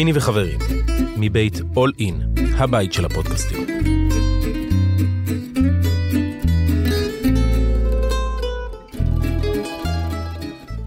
פיני 0.00 0.12
וחברים, 0.14 0.58
מבית 1.16 1.56
All 1.56 2.00
In, 2.00 2.40
הבית 2.58 2.92
של 2.92 3.04
הפודקאסטים. 3.04 3.66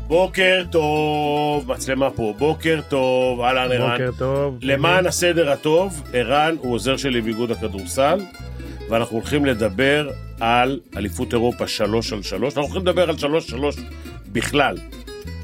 בוקר 0.07 0.63
טוב, 0.71 1.71
מצלמה 1.71 2.09
פה, 2.09 2.33
בוקר 2.37 2.79
טוב, 2.89 3.41
אהלן 3.41 3.71
ערן. 3.71 3.91
בוקר 3.91 4.11
טוב. 4.17 4.57
למען 4.61 5.05
הסדר 5.05 5.51
הטוב, 5.51 6.03
ערן 6.13 6.55
הוא 6.59 6.73
עוזר 6.73 6.97
שלי 6.97 7.21
באיגוד 7.21 7.51
הכדורסל, 7.51 8.19
ואנחנו 8.89 9.17
הולכים 9.17 9.45
לדבר 9.45 10.09
על 10.39 10.79
אליפות 10.97 11.33
אירופה 11.33 11.67
3 11.67 12.13
על 12.13 12.21
3, 12.21 12.43
אנחנו 12.43 12.61
הולכים 12.61 12.81
לדבר 12.81 13.09
על 13.09 13.17
3 13.17 13.47
3 13.47 13.75
בכלל. 14.31 14.77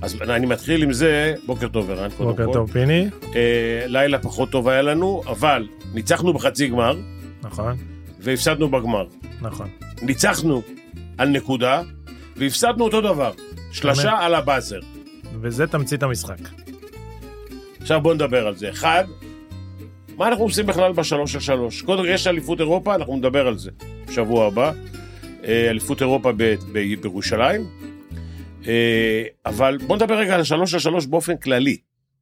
אז 0.01 0.15
אני 0.21 0.45
מתחיל 0.45 0.83
עם 0.83 0.93
זה, 0.93 1.35
בוקר 1.45 1.67
טוב 1.67 1.91
ערן, 1.91 2.09
קודם 2.17 2.29
בוקר 2.29 2.45
כל. 2.45 2.53
טוב, 2.53 2.71
פיני. 2.71 3.07
אה, 3.35 3.83
לילה 3.87 4.19
פחות 4.19 4.49
טוב 4.49 4.67
היה 4.67 4.81
לנו, 4.81 5.21
אבל 5.27 5.67
ניצחנו 5.93 6.33
בחצי 6.33 6.67
גמר, 6.67 6.97
נכון, 7.41 7.77
והפסדנו 8.19 8.69
בגמר. 8.69 9.05
נכון. 9.41 9.67
ניצחנו 10.01 10.61
על 11.17 11.29
נקודה, 11.29 11.81
והפסדנו 12.35 12.83
אותו 12.83 13.01
דבר. 13.01 13.31
שלשה. 13.71 14.11
על 14.19 14.35
הבאזר. 14.35 14.79
וזה 15.41 15.67
תמצית 15.67 16.03
המשחק. 16.03 16.39
עכשיו 17.81 18.01
בואו 18.01 18.13
נדבר 18.13 18.47
על 18.47 18.55
זה. 18.55 18.69
אחד, 18.69 19.03
מה 20.17 20.27
אנחנו 20.27 20.43
עושים 20.43 20.65
בכלל 20.65 20.91
בשלוש 20.91 21.35
על 21.35 21.41
שלוש? 21.41 21.81
קודם 21.81 22.03
כל 22.03 22.09
יש 22.09 22.27
אליפות 22.27 22.59
אירופה, 22.59 22.95
אנחנו 22.95 23.17
נדבר 23.17 23.47
על 23.47 23.57
זה 23.57 23.71
בשבוע 24.07 24.47
הבא. 24.47 24.71
אה, 25.43 25.69
אליפות 25.69 26.01
אירופה 26.01 26.31
בירושלים. 26.71 27.78
אה, 28.67 29.23
אבל 29.45 29.77
בואו 29.77 29.95
נדבר 29.95 30.17
רגע 30.17 30.35
על 30.35 30.41
השלוש 30.41 30.73
על 30.73 30.79
שלוש 30.79 31.05
באופן 31.05 31.37
כללי, 31.37 31.77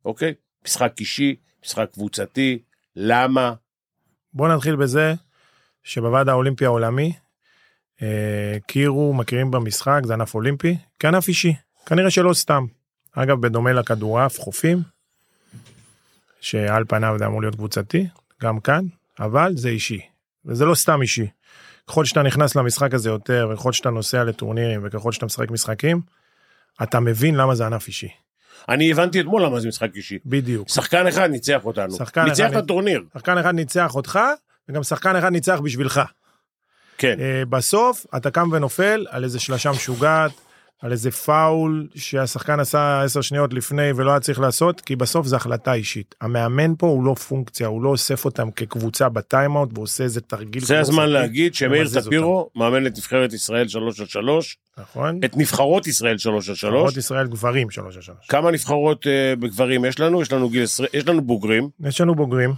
אוקיי? 0.06 0.34
משחק 0.66 0.94
אישי, 1.00 1.36
משחק 1.66 1.90
קבוצתי, 1.94 2.60
למה? 2.96 3.54
בואו 4.34 4.56
נתחיל 4.56 4.76
בזה 4.76 5.14
שבוועד 5.84 6.30
האולימפי 6.30 6.66
העולמי 6.66 7.14
אה, 8.02 8.54
הכירו, 8.56 9.14
מכירים 9.14 9.52
במשחק, 9.52 10.02
זה 10.06 10.14
ענף 10.14 10.36
אולימפי, 10.36 10.78
כענף 11.00 11.28
אישי. 11.28 11.54
כנראה 11.86 12.10
שלא 12.10 12.34
סתם. 12.34 12.66
אגב, 13.14 13.42
בדומה 13.42 13.74
לכדורעף, 13.74 14.40
חופים, 14.40 14.82
שעל 16.42 16.86
פניו 16.88 17.16
זה 17.20 17.26
אמור 17.26 17.42
להיות 17.42 17.56
קבוצתי, 17.56 18.08
גם 18.42 18.60
כאן, 18.60 18.86
אבל 19.20 19.52
זה 19.56 19.70
אישי. 19.70 20.02
וזה 20.46 20.66
לא 20.66 20.76
סתם 20.76 21.02
אישי. 21.02 21.28
ככל 21.88 22.06
שאתה 22.06 22.24
נכנס 22.24 22.56
למשחק 22.56 22.94
הזה 22.94 23.10
יותר, 23.10 23.50
וככל 23.54 23.74
שאתה 23.74 23.90
נוסע 23.90 24.24
לטורנירים, 24.24 24.82
וככל 24.84 25.12
שאתה 25.12 25.26
משחק 25.26 25.52
משחקים, 25.52 26.02
אתה 26.84 27.00
מבין 27.00 27.36
למה 27.36 27.56
זה 27.56 27.66
ענף 27.66 27.88
אישי. 27.88 28.10
אני 28.70 28.92
הבנתי 28.92 29.22
אתמול 29.22 29.44
למה 29.44 29.60
זה 29.60 29.68
משחק 29.68 29.96
אישי. 29.96 30.20
בדיוק. 30.26 30.70
שחקן 30.70 31.08
אחד 31.08 31.30
ניצח 31.30 31.66
אותנו. 31.66 31.96
שחקן 31.96 32.24
ניצח 32.24 32.46
אחד 32.46 32.58
את 32.58 32.64
הטורניר. 32.64 33.04
שחקן 33.14 33.38
אחד 33.38 33.56
ניצח 33.56 33.96
אותך, 33.96 34.20
וגם 34.70 34.84
שחקן 34.84 35.16
אחד 35.16 35.32
ניצח 35.32 35.60
בשבילך. 35.64 36.02
כן. 36.98 37.20
אה, 37.20 37.46
בסוף 37.50 38.06
אתה 38.18 38.32
קם 38.32 38.50
ונופל 38.52 39.06
על 39.10 39.24
איזה 39.24 39.40
שלשה 39.40 39.72
משוגעת, 39.72 40.32
על 40.82 40.92
איזה 40.92 41.12
פאול 41.12 41.88
שהשחקן 41.96 42.60
עשה 42.60 43.02
עשר 43.04 43.22
שניות 43.22 43.54
לפני 43.54 43.92
ולא 43.96 44.12
היה 44.12 44.20
צריך 44.20 44.40
לעשות, 44.40 44.82
כי 44.82 44.96
בסוף 44.96 45.28
זו 45.28 45.36
החלטה 45.36 45.74
אישית. 45.74 46.16
המאמן 46.22 46.76
פה 46.78 46.88
הוא 46.88 47.04
לא 47.04 47.14
פונקציה, 47.14 47.68
הוא 47.68 47.84
לא 47.84 47.90
אוסף 47.90 48.26
אותם 48.26 48.52
כקבוצה 48.52 49.10
בטיימאוט 49.10 49.70
ועושה 49.74 50.04
איזה 50.04 50.22
תרגיל. 50.22 50.64
זה 50.66 50.80
הזמן 50.80 51.10
להגיד 51.10 51.56
שמאיר 51.56 51.88
טפירו 52.02 52.50
מאמן 52.56 52.88
את 52.88 52.98
נבחרת 52.98 53.34
ישראל 53.34 53.68
3 53.68 54.00
על 54.00 54.06
3, 54.06 54.58
אותם. 54.78 54.82
נכון? 54.82 55.20
את 55.26 55.38
נבחרות 55.38 55.88
ישראל 55.88 56.18
3 56.18 56.50
על 56.50 56.56
3. 56.56 56.74
נבחרות 56.74 56.98
ישראל 56.98 57.28
גברים 57.28 57.70
שלוש 57.70 57.96
על 57.96 58.02
שלוש. 58.02 58.28
כמה 58.30 58.52
נבחרות 58.52 59.08
אה, 59.08 59.34
בגברים 59.40 59.86
יש 59.86 60.00
לנו? 60.00 60.22
יש 60.22 60.32
לנו 60.32 60.50
גיל 60.50 60.64
20, 60.64 60.90
יש 60.94 61.08
לנו 61.08 61.22
בוגרים. 61.22 61.70
יש 61.84 62.02
לנו 62.02 62.16
בוגרים, 62.16 62.54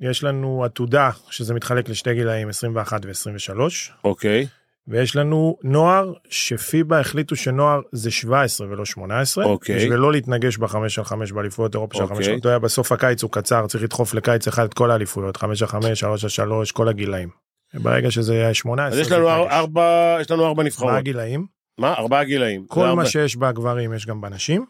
יש 0.00 0.24
לנו 0.24 0.64
עתודה 0.64 1.10
שזה 1.30 1.54
מתחלק 1.54 1.88
לשתי 1.88 2.14
גילאים 2.14 2.48
21 2.48 3.00
ו-23. 3.04 3.60
אוקיי. 4.04 4.46
ויש 4.88 5.16
לנו 5.16 5.56
נוער 5.64 6.12
שפיבה 6.28 7.00
החליטו 7.00 7.36
שנוער 7.36 7.80
זה 7.92 8.10
17 8.10 8.66
ולא 8.70 8.84
18 8.84 9.44
אוקיי. 9.44 9.76
בשביל 9.76 9.94
לא 9.94 10.12
להתנגש 10.12 10.56
בחמש 10.56 10.98
על 10.98 11.04
חמש 11.04 11.32
באליפויות 11.32 11.74
אירופה 11.74 11.96
של 11.96 12.02
אוקיי. 12.02 12.16
חמש 12.16 12.28
אתה 12.28 12.48
יודע 12.48 12.58
בסוף 12.58 12.92
הקיץ 12.92 13.22
הוא 13.22 13.30
קצר 13.30 13.66
צריך 13.66 13.84
לדחוף 13.84 14.14
לקיץ 14.14 14.48
אחד 14.48 14.64
את 14.64 14.74
כל 14.74 14.90
האליפויות 14.90 15.36
חמש 15.36 15.62
על 15.62 15.68
חמש 15.68 16.00
שלוש 16.00 16.24
על 16.24 16.30
שלוש 16.30 16.72
כל 16.72 16.88
הגילאים. 16.88 17.28
ברגע 17.74 18.10
שזה 18.10 18.34
יהיה 18.34 18.54
18 18.54 19.00
אז 19.00 19.06
יש 19.06 19.12
לנו. 19.12 19.28
ארבע, 19.28 20.16
יש 20.20 20.30
לנו 20.30 20.46
ארבע 20.46 20.62
מה 20.62 20.66
נבחרות. 20.66 20.92
הגילאים 20.94 21.46
מה? 21.78 21.94
ארבעה 21.94 22.24
גילאים. 22.24 22.66
כל 22.66 22.92
מה. 22.92 23.06
שיש 23.06 23.36
בגברים 23.36 23.94
יש 23.94 24.06
גם 24.06 24.20
בנשים. 24.20 24.66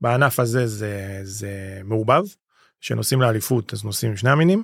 בענף 0.00 0.40
הזה 0.40 0.66
זה 0.66 1.20
זה 1.22 1.80
מעובב 1.84 2.22
שנוסעים 2.80 3.20
לאליפות 3.22 3.72
אז 3.72 3.84
נוסעים 3.84 4.16
שני 4.16 4.30
המינים. 4.30 4.62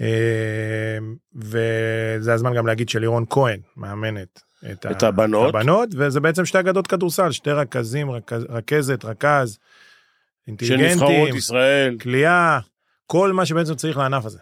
אה, 0.00 0.98
וזה 1.34 2.32
הזמן 2.32 2.54
גם 2.54 2.66
להגיד 2.66 2.88
שלירון 2.88 3.24
כהן 3.30 3.60
מאמנת 3.76 4.40
את, 4.72 4.86
את 4.90 5.02
הבנות. 5.02 5.54
הבנות 5.54 5.88
וזה 5.96 6.20
בעצם 6.20 6.44
שתי 6.44 6.60
אגדות 6.60 6.86
כדורסל 6.86 7.32
שתי 7.32 7.50
רכזים 7.50 8.10
רכז, 8.10 8.46
רכזת 8.48 9.04
רכז 9.04 9.52
של 9.52 9.58
אינטליגנטים 10.46 10.92
נבחרות 10.92 11.34
ישראל. 11.34 11.98
כליאה 11.98 12.58
כל 13.06 13.32
מה 13.32 13.46
שבעצם 13.46 13.74
צריך 13.74 13.96
לענף 13.96 14.24
הזה. 14.24 14.38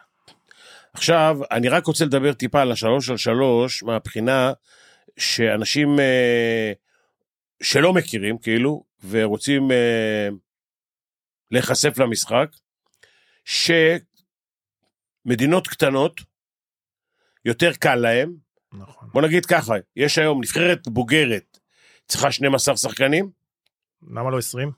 עכשיו, 0.93 1.39
אני 1.51 1.69
רק 1.69 1.87
רוצה 1.87 2.05
לדבר 2.05 2.33
טיפה 2.33 2.61
על 2.61 2.73
השלוש 2.73 3.11
על 3.11 3.17
שלוש, 3.17 3.83
מהבחינה 3.83 4.53
שאנשים 5.17 6.01
אה, 6.01 6.73
שלא 7.63 7.93
מכירים, 7.93 8.39
כאילו, 8.39 8.85
ורוצים 9.09 9.71
אה, 9.71 10.29
להיחשף 11.51 11.99
למשחק, 11.99 12.47
שמדינות 15.25 15.69
קטנות, 15.69 16.21
יותר 17.45 17.73
קל 17.73 17.95
להם. 17.95 18.35
נכון. 18.73 19.09
בוא 19.13 19.23
נגיד 19.23 19.47
ככה, 19.47 19.75
יש 19.97 20.19
היום 20.19 20.41
נבחרת 20.41 20.89
בוגרת, 20.89 21.59
צריכה 22.09 22.33
12 22.33 22.77
שחקנים, 22.77 23.31
למה 24.11 24.31
לא 24.31 24.39
20? 24.39 24.73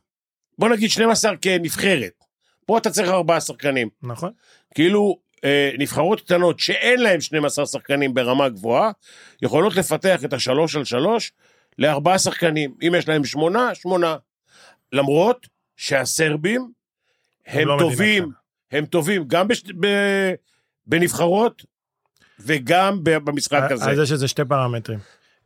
בוא 0.58 0.68
נגיד 0.68 0.90
12 0.90 1.36
כנבחרת. 1.36 2.12
פה 2.66 2.78
אתה 2.78 2.90
צריך 2.90 3.08
4 3.08 3.40
שחקנים. 3.40 3.88
נכון. 4.02 4.32
כאילו 4.74 5.18
אה, 5.44 5.70
נבחרות 5.78 6.20
קטנות 6.20 6.58
שאין 6.60 7.00
להן 7.00 7.20
12 7.20 7.66
שחקנים 7.66 8.14
ברמה 8.14 8.48
גבוהה, 8.48 8.90
יכולות 9.42 9.76
לפתח 9.76 10.24
את 10.24 10.32
השלוש 10.32 10.76
על 10.76 10.84
שלוש 10.84 11.32
לארבעה 11.78 12.18
שחקנים. 12.18 12.74
אם 12.82 12.92
יש 12.98 13.08
להם 13.08 13.24
שמונה, 13.24 13.74
שמונה. 13.74 14.16
למרות 14.92 15.46
שהסרבים 15.76 16.70
הם 17.46 17.68
לא 17.68 17.76
מדינה 17.76 17.90
טובים, 17.90 18.22
קטנה. 18.22 18.34
הם 18.72 18.86
טובים 18.86 19.24
גם 19.26 19.48
בש... 19.48 19.62
ב... 19.80 19.86
בנבחרות 20.86 21.64
וגם 22.40 22.98
במשחק 23.02 23.62
הזה. 23.70 23.90
אז 23.90 23.98
יש 23.98 24.12
איזה 24.12 24.28
שתי 24.28 24.44
פרמטרים. 24.44 24.98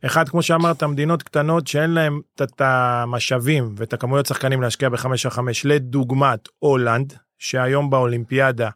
אחד, 0.05 0.29
כמו 0.29 0.41
שאמרת, 0.43 0.83
מדינות 0.83 1.23
קטנות 1.23 1.67
שאין 1.67 1.89
להם 1.89 2.21
את- 2.43 2.61
המשאבים 2.61 3.73
ואת 3.77 3.93
הכמויות 3.93 4.25
שחקנים 4.25 4.61
להשקיע 4.61 4.89
בחמש 4.89 5.25
על 5.25 5.31
חמש, 5.31 5.65
לדוגמת 5.65 6.49
הולנד, 6.59 7.13
שהיום 7.37 7.89
באולימפיאדה 7.89 8.69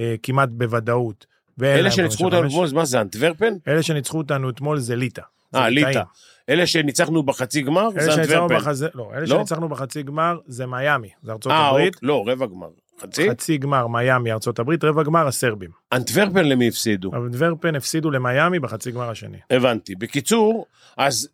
אה, 0.00 0.14
כמעט 0.22 0.48
בוודאות. 0.52 1.26
אלה 1.62 1.90
שניצחו 1.90 2.24
אותנו. 2.24 2.46
אתמול, 2.46 2.68
מה 2.72 2.84
זה, 2.84 3.00
אנטוורפן? 3.00 3.54
אלה 3.68 3.82
שניצחו 3.82 4.18
אותנו 4.18 4.50
אתמול 4.50 4.78
זה 4.78 4.96
ליטא. 4.96 5.22
אה. 5.54 5.68
ליטא. 5.68 6.02
אלה 6.48 6.66
שניצחנו 6.66 7.22
בחצי 7.22 7.62
גמר, 7.62 7.88
זה 7.90 8.14
אנטוורפן. 8.14 8.56
בחזה, 8.56 8.88
לא, 8.94 9.10
אלה 9.12 9.20
לא? 9.20 9.26
שניצחנו 9.26 9.68
בחצי 9.68 10.02
גמר 10.02 10.38
זה 10.46 10.66
מיאמי, 10.66 11.08
זה 11.22 11.32
ארצות 11.32 11.52
אה, 11.52 11.68
הברית. 11.68 11.94
אוקיי, 11.94 12.08
לא, 12.08 12.24
רבע 12.26 12.46
גמר. 12.46 12.68
חצי? 13.00 13.30
חצי 13.30 13.58
גמר 13.58 13.86
מיאמי, 13.86 14.32
ארצות 14.32 14.58
הברית, 14.58 14.84
רבע 14.84 15.02
גמר 15.02 15.26
הסרבים. 15.26 15.70
אנטוורפן 15.92 16.44
למי 16.44 16.68
הפסידו? 16.68 17.10
אבל 17.12 17.28
דוורפן 17.28 17.74
הפסידו 17.74 18.10
למיאמי 18.10 18.58
בחצי 18.58 18.90
גמר 18.90 19.10
השני. 19.10 19.38
הבנתי. 19.50 19.94
בקיצור, 19.94 20.66
אז 20.96 21.28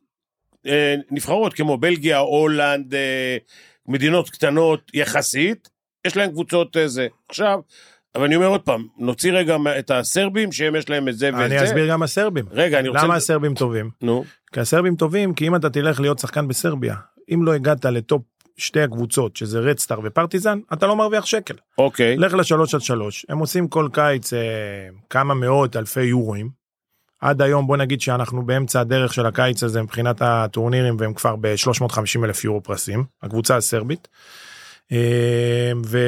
אה, 0.66 0.94
נבחרות 1.10 1.54
כמו 1.54 1.76
בלגיה, 1.76 2.18
הולנד, 2.18 2.94
אה, 2.94 3.36
מדינות 3.88 4.30
קטנות 4.30 4.90
יחסית, 4.94 5.68
יש 6.06 6.16
להם 6.16 6.30
קבוצות 6.30 6.76
אה, 6.76 6.88
זה. 6.88 7.06
עכשיו, 7.28 7.60
אבל 8.14 8.24
אני 8.24 8.36
אומר 8.36 8.46
עוד 8.46 8.60
פעם, 8.60 8.86
נוציא 8.98 9.32
רגע 9.32 9.56
את 9.78 9.90
הסרבים, 9.90 10.52
שהם 10.52 10.76
יש 10.76 10.90
להם 10.90 11.08
את 11.08 11.18
זה 11.18 11.30
ואת 11.32 11.34
אני 11.34 11.58
זה. 11.58 11.64
אסביר 11.64 11.90
גם 11.90 12.02
הסרבים. 12.02 12.44
רגע, 12.50 12.78
אני 12.78 12.88
רוצה... 12.88 13.04
למה 13.04 13.16
הסרבים 13.16 13.54
טובים? 13.54 13.90
נו, 14.02 14.24
כי 14.52 14.60
הסרבים 14.60 14.96
טובים, 14.96 15.34
כי 15.34 15.46
אם 15.46 15.56
אתה 15.56 15.70
תלך 15.70 16.00
להיות 16.00 16.18
שחקן 16.18 16.48
בסרביה, 16.48 16.94
אם 17.34 17.44
לא 17.44 17.54
הגעת 17.54 17.84
לטופ 17.84 18.22
שתי 18.60 18.80
הקבוצות, 18.80 19.36
שזה 19.36 19.58
רדסטאר 19.58 19.98
ופרטיזן, 20.04 20.58
אתה 20.72 20.86
לא 20.86 20.96
מרוויח 20.96 21.26
שקל. 21.26 21.54
אוקיי. 21.78 22.16
לך 22.16 22.34
לשלוש 22.34 22.74
עד 22.74 22.80
שלוש, 22.80 23.26
הם 23.28 23.38
עושים 23.38 23.68
כל 23.68 23.88
קיץ 23.92 24.32
אה, 24.32 24.38
כמה 25.10 25.34
מאות 25.34 25.76
אלפי 25.76 26.02
יורואים. 26.02 26.60
עד 27.20 27.42
היום 27.42 27.66
בוא 27.66 27.76
נגיד 27.76 28.00
שאנחנו 28.00 28.42
באמצע 28.46 28.80
הדרך 28.80 29.14
של 29.14 29.26
הקיץ 29.26 29.62
הזה 29.62 29.82
מבחינת 29.82 30.22
הטורנירים 30.22 30.96
והם 30.98 31.14
כבר 31.14 31.36
ב-350 31.40 32.24
אלף 32.24 32.44
יורו 32.44 32.62
פרסים, 32.62 33.04
הקבוצה 33.22 33.56
הסרבית. 33.56 34.08
אה, 34.92 35.72
ו... 35.86 35.98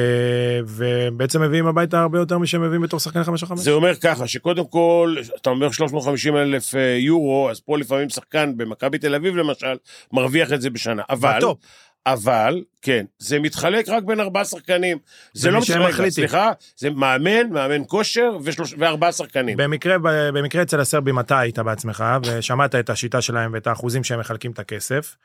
ובעצם 0.67 1.41
מביאים 1.41 1.67
הביתה 1.67 2.01
הרבה 2.01 2.19
יותר 2.19 2.37
משהם 2.37 2.61
מביאים 2.61 2.81
בתור 2.81 2.99
שחקן 2.99 3.23
5 3.23 3.43
על 3.43 3.49
5. 3.49 3.59
זה 3.59 3.71
אומר 3.71 3.95
ככה, 3.95 4.27
שקודם 4.27 4.67
כל, 4.67 5.15
אתה 5.41 5.49
אומר 5.49 5.71
350 5.71 6.37
אלף 6.37 6.75
אה, 6.75 6.97
יורו, 6.99 7.49
אז 7.49 7.59
פה 7.59 7.77
לפעמים 7.77 8.09
שחקן 8.09 8.57
במכבי 8.57 8.97
תל 8.97 9.15
אביב 9.15 9.35
למשל, 9.35 9.75
מרוויח 10.13 10.53
את 10.53 10.61
זה 10.61 10.69
בשנה. 10.69 11.03
אבל, 11.09 11.37
בטופ. 11.37 11.57
אבל, 12.05 12.63
כן, 12.81 13.05
זה 13.19 13.39
מתחלק 13.39 13.89
רק 13.89 14.03
בין 14.03 14.19
ארבעה 14.19 14.45
שחקנים. 14.45 14.97
זה 15.33 15.51
לא 15.51 15.59
מתחלק. 15.59 16.09
סליחה, 16.09 16.51
זה 16.77 16.89
מאמן, 16.89 17.49
מאמן 17.49 17.81
כושר 17.87 18.37
ושלוש, 18.43 18.75
וארבעה 18.77 19.11
שחקנים. 19.11 19.57
במקרה, 19.57 19.95
במקרה 20.33 20.61
אצל 20.61 20.79
הסרבים 20.79 21.19
אתה 21.19 21.39
היית 21.39 21.59
בעצמך 21.59 22.03
ושמעת 22.25 22.75
את 22.75 22.89
השיטה 22.89 23.21
שלהם 23.21 23.53
ואת 23.53 23.67
האחוזים 23.67 24.03
שהם 24.03 24.19
מחלקים 24.19 24.51
את 24.51 24.59
הכסף. 24.59 25.15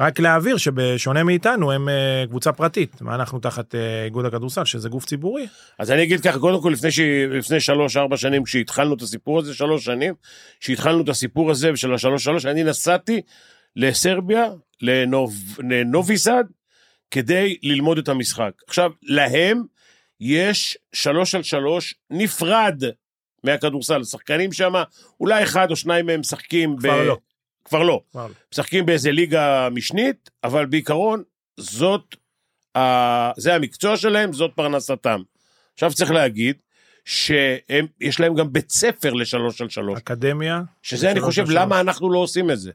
רק 0.00 0.20
להעביר 0.20 0.56
שבשונה 0.56 1.24
מאיתנו 1.24 1.72
הם 1.72 1.88
אה, 1.88 2.24
קבוצה 2.28 2.52
פרטית 2.52 3.02
ואנחנו 3.02 3.38
תחת 3.38 3.74
אה, 3.74 4.04
איגוד 4.04 4.24
הכדורסל 4.24 4.64
שזה 4.64 4.88
גוף 4.88 5.04
ציבורי. 5.04 5.46
אז 5.78 5.90
אני 5.90 6.02
אגיד 6.02 6.20
ככה, 6.20 6.38
קודם 6.38 6.62
כל, 6.62 6.70
לפני, 6.70 6.90
ש... 6.90 7.00
לפני 7.30 7.60
שלוש, 7.60 7.96
ארבע 7.96 8.16
שנים, 8.16 8.44
כשהתחלנו 8.44 8.94
את 8.94 9.02
הסיפור 9.02 9.38
הזה, 9.38 9.54
שלוש 9.54 9.84
שנים, 9.84 10.14
כשהתחלנו 10.60 11.02
את 11.02 11.08
הסיפור 11.08 11.50
הזה 11.50 11.70
של 11.74 11.94
השלוש 11.94 12.24
שלוש, 12.24 12.46
אני 12.46 12.64
נסעתי 12.64 13.20
לסרביה, 13.76 14.46
לנוב... 14.82 15.34
לנוביסד, 15.58 16.44
כדי 17.10 17.58
ללמוד 17.62 17.98
את 17.98 18.08
המשחק. 18.08 18.52
עכשיו, 18.66 18.90
להם 19.02 19.62
יש 20.20 20.78
שלוש 20.92 21.34
על 21.34 21.42
שלוש 21.42 21.94
נפרד 22.10 22.82
מהכדורסל. 23.44 24.00
השחקנים 24.00 24.52
שם, 24.52 24.72
אולי 25.20 25.42
אחד 25.42 25.70
או 25.70 25.76
שניים 25.76 26.06
מהם 26.06 26.20
משחקים 26.20 26.76
כבר 26.76 27.02
לא. 27.02 27.16
כבר 27.64 27.82
לא. 27.82 28.00
כבר 28.10 28.26
לא. 28.26 28.32
משחקים 28.52 28.86
באיזה 28.86 29.12
ליגה 29.12 29.68
משנית, 29.70 30.30
אבל 30.44 30.66
בעיקרון 30.66 31.22
זאת, 31.56 32.16
ה... 32.76 32.80
זה 33.36 33.54
המקצוע 33.54 33.96
שלהם, 33.96 34.32
זאת 34.32 34.50
פרנסתם. 34.54 35.22
עכשיו 35.74 35.94
צריך 35.94 36.10
להגיד 36.10 36.56
שיש 37.04 38.20
להם 38.20 38.34
גם 38.34 38.52
בית 38.52 38.70
ספר 38.70 39.12
לשלוש 39.12 39.60
על 39.60 39.68
שלוש, 39.68 39.98
אקדמיה. 39.98 40.62
שזה 40.82 41.10
אני 41.10 41.20
חושב. 41.20 41.44
למה 41.48 41.80
אנחנו 41.80 42.12
לא 42.12 42.18
עושים 42.18 42.50
את 42.50 42.58
זה. 42.58 42.70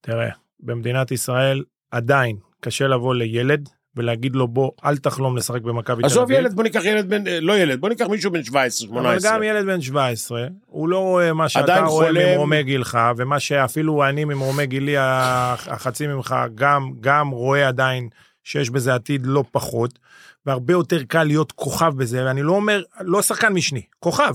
תראה, 0.00 0.30
במדינת 0.64 1.10
ישראל 1.10 1.62
עדיין 1.90 2.36
קשה 2.60 2.86
לבוא 2.86 3.14
לילד 3.14 3.68
ולהגיד 3.96 4.36
לו 4.36 4.48
בוא 4.48 4.70
אל 4.84 4.96
תחלום 4.96 5.36
לשחק 5.36 5.62
במכבי 5.62 5.84
תל 5.84 5.92
אביב. 5.92 6.04
עזוב 6.06 6.30
ילד, 6.30 6.54
בוא 6.54 6.62
ניקח 6.64 6.84
ילד 6.84 7.08
בן, 7.10 7.26
אה, 7.26 7.40
לא 7.40 7.58
ילד, 7.58 7.80
בוא 7.80 7.88
ניקח 7.88 8.06
מישהו 8.06 8.30
בן 8.32 8.42
17, 8.44 8.88
אבל 8.88 9.00
18. 9.00 9.32
גם 9.36 9.42
ילד 9.42 9.66
בן 9.66 9.80
17, 9.80 10.46
הוא 10.66 10.88
לא 10.88 10.98
רואה 10.98 11.32
מה 11.32 11.48
שאתה 11.48 11.80
רואה 11.80 12.06
חולם. 12.06 12.20
ממרומי 12.32 12.62
גילך, 12.62 12.98
ומה 13.16 13.40
שאפילו 13.40 14.04
אני 14.08 14.24
ממרומי 14.24 14.66
גילי 14.66 14.96
הח- 14.98 15.68
החצי 15.68 16.06
ממך 16.06 16.34
גם, 16.54 16.90
גם 17.00 17.30
רואה 17.30 17.68
עדיין 17.68 18.08
שיש 18.44 18.70
בזה 18.70 18.94
עתיד 18.94 19.26
לא 19.26 19.44
פחות, 19.52 19.98
והרבה 20.46 20.72
יותר 20.72 21.02
קל 21.02 21.24
להיות 21.24 21.52
כוכב 21.52 21.92
בזה, 21.96 22.24
ואני 22.24 22.42
לא 22.42 22.52
אומר, 22.52 22.82
לא 23.00 23.22
שחקן 23.22 23.52
משני, 23.52 23.82
כוכב. 24.00 24.34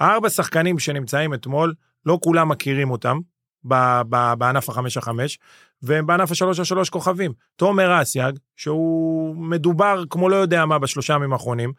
הארבע 0.00 0.28
שחקנים 0.30 0.78
שנמצאים 0.78 1.34
אתמול, 1.34 1.74
לא 2.06 2.18
כולם 2.22 2.48
מכירים 2.48 2.90
אותם 2.90 3.18
בענף 3.64 4.68
החמש 4.68 4.96
החמש, 4.96 5.38
והם 5.82 6.06
בענף 6.06 6.30
השלוש 6.30 6.58
השלוש 6.58 6.90
כוכבים. 6.90 7.32
תומר 7.56 8.02
אסייג, 8.02 8.38
שהוא 8.56 9.36
מדובר 9.36 10.02
כמו 10.10 10.28
לא 10.28 10.36
יודע 10.36 10.66
מה 10.66 10.78
בשלושה 10.78 11.14
ימים 11.14 11.32
האחרונים, 11.32 11.72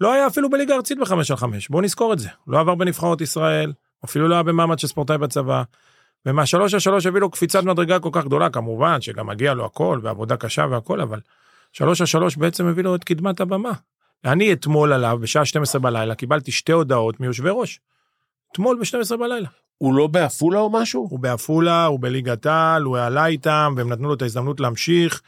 לא 0.00 0.12
היה 0.12 0.26
אפילו 0.26 0.50
בליגה 0.50 0.74
ארצית 0.74 0.98
בחמש 0.98 1.30
על 1.30 1.36
חמש, 1.36 1.68
בואו 1.68 1.82
נזכור 1.82 2.12
את 2.12 2.18
זה. 2.18 2.28
לא 2.46 2.60
עבר 2.60 2.74
בנבחרות 2.74 3.20
ישראל, 3.20 3.72
אפילו 4.04 4.28
לא 4.28 4.34
היה 4.34 4.42
במעמד 4.42 4.78
של 4.78 4.86
ספורטאי 4.86 5.18
בצבא. 5.18 5.62
ומהשלוש 6.26 6.74
על 6.74 6.80
שלוש 6.80 7.06
הביא 7.06 7.20
לו 7.20 7.30
קפיצת 7.30 7.64
מדרגה 7.64 7.98
כל 7.98 8.08
כך 8.12 8.24
גדולה, 8.24 8.50
כמובן 8.50 9.00
שגם 9.00 9.26
מגיע 9.26 9.54
לו 9.54 9.64
הכל, 9.64 10.00
ועבודה 10.02 10.36
קשה 10.36 10.66
והכל, 10.70 11.00
אבל 11.00 11.20
שלוש 11.72 12.00
על 12.00 12.06
שלוש 12.06 12.36
בעצם 12.36 12.66
הביא 12.66 12.84
לו 12.84 12.94
את 12.94 13.04
קדמת 13.04 13.40
הבמה. 13.40 13.72
אני 14.24 14.52
אתמול 14.52 14.92
עליו, 14.92 15.18
בשעה 15.20 15.44
12 15.44 15.80
בלילה, 15.80 16.14
קיבלתי 16.14 16.52
שתי 16.52 16.72
הודעות 16.72 17.20
מיושבי 17.20 17.50
ראש. 17.52 17.80
אתמול 18.52 18.78
ב-12 18.80 19.16
בלילה. 19.16 19.48
הוא 19.82 19.94
לא 19.94 20.06
בעפולה 20.06 20.60
או 20.60 20.70
משהו? 20.70 21.06
הוא 21.10 21.18
בעפולה, 21.18 21.84
הוא 21.84 22.00
בליגת 22.00 22.46
העל, 22.46 22.82
הוא 22.82 22.98
עלה 22.98 23.26
איתם, 23.26 23.74
והם 23.76 23.92
נתנו 23.92 24.08
לו 24.08 24.14
את 24.14 24.22
ההזדמנות 24.22 24.60
להמשיך, 24.60 25.22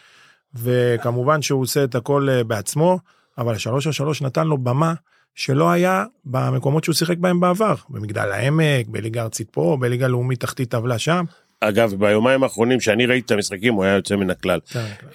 וכמובן 0.55 1.43
שהוא 1.43 1.63
עושה 1.63 1.85
את 1.85 1.95
הכל 1.95 2.29
אה, 2.31 2.45
בעצמו, 2.45 2.99
אבל 3.39 3.59
שלוש 3.59 3.87
על 3.87 3.93
שלוש 3.93 4.23
נתן 4.23 4.47
לו 4.47 4.59
במה 4.59 4.95
שלא 5.35 5.71
היה 5.71 6.05
במקומות 6.25 6.85
שהוא 6.85 6.95
שיחק 6.95 7.19
בהם 7.19 7.41
בעבר, 7.41 7.75
במגדל 7.89 8.33
העמק, 8.33 8.87
בליגה 8.87 9.23
ארצית 9.23 9.51
פה, 9.51 9.77
בליגה 9.81 10.09
לאומית 10.09 10.41
תחתית 10.41 10.71
טבלה 10.71 10.99
שם. 10.99 11.25
אגב, 11.61 11.95
ביומיים 11.99 12.43
האחרונים 12.43 12.81
שאני 12.81 13.07
ראיתי 13.07 13.27
את 13.27 13.31
המשחקים, 13.31 13.75
הוא 13.75 13.85
היה 13.85 13.95
יוצא 13.95 14.17
מן 14.17 14.31
הכלל. 14.31 14.61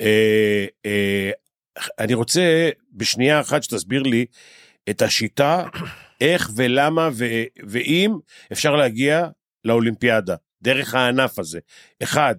אה, 0.02 0.66
אה, 0.86 1.32
אני 2.00 2.14
רוצה 2.14 2.70
בשנייה 2.94 3.42
אחת 3.42 3.64
שתסביר 3.64 4.04
לי 4.04 4.26
את 4.90 5.02
השיטה, 5.02 5.64
איך 6.21 6.50
ולמה 6.56 7.10
ו- 7.13 7.44
ואם 7.68 8.18
אפשר 8.51 8.75
להגיע 8.75 9.27
לאולימפיאדה, 9.66 10.36
דרך 10.62 10.95
הענף 10.95 11.39
הזה. 11.39 11.60
אחד, 12.04 12.36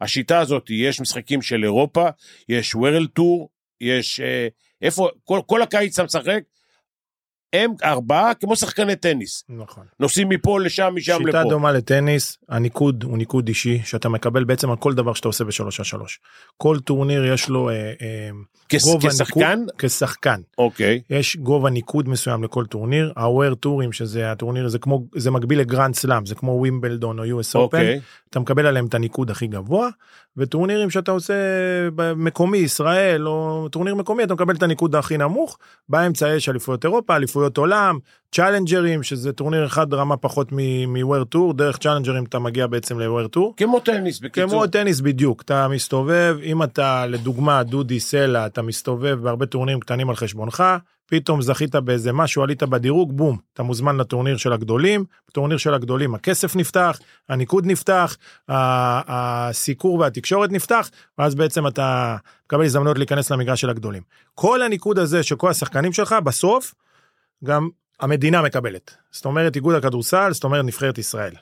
השיטה 0.00 0.38
הזאת, 0.38 0.66
יש 0.70 1.00
משחקים 1.00 1.42
של 1.42 1.64
אירופה, 1.64 2.08
יש 2.48 2.74
וורל 2.74 3.06
טור, 3.06 3.48
יש... 3.80 4.20
אה, 4.20 4.48
איפה, 4.82 5.08
כל, 5.24 5.40
כל 5.46 5.62
הקיץ 5.62 5.94
אתה 5.94 6.04
משחק, 6.04 6.42
הם 7.56 7.72
ארבעה 7.84 8.34
כמו 8.34 8.56
שחקני 8.56 8.96
טניס. 8.96 9.44
נכון. 9.48 9.84
נוסעים 10.00 10.28
מפה 10.28 10.60
לשם, 10.60 10.92
משם 10.94 11.18
שיטה 11.26 11.40
לפה. 11.40 11.50
דומה 11.50 11.72
לטניס, 11.72 12.38
הניקוד 12.48 13.04
הוא 13.04 13.18
ניקוד 13.18 13.48
אישי, 13.48 13.80
שאתה 13.84 14.08
מקבל 14.08 14.44
בעצם 14.44 14.70
על 14.70 14.76
כל 14.76 14.94
דבר 14.94 15.14
שאתה 15.14 15.28
עושה 15.28 15.44
בשלוש 15.44 15.80
על 15.80 15.84
שלוש. 15.84 16.20
כל 16.56 16.78
טורניר 16.84 17.24
יש 17.24 17.48
לו 17.48 17.68
אה, 17.70 17.74
אה, 17.74 18.30
כס- 18.68 18.84
גובה 18.84 19.08
כשחקן? 19.08 19.58
ניקוד, 19.58 19.74
כשחקן. 19.78 20.40
אוקיי. 20.58 21.00
יש 21.10 21.36
גובה 21.36 21.70
ניקוד 21.70 22.08
מסוים 22.08 22.44
לכל 22.44 22.66
טורניר, 22.66 23.12
ה 23.16 23.22
World 23.22 23.54
Tour-ים 23.54 23.92
שזה 23.92 24.32
הטורניר 24.32 24.68
זה 24.68 24.78
כמו 24.78 25.04
זה 25.16 25.30
מקביל 25.30 25.60
לגרנד 25.60 25.94
סלאם 25.94 26.26
זה 26.26 26.34
כמו 26.34 26.52
ווימבלדון 26.52 27.18
או 27.18 27.24
US 27.24 27.52
Open, 27.54 27.58
אוקיי. 27.58 28.00
אתה 28.30 28.40
מקבל 28.40 28.66
עליהם 28.66 28.86
את 28.86 28.94
הניקוד 28.94 29.30
הכי 29.30 29.46
גבוה 29.46 29.88
וטורנירים 30.36 30.90
שאתה 30.90 31.10
עושה 31.10 31.34
במקומי 31.94 32.58
ישראל 32.58 33.28
או 33.28 33.68
טורניר 33.72 33.94
מקומי 33.94 34.24
אתה 34.24 34.34
מקבל 34.34 34.54
את 34.54 34.62
הניקוד 34.62 34.94
הכי 34.94 35.16
נמוך 35.16 35.58
באמצע 35.88 36.28
יש 36.34 36.48
אליפויות 36.48 36.84
אירופה 36.84 37.16
אליפויות 37.16 37.45
עולם 37.56 37.98
challenger-ים 38.32 39.02
שזה 39.02 39.32
טורניר 39.32 39.66
אחד 39.66 39.94
רמה 39.94 40.16
פחות 40.16 40.48
מ 40.88 40.94
World 40.94 41.24
Tour 41.24 41.54
דרך 41.54 41.78
challenger-ים 41.78 42.24
אתה 42.24 42.38
מגיע 42.38 42.66
בעצם 42.66 42.98
ל 42.98 43.03
World 43.03 43.28
Tour. 43.28 43.54
כמו 43.56 43.80
טניס, 43.80 44.20
בקיצור. 44.20 44.50
כמו 44.50 44.66
טניס 44.66 45.00
בדיוק, 45.00 45.42
אתה 45.42 45.68
מסתובב, 45.68 46.36
אם 46.42 46.62
אתה 46.62 47.06
לדוגמה 47.06 47.62
דודי 47.62 48.00
סלע, 48.00 48.46
אתה 48.46 48.62
מסתובב 48.62 49.18
בהרבה 49.22 49.46
טורנירים 49.46 49.80
קטנים 49.80 50.10
על 50.10 50.16
חשבונך, 50.16 50.64
פתאום 51.06 51.42
זכית 51.42 51.74
באיזה 51.74 52.12
משהו, 52.12 52.42
עלית 52.42 52.62
בדירוג, 52.62 53.16
בום, 53.16 53.38
אתה 53.52 53.62
מוזמן 53.62 53.96
לטורניר 53.96 54.36
של 54.36 54.52
הגדולים, 54.52 55.04
בטורניר 55.28 55.58
של 55.58 55.74
הגדולים 55.74 56.14
הכסף 56.14 56.56
נפתח, 56.56 56.98
הניקוד 57.28 57.66
נפתח, 57.66 58.16
הסיקור 58.48 59.98
והתקשורת 59.98 60.52
נפתח, 60.52 60.90
ואז 61.18 61.34
בעצם 61.34 61.66
אתה 61.66 62.16
מקבל 62.46 62.64
הזדמנות 62.64 62.98
להיכנס 62.98 63.30
למגרש 63.30 63.60
של 63.60 63.70
הגדולים. 63.70 64.02
כל 64.34 64.62
הניקוד 64.62 64.98
הזה 64.98 65.22
של 65.22 65.36
כל 65.36 65.50
השחקנים 65.50 65.92
שלך, 65.92 66.14
בסוף, 66.24 66.74
גם 67.44 67.68
המדינה 68.00 68.42
מקבלת. 68.42 68.96
זאת 69.10 69.24
אומרת 69.24 69.56
איגוד 69.56 69.74
הכדורסל, 69.74 70.32
זאת 70.32 70.44
אומרת 70.44 70.64
נבחרת 70.64 70.98
ישראל. 70.98 71.32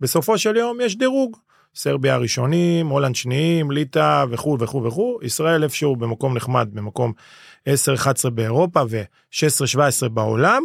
בסופו 0.00 0.38
של 0.38 0.56
יום 0.56 0.80
יש 0.80 0.98
דירוג. 0.98 1.36
סרביה 1.76 2.14
הראשונים, 2.14 2.86
הולנד 2.86 3.14
שניים, 3.14 3.70
ליטא 3.70 4.24
וכו' 4.30 4.56
וכו' 4.60 4.84
וכו', 4.84 5.18
ישראל 5.22 5.62
איפשהו 5.62 5.96
במקום 5.96 6.36
נחמד, 6.36 6.68
במקום 6.72 7.12
10-11 7.68 8.30
באירופה 8.30 8.82
ו-16-17 8.88 10.08
בעולם. 10.08 10.62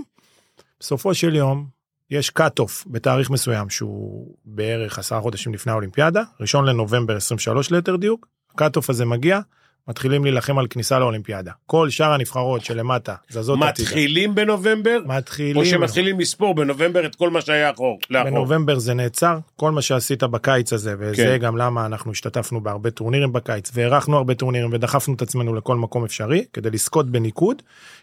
בסופו 0.80 1.14
של 1.14 1.36
יום 1.36 1.68
יש 2.10 2.32
cut 2.40 2.64
off 2.64 2.84
בתאריך 2.88 3.30
מסוים 3.30 3.70
שהוא 3.70 4.36
בערך 4.46 5.00
עשרה 5.00 5.22
חודשים 5.22 5.54
לפני 5.54 5.72
האולימפיאדה, 5.72 6.24
ראשון 6.40 6.66
לנובמבר 6.66 7.16
23 7.16 7.72
ליתר 7.72 7.96
דיוק, 7.96 8.28
cut 8.62 8.78
off 8.78 8.86
הזה 8.90 9.06
מגיע, 9.06 9.40
מתחילים 9.88 10.24
להילחם 10.24 10.58
על 10.60 10.68
כניסה 10.68 11.00
לאולימפיאדה. 11.00 11.52
כל 11.66 11.90
שאר 11.90 12.14
הנבחרות 12.14 12.66
שלמטה 12.66 13.16
זזות 13.30 13.60
הצידה. 13.62 13.90
מתחילים 13.90 14.36
בנובמבר, 14.36 15.00
מתחילים. 15.06 15.58
או 15.58 15.66
שמתחילים 15.66 16.20
לספור 16.20 16.56
בנובמבר 16.56 17.06
את 17.06 17.16
כל 17.16 17.30
מה 17.30 17.42
שהיה 17.42 17.72
אחור, 17.72 18.00
לאחור. 18.10 18.30
בנובמבר 18.30 18.80
זה 18.80 18.94
נעצר, 18.94 19.40
כל 19.56 19.72
מה 19.72 19.82
שעשית 19.82 20.24
בקיץ 20.24 20.74
הזה, 20.74 20.96
וזה 21.00 21.16
כן. 21.16 21.38
גם 21.38 21.58
למה 21.58 21.86
אנחנו 21.86 22.12
השתתפנו 22.12 22.62
בהרבה 22.62 22.92
טורנירים 22.92 23.34
בקיץ, 23.34 23.72
והארכנו 23.74 24.18
הרבה 24.18 24.36
טורנירים 24.36 24.70
ודחפנו 24.74 25.14
את 25.14 25.22
עצמנו 25.22 25.56
לכל 25.56 25.76
מקום 25.76 26.04
אפשרי, 26.04 26.46
כדי 26.54 26.70
לזכות 26.70 27.10
בניקוד, 27.10 27.62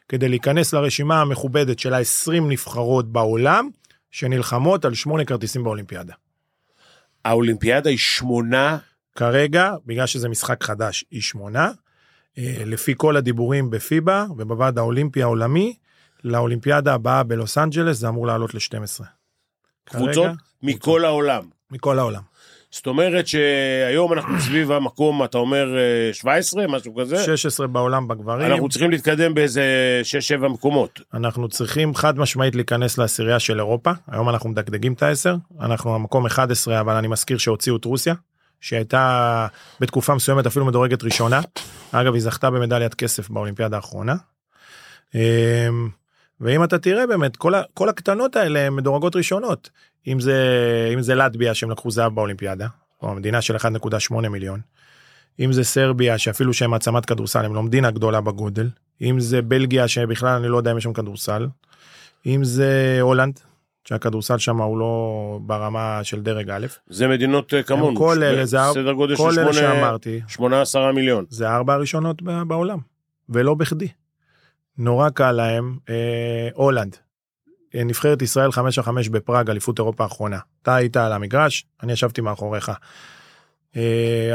כדי 0.09 0.29
להיכנס 0.29 0.75
לרשימה 0.75 1.21
המכובדת 1.21 1.79
של 1.79 1.95
ה-20 1.95 2.41
נבחרות 2.41 3.13
בעולם, 3.13 3.69
שנלחמות 4.11 4.85
על 4.85 4.95
שמונה 4.95 5.25
כרטיסים 5.25 5.65
באולימפיאדה. 5.65 6.15
האולימפיאדה 7.25 7.91
היא 7.91 7.99
שמונה, 7.99 8.79
כרגע, 9.17 9.73
בגלל 9.87 10.07
שזה 10.07 10.29
משחק 10.29 10.65
חדש, 10.65 11.05
היא 11.11 11.23
שמונה, 11.23 11.71
אה, 12.39 12.63
לפי 12.67 12.95
כל 12.97 13.17
הדיבורים 13.17 13.71
בפיבה 13.71 14.25
ובוועד 14.39 14.79
האולימפי 14.79 15.23
העולמי, 15.23 15.77
לאולימפיאדה 16.25 16.95
הבאה 16.95 17.23
בלוס 17.23 17.59
אנג'לס 17.59 17.97
זה 17.97 18.09
אמור 18.09 18.27
לעלות 18.27 18.55
ל-12. 18.55 19.05
קבוצות 19.85 20.31
מכל 20.63 21.05
העולם. 21.05 21.43
מכל 21.71 21.99
העולם. 21.99 22.23
זאת 22.71 22.87
אומרת 22.87 23.27
שהיום 23.27 24.13
אנחנו 24.13 24.41
סביב 24.47 24.73
המקום, 24.73 25.25
אתה 25.25 25.39
אומר 25.39 25.77
אה, 25.77 26.13
17, 26.13 26.67
משהו 26.67 26.95
כזה, 26.95 27.25
16 27.25 27.67
בעולם 27.67 28.09
בגברים. 28.09 28.53
אנחנו 28.53 28.69
צריכים 28.69 28.91
להתקדם 28.91 29.35
באיזה 29.35 29.63
6-7 30.41 30.49
מקומות. 30.49 31.01
אנחנו 31.15 31.49
צריכים 31.49 31.95
חד 31.95 32.19
משמעית 32.19 32.55
להיכנס 32.55 32.99
לעשירייה 32.99 33.39
של 33.39 33.59
אירופה, 33.59 33.91
היום 34.09 34.29
אנחנו 34.29 34.51
מדגדגים 34.51 34.93
את 34.93 35.03
העשר, 35.03 35.35
אנחנו 35.61 35.95
המקום 35.95 36.27
11 36.27 36.81
אבל 36.81 36.95
אני 36.95 37.09
מזכיר 37.09 37.39
שהוציאו 37.39 37.77
את 37.77 37.85
רוסיה, 37.85 38.15
שהייתה 38.61 39.47
בתקופה 39.81 40.15
מסוימת 40.15 40.47
אפילו 40.47 40.67
מדורגת 40.67 41.05
ראשונה. 41.05 41.41
אגב, 41.93 42.15
היא 42.15 42.23
זכתה 42.23 42.51
במדליית 42.51 42.95
כסף 42.95 43.31
באולימפיאדה 43.31 43.77
האחרונה. 43.77 44.15
אמ, 45.15 45.89
ואם 46.41 46.65
אתה 46.65 46.79
תראה 46.79 47.07
באמת, 47.07 47.37
כל, 47.37 47.55
ה, 47.55 47.63
כל 47.75 47.89
הקטנות 47.89 48.37
האלה 48.37 48.67
הן 48.67 48.75
מדורגות 48.75 49.17
ראשונות. 49.17 49.71
אם 50.07 50.21
זה, 50.21 50.37
אם 50.95 51.03
זה 51.03 51.15
לטביה 51.15 51.55
שהם 51.55 51.71
לקחו 51.71 51.91
זהב 51.91 52.15
באולימפיאדה, 52.15 52.67
או 53.03 53.11
המדינה 53.11 53.43
של 53.43 53.57
1.8 53.57 54.29
מיליון. 54.29 54.61
אם 55.41 55.53
זה 55.53 55.65
סרביה 55.65 56.19
שאפילו 56.19 56.55
שהם 56.55 56.71
מעצמת 56.71 57.07
כדורסל 57.07 57.45
הם 57.45 57.55
לא 57.55 57.63
מדינה 57.63 57.91
גדולה 57.91 58.21
בגודל. 58.21 58.69
אם 59.03 59.21
זה 59.21 59.43
בלגיה 59.43 59.89
שבכלל 59.89 60.37
אני 60.37 60.49
לא 60.49 60.57
יודע 60.57 60.73
אם 60.73 60.79
יש 60.79 60.85
שם 60.85 60.93
כדורסל. 60.93 61.49
אם 62.27 62.45
זה 62.45 62.99
הולנד 63.01 63.41
שהכדורסל 63.89 64.39
שם 64.39 64.61
הוא 64.61 64.79
לא 64.79 65.05
ברמה 65.43 66.01
של 66.03 66.21
דרג 66.23 66.51
א'. 66.51 66.67
זה 66.87 67.09
מדינות 67.09 67.55
אה, 67.55 67.63
כמונו. 67.63 67.99
כל 67.99 68.23
אלה 68.23 68.47
זה 68.47 68.59
סדר 68.75 68.93
גודל 68.93 69.17
של 69.17 69.23
כל 69.23 69.29
אלה 69.29 69.53
שמונה- 69.53 69.53
שאמרתי 69.75 70.21
שמונה 70.29 70.63
עשרה 70.63 70.93
מיליון. 70.93 71.25
זה 71.29 71.49
ארבע 71.51 71.75
הראשונות 71.75 72.23
בעולם 72.23 72.79
ולא 73.29 73.55
בכדי. 73.55 73.89
נורא 74.79 75.09
קל 75.11 75.33
להם 75.33 75.77
אה, 75.89 75.95
הולנד. 76.55 76.97
אה, 77.75 77.85
נבחרת 77.85 78.23
ישראל 78.23 78.53
5 78.53 78.79
על 78.79 78.85
5 78.85 79.09
בפראג 79.09 79.51
אליפות 79.51 79.79
אירופה 79.79 80.05
האחרונה. 80.05 80.39
אתה 80.63 80.75
היית 80.75 80.97
על 80.97 81.13
המגרש 81.13 81.67
אני 81.83 81.93
ישבתי 81.93 82.21
מאחוריך. 82.21 82.73
אה, 83.77 83.83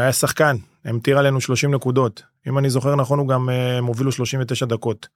היה 0.02 0.14
שחקן 0.14 0.56
המטיר 0.86 1.18
עלינו 1.18 1.42
30 1.42 1.74
נקודות 1.76 2.24
אם 2.48 2.58
אני 2.58 2.70
זוכר 2.70 2.96
נכון 2.96 3.20
הוא 3.20 3.28
גם 3.28 3.50
אה, 3.50 3.78
הם 3.78 3.86
הובילו 3.86 4.12
39 4.12 4.66
דקות 4.66 5.08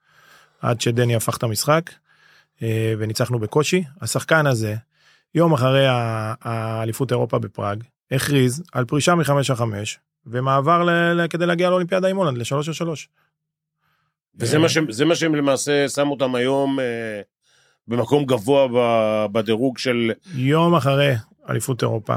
עד 0.60 0.80
שדני 0.80 1.16
הפך 1.16 1.36
את 1.36 1.42
המשחק 1.42 1.90
וניצחנו 2.98 3.38
בקושי 3.38 3.84
השחקן 4.00 4.46
הזה 4.46 4.74
יום 5.34 5.52
אחרי 5.52 5.84
האליפות 5.88 7.12
אירופה 7.12 7.38
בפראג 7.38 7.84
הכריז 8.10 8.62
על 8.72 8.84
פרישה 8.84 9.14
מחמש 9.14 9.50
על 9.50 9.56
חמש 9.56 9.98
ומעבר 10.26 10.82
ל- 10.84 10.90
ל- 11.20 11.26
כדי 11.28 11.46
להגיע 11.46 11.70
לאולימפיאדה 11.70 12.08
עם 12.08 12.16
הולנד 12.16 12.38
לשלוש 12.38 12.68
על 12.68 12.74
שלוש. 12.74 13.08
וזה 14.38 14.56
אה, 14.56 14.62
מה 14.62 14.68
שהם- 14.68 14.92
זה 14.92 15.04
מה 15.04 15.14
שהם 15.14 15.34
למעשה 15.34 15.88
שמו 15.88 16.10
אותם 16.12 16.34
היום 16.34 16.80
אה, 16.80 17.20
במקום 17.88 18.24
גבוה 18.24 18.68
ב- 18.74 19.32
בדירוג 19.32 19.78
של... 19.78 20.10
יום 20.34 20.74
אחרי 20.74 21.14
אליפות 21.48 21.82
אירופה 21.82 22.16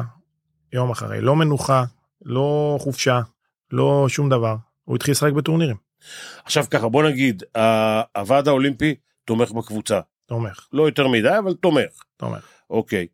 יום 0.74 0.92
אחרי 0.92 1.22
לא 1.22 1.36
מנוחה 1.36 1.84
לא 2.26 2.78
חופשה 2.82 3.22
לא 3.72 4.06
שום 4.10 4.30
דבר 4.30 4.56
הוא 4.86 4.96
התחיל 4.96 5.12
לשחק 5.12 5.32
בטורנירים 5.34 5.76
עכשיו 6.46 6.66
ככה, 6.72 6.90
בוא 6.90 7.04
נגיד, 7.04 7.44
הוועד 8.16 8.48
האולימפי 8.48 8.96
תומך 9.26 9.52
בקבוצה. 9.52 10.00
תומך. 10.30 10.68
לא 10.74 10.84
יותר 10.84 11.08
מדי, 11.08 11.38
אבל 11.38 11.54
תומך. 11.54 12.04
תומך. 12.18 12.48
אוקיי. 12.70 13.08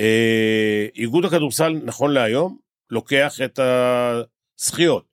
אה, 0.00 0.86
איגוד 0.96 1.24
הכדורסל, 1.24 1.80
נכון 1.84 2.10
להיום, 2.10 2.56
לוקח 2.90 3.40
את 3.44 3.60
הזכיות. 3.62 5.10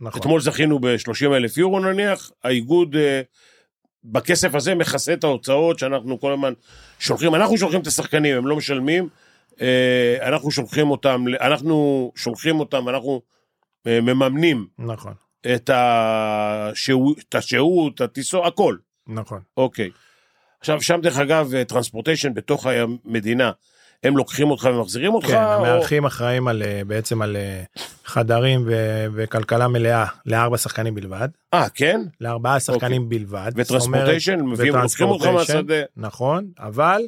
נכון. 0.00 0.20
אתמול 0.20 0.40
זכינו 0.40 0.78
ב-30 0.78 1.26
אלף 1.36 1.56
יורו 1.56 1.80
נניח, 1.80 2.30
האיגוד 2.44 2.96
אה, 2.96 3.20
בכסף 4.04 4.54
הזה 4.54 4.74
מכסה 4.74 5.12
את 5.12 5.24
ההוצאות 5.24 5.78
שאנחנו 5.78 6.20
כל 6.20 6.32
הזמן 6.32 6.52
שולחים, 6.98 7.34
אנחנו 7.34 7.58
שולחים 7.58 7.80
את 7.80 7.86
השחקנים, 7.86 8.36
הם 8.36 8.46
לא 8.46 8.56
משלמים, 8.56 9.08
אה, 9.60 10.16
אנחנו 10.28 10.50
שולחים 10.50 10.90
אותם, 10.90 11.24
אנחנו 11.40 12.12
שולחים 12.16 12.60
אותם, 12.60 12.88
אנחנו 12.88 13.22
אה, 13.86 14.00
מממנים 14.00 14.66
נכון. 14.78 15.12
את 15.54 17.34
השהות, 17.34 18.00
הטיסות, 18.00 18.46
הכל, 18.46 18.76
נכון. 19.06 19.40
אוקיי. 19.56 19.90
עכשיו, 20.60 20.82
שם 20.82 21.00
דרך 21.02 21.18
אגב, 21.18 21.62
טרנספורטיישן 21.68 22.34
בתוך 22.34 22.66
המדינה, 22.66 23.50
הם 24.04 24.16
לוקחים 24.16 24.50
אותך 24.50 24.68
ומחזירים 24.74 25.14
אותך? 25.14 25.26
כן, 25.26 25.34
או- 25.34 25.38
המארחים 25.52 26.04
אחראים 26.04 26.48
על 26.48 26.62
אה, 26.62 26.82
בעצם 26.86 27.22
על 27.22 27.36
אה, 27.36 27.62
חדרים 28.04 28.62
ו- 28.66 29.06
וכלכלה 29.14 29.68
מלאה 29.68 30.06
לארבע 30.26 30.56
שחקנים 30.58 30.94
בלבד 30.94 31.28
אה, 31.54 31.66
כן? 31.74 32.00
לארבעה 32.20 32.60
שחקנים 32.60 33.08
בלבד. 33.08 33.50
זאת 33.62 33.70
אומרת, 33.70 33.82
וטרנספורטיישן, 33.82 34.40
מביאים, 34.40 34.74
לוקחים 34.76 35.08
אותך. 35.08 35.26
מהשדה. 35.26 35.82
נכון, 35.96 36.46
אבל 36.58 37.02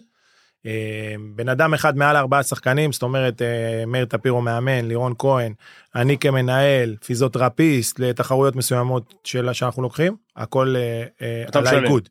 אה, 0.66 1.14
בן 1.34 1.48
אדם 1.48 1.74
אחד 1.74 1.96
מעל 1.96 2.16
ארבעה 2.16 2.42
שחקנים, 2.42 2.92
זאת 2.92 3.02
אומרת 3.02 3.42
אה, 3.42 3.84
מאיר 3.86 4.04
טפירו 4.04 4.40
מאמן, 4.40 4.84
לירון 4.88 5.14
כהן, 5.18 5.52
אני 5.94 6.18
כמנהל, 6.18 6.96
פיזיותרפיסט 7.04 7.98
לתחרויות 7.98 8.56
מסוימות 8.56 9.14
של, 9.24 9.52
שאנחנו 9.52 9.82
לוקחים, 9.82 10.16
הכל 10.36 10.74
אה, 10.76 11.04
אה, 11.22 11.44
על. 11.54 11.66
האיגוד. 11.66 12.08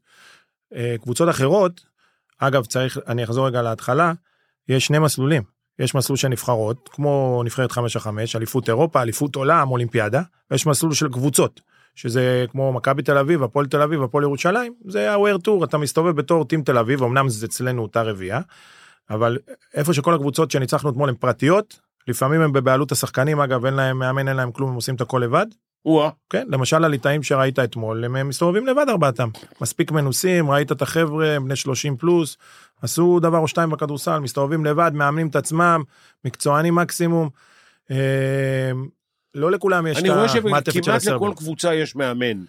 אה, 0.76 0.96
קבוצות 1.02 1.30
אחרות, 1.30 1.82
אגב 2.40 2.66
צריך, 2.66 2.98
אני 3.08 3.24
אחזור 3.24 3.48
רגע 3.48 3.62
להתחלה, 3.62 4.14
יש 4.70 4.86
שני 4.86 5.00
מסלולים. 5.00 5.58
יש 5.80 5.96
מסלול 5.96 6.18
של 6.18 6.28
נבחרות, 6.28 6.90
כמו 6.94 7.42
נבחרת 7.46 7.72
5 7.72 7.96
על 7.96 8.02
5, 8.02 8.36
אליפות 8.36 8.70
אירופה, 8.70 9.02
אליפות 9.02 9.36
עולם, 9.36 9.72
אולימפיאדה, 9.72 10.22
ויש 10.52 10.68
מסלול 10.68 10.94
של 10.94 11.10
קבוצות, 11.10 11.62
שזה 11.96 12.46
כמו 12.52 12.74
מכבי 12.74 13.04
תל 13.04 13.18
אביב, 13.18 13.44
הפועל 13.44 13.66
תל 13.66 13.82
אביב, 13.82 14.04
הפועל 14.04 14.24
ירושלים, 14.24 14.74
זה 14.88 15.12
ה-Ware 15.12 15.48
Tour, 15.48 15.64
אתה 15.64 15.78
מסתובב 15.78 16.16
בתור 16.16 16.46
טים 16.46 16.64
תל 16.64 16.78
אביב, 16.78 17.04
אמנם 17.04 17.30
זה 17.30 17.46
אצלנו 17.46 17.82
אותה 17.82 18.02
רביעייה, 18.02 18.42
אבל 19.10 19.38
איפה 19.74 19.94
שכל 19.94 20.14
הקבוצות 20.14 20.52
שניצחנו 20.52 20.90
אתמול 20.90 21.10
הן 21.10 21.16
פרטיות, 21.16 21.80
לפעמים 22.08 22.42
הם 22.42 22.54
בבעלות 22.54 22.92
השחקנים, 22.92 23.40
אגב, 23.40 23.66
אין 23.66 23.74
להם 23.74 24.00
מאמן, 24.00 24.28
אין 24.28 24.38
להם 24.38 24.52
כלום, 24.52 24.70
הם 24.70 24.76
עושים 24.76 24.96
את 24.96 25.02
הכל 25.02 25.22
לבד. 25.24 25.46
או-אה. 25.88 26.10
כן, 26.30 26.48
למשל 26.50 26.84
הליטאים 26.84 27.24
שראית 27.24 27.60
אתמול, 27.60 28.06
הם 28.06 28.28
מסתובבים 28.28 28.68
לבד 28.68 28.86
ארבעתם. 28.90 29.30
מספיק 29.62 29.92
מנוסים, 29.92 30.52
ראית 30.52 30.72
את 30.72 30.82
החבר'ה, 30.82 31.40
בני 31.40 31.56
30 31.56 31.98
פלוס, 31.98 32.38
עשו 32.82 33.20
דבר 33.20 33.38
או 33.38 33.48
שתיים 33.48 33.70
בכדורסל, 33.70 34.20
מסתובבים 34.20 34.66
לבד, 34.66 34.92
מאמנים 34.94 35.28
את 35.28 35.36
עצמם, 35.36 35.84
מקצוענים 36.26 36.76
מקסימום. 36.76 37.30
אה, 37.92 37.98
לא 39.36 39.52
לכולם 39.52 39.88
יש 39.88 39.98
אני 39.98 40.10
את 40.10 40.14
רואה 40.14 40.32
המעטפת 40.44 40.74
של 40.74 40.82
שכמעט 40.82 40.96
הסרבים. 40.96 41.30
לכל 41.30 41.38
קבוצה 41.38 41.76
יש 41.76 41.96
מאמן. 41.96 42.44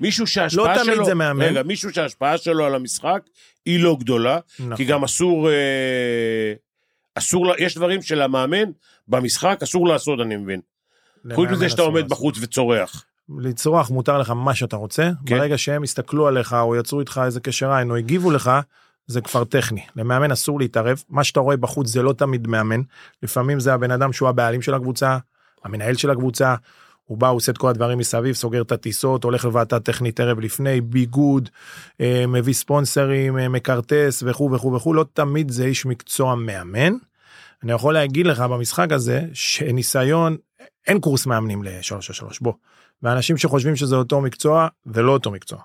מישהו 0.00 0.26
שההשפעה 0.26 0.76
לא 0.76 0.84
שלו... 0.84 0.94
תמיד 0.94 1.04
זה 1.04 1.14
מאמן. 1.14 1.42
רגע, 1.42 1.62
מישהו 1.62 1.92
שההשפעה 1.92 2.38
שלו 2.38 2.64
על 2.64 2.74
המשחק 2.74 3.20
היא 3.66 3.80
לא 3.84 3.96
גדולה, 4.00 4.38
נכון. 4.58 4.76
כי 4.76 4.84
גם 4.84 5.04
אסור... 5.04 5.50
אה, 5.50 6.52
אסור... 7.14 7.46
יש 7.58 7.76
דברים 7.76 8.02
שלמאמן 8.02 8.70
במשחק 9.08 9.58
אסור 9.62 9.88
לעשות, 9.88 10.20
אני 10.20 10.36
מבין. 10.36 10.60
חוץ 11.34 11.50
מזה 11.50 11.68
שאתה 11.68 11.82
עומד. 11.82 12.08
בחוץ 12.08 12.38
וצורח. 12.40 13.04
לצרוח 13.38 13.90
מותר 13.90 14.18
לך 14.18 14.30
מה 14.30 14.54
שאתה 14.54 14.76
רוצה, 14.76 15.10
כן. 15.26 15.38
ברגע 15.38 15.58
שהם 15.58 15.82
הסתכלו 15.82 16.26
עליך 16.26 16.52
או 16.52 16.76
יצרו 16.76 17.00
איתך 17.00 17.20
איזה 17.24 17.40
קשר 17.40 17.72
עין 17.72 17.90
או 17.90 17.96
הגיבו 17.96 18.30
לך, 18.30 18.50
זה 19.06 19.20
כבר 19.20 19.44
טכני. 19.44 19.82
למאמן 19.96 20.30
אסור 20.30 20.58
להתערב, 20.58 21.02
מה 21.08 21.24
שאתה 21.24 21.40
רואה 21.40 21.56
בחוץ 21.56 21.88
זה 21.88 22.02
לא 22.02 22.12
תמיד 22.12 22.46
מאמן, 22.46 22.80
לפעמים 23.22 23.60
זה 23.60 23.74
הבן 23.74 23.90
אדם 23.90 24.12
שהוא 24.12 24.28
הבעלים 24.28 24.62
של 24.62 24.74
הקבוצה, 24.74 25.18
המנהל 25.64 25.94
של 25.94 26.10
הקבוצה, 26.10 26.54
הוא 27.04 27.18
בא, 27.18 27.28
הוא 27.28 27.36
עושה 27.36 27.52
את 27.52 27.58
כל 27.58 27.68
הדברים 27.68 27.98
מסביב, 27.98 28.34
סוגר 28.34 28.62
את 28.62 28.72
הטיסות, 28.72 29.24
הולך 29.24 29.44
לוועדה 29.44 29.80
טכנית 29.80 30.20
ערב 30.20 30.40
לפני, 30.40 30.80
ביגוד, 30.80 31.48
אה, 32.00 32.24
מביא 32.28 32.54
ספונסרים, 32.54 33.38
אה, 33.38 33.48
מקרטס 33.48 34.22
וכו' 34.26 34.52
וכו' 34.52 34.72
וכו', 34.72 34.94
לא 34.94 35.04
תמיד 35.12 35.50
זה 35.50 35.64
איש 35.64 35.86
מקצוע 35.86 36.34
מאמן. 36.34 36.92
אני 37.62 37.72
יכול 37.72 37.94
להגיד 37.94 38.26
לך 38.26 38.40
במשחק 38.40 38.92
הזה, 38.92 39.22
שניסיון, 39.32 40.36
אין 40.86 41.00
קורס 41.00 41.26
מאמנים 41.26 41.62
לשלוש 41.62 42.10
על 42.10 42.14
שלוש, 42.14 42.38
בוא. 42.40 42.52
ואנשים 43.02 43.36
שחושבים 43.36 43.76
שזה 43.76 43.96
אותו 43.96 44.20
מקצוע, 44.20 44.68
זה 44.84 45.02
לא 45.02 45.12
אותו 45.12 45.30
מקצוע. 45.30 45.58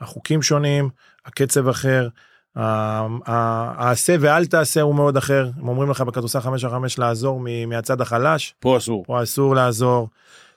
החוקים 0.00 0.42
שונים, 0.42 0.88
הקצב 1.26 1.68
אחר, 1.68 2.08
העשה 2.56 4.16
ואל 4.20 4.46
תעשה 4.46 4.80
הוא 4.80 4.94
מאוד 4.94 5.16
אחר. 5.16 5.50
הם 5.60 5.68
אומרים 5.68 5.90
לך 5.90 6.00
בכדורסל 6.00 6.40
5 6.40 6.64
על 6.64 6.70
5 6.70 6.98
לעזור 6.98 7.40
מהצד 7.66 8.00
החלש, 8.00 8.54
פה 8.60 8.76
אסור. 8.76 9.04
פה 9.06 9.22
אסור 9.22 9.54
לעזור. 9.54 10.08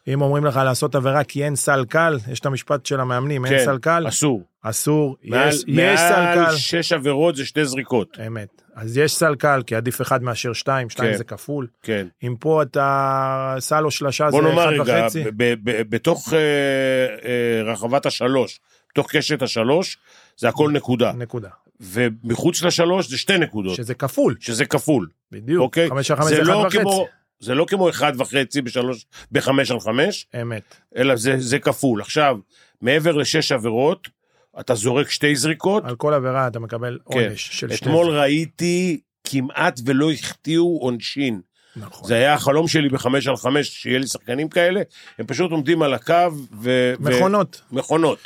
אם 0.07 0.21
אומרים 0.21 0.45
לך 0.45 0.57
לעשות 0.65 0.95
עבירה 0.95 1.23
כי 1.23 1.43
אין 1.45 1.55
סל 1.55 1.85
קל, 1.89 2.17
יש 2.31 2.39
את 2.39 2.45
המשפט 2.45 2.85
של 2.85 2.99
המאמנים, 2.99 3.45
אין 3.45 3.57
כן, 3.57 3.65
סל 3.65 3.77
קל, 3.77 4.07
אסור. 4.07 4.43
אסור, 4.61 5.15
מעל- 5.23 5.49
יש, 5.49 5.63
יש 5.67 5.99
סל 5.99 6.21
מעל 6.21 6.45
קל. 6.45 6.55
שש 6.55 6.91
עבירות 6.93 7.35
זה 7.35 7.45
שתי 7.45 7.65
זריקות. 7.65 8.17
אמת. 8.27 8.60
אז 8.75 8.97
יש 8.97 9.13
סל 9.15 9.35
קל, 9.35 9.61
כי 9.67 9.75
עדיף 9.75 10.01
אחד 10.01 10.23
מאשר 10.23 10.53
שתיים, 10.53 10.89
שתיים 10.89 11.11
כן. 11.11 11.17
זה 11.17 11.23
כפול. 11.23 11.67
כן. 11.83 12.07
אם 12.23 12.35
פה 12.39 12.61
אתה 12.63 13.55
סל 13.59 13.85
או 13.85 13.91
שלשה 13.91 14.25
זה 14.31 14.37
בוא 14.37 14.41
נאמר 14.49 14.75
אחד 14.75 14.89
רגע, 14.89 15.03
וחצי. 15.05 15.23
ב- 15.23 15.29
ב- 15.43 15.55
ב- 15.63 15.89
בתוך 15.95 16.33
אה, 16.33 16.39
אה, 17.25 17.71
רחבת 17.71 18.05
השלוש, 18.05 18.59
בתוך 18.91 19.11
קשת 19.15 19.41
השלוש, 19.41 19.97
זה 20.37 20.49
הכל 20.49 20.71
נקודה. 20.71 21.11
נקודה. 21.11 21.49
ומחוץ 21.81 22.63
לשלוש 22.63 23.09
זה 23.09 23.17
שתי 23.17 23.37
נקודות, 23.37 23.75
שזה 23.75 23.93
כפול, 23.93 24.35
שזה 24.39 24.65
כפול. 24.65 25.07
בדיוק. 25.31 25.61
אוקיי? 25.61 25.89
חמש 25.89 26.11
על 26.11 26.17
חמש 26.17 26.25
זה 26.29 26.35
זה 26.35 26.41
אחד 26.41 26.49
לא 26.51 26.57
וחצי. 26.57 26.79
כמו- 26.79 27.07
זה 27.39 27.55
לא 27.55 27.65
כמו 27.69 27.89
אחד 27.89 28.13
וחצי 28.17 28.61
בשלוש, 28.61 29.05
בחמש 29.31 29.71
על 29.71 29.79
חמש, 29.79 30.27
אמת. 30.41 30.75
אלא 30.97 31.15
זה, 31.15 31.35
זה 31.37 31.59
כפול. 31.59 32.01
עכשיו, 32.01 32.37
מעבר 32.81 33.11
לשש 33.11 33.51
עבירות, 33.51 34.07
אתה 34.59 34.75
זורק 34.75 35.09
שתי 35.09 35.35
זריקות. 35.35 35.85
על 35.85 35.95
כל 35.95 36.13
עבירה 36.13 36.47
אתה 36.47 36.59
מקבל 36.59 36.99
כן. 37.11 37.19
עונש 37.19 37.49
של 37.51 37.71
שתי... 37.71 37.85
אתמול 37.85 38.07
ראיתי 38.09 39.01
כמעט 39.23 39.79
ולא 39.85 40.11
החטיאו 40.11 40.77
עונשין. 40.81 41.41
נכון. 41.75 42.07
זה 42.07 42.15
היה 42.15 42.33
החלום 42.33 42.67
שלי 42.67 42.89
בחמש 42.89 43.27
על 43.27 43.37
חמש, 43.37 43.69
שיהיה 43.69 43.99
לי 43.99 44.07
שחקנים 44.07 44.49
כאלה, 44.49 44.81
הם 45.19 45.25
פשוט 45.25 45.51
עומדים 45.51 45.81
על 45.81 45.93
הקו 45.93 46.13
ו... 46.61 46.93
ו- 47.01 47.09
מכונות. 47.09 47.61
מכונות. 47.71 48.19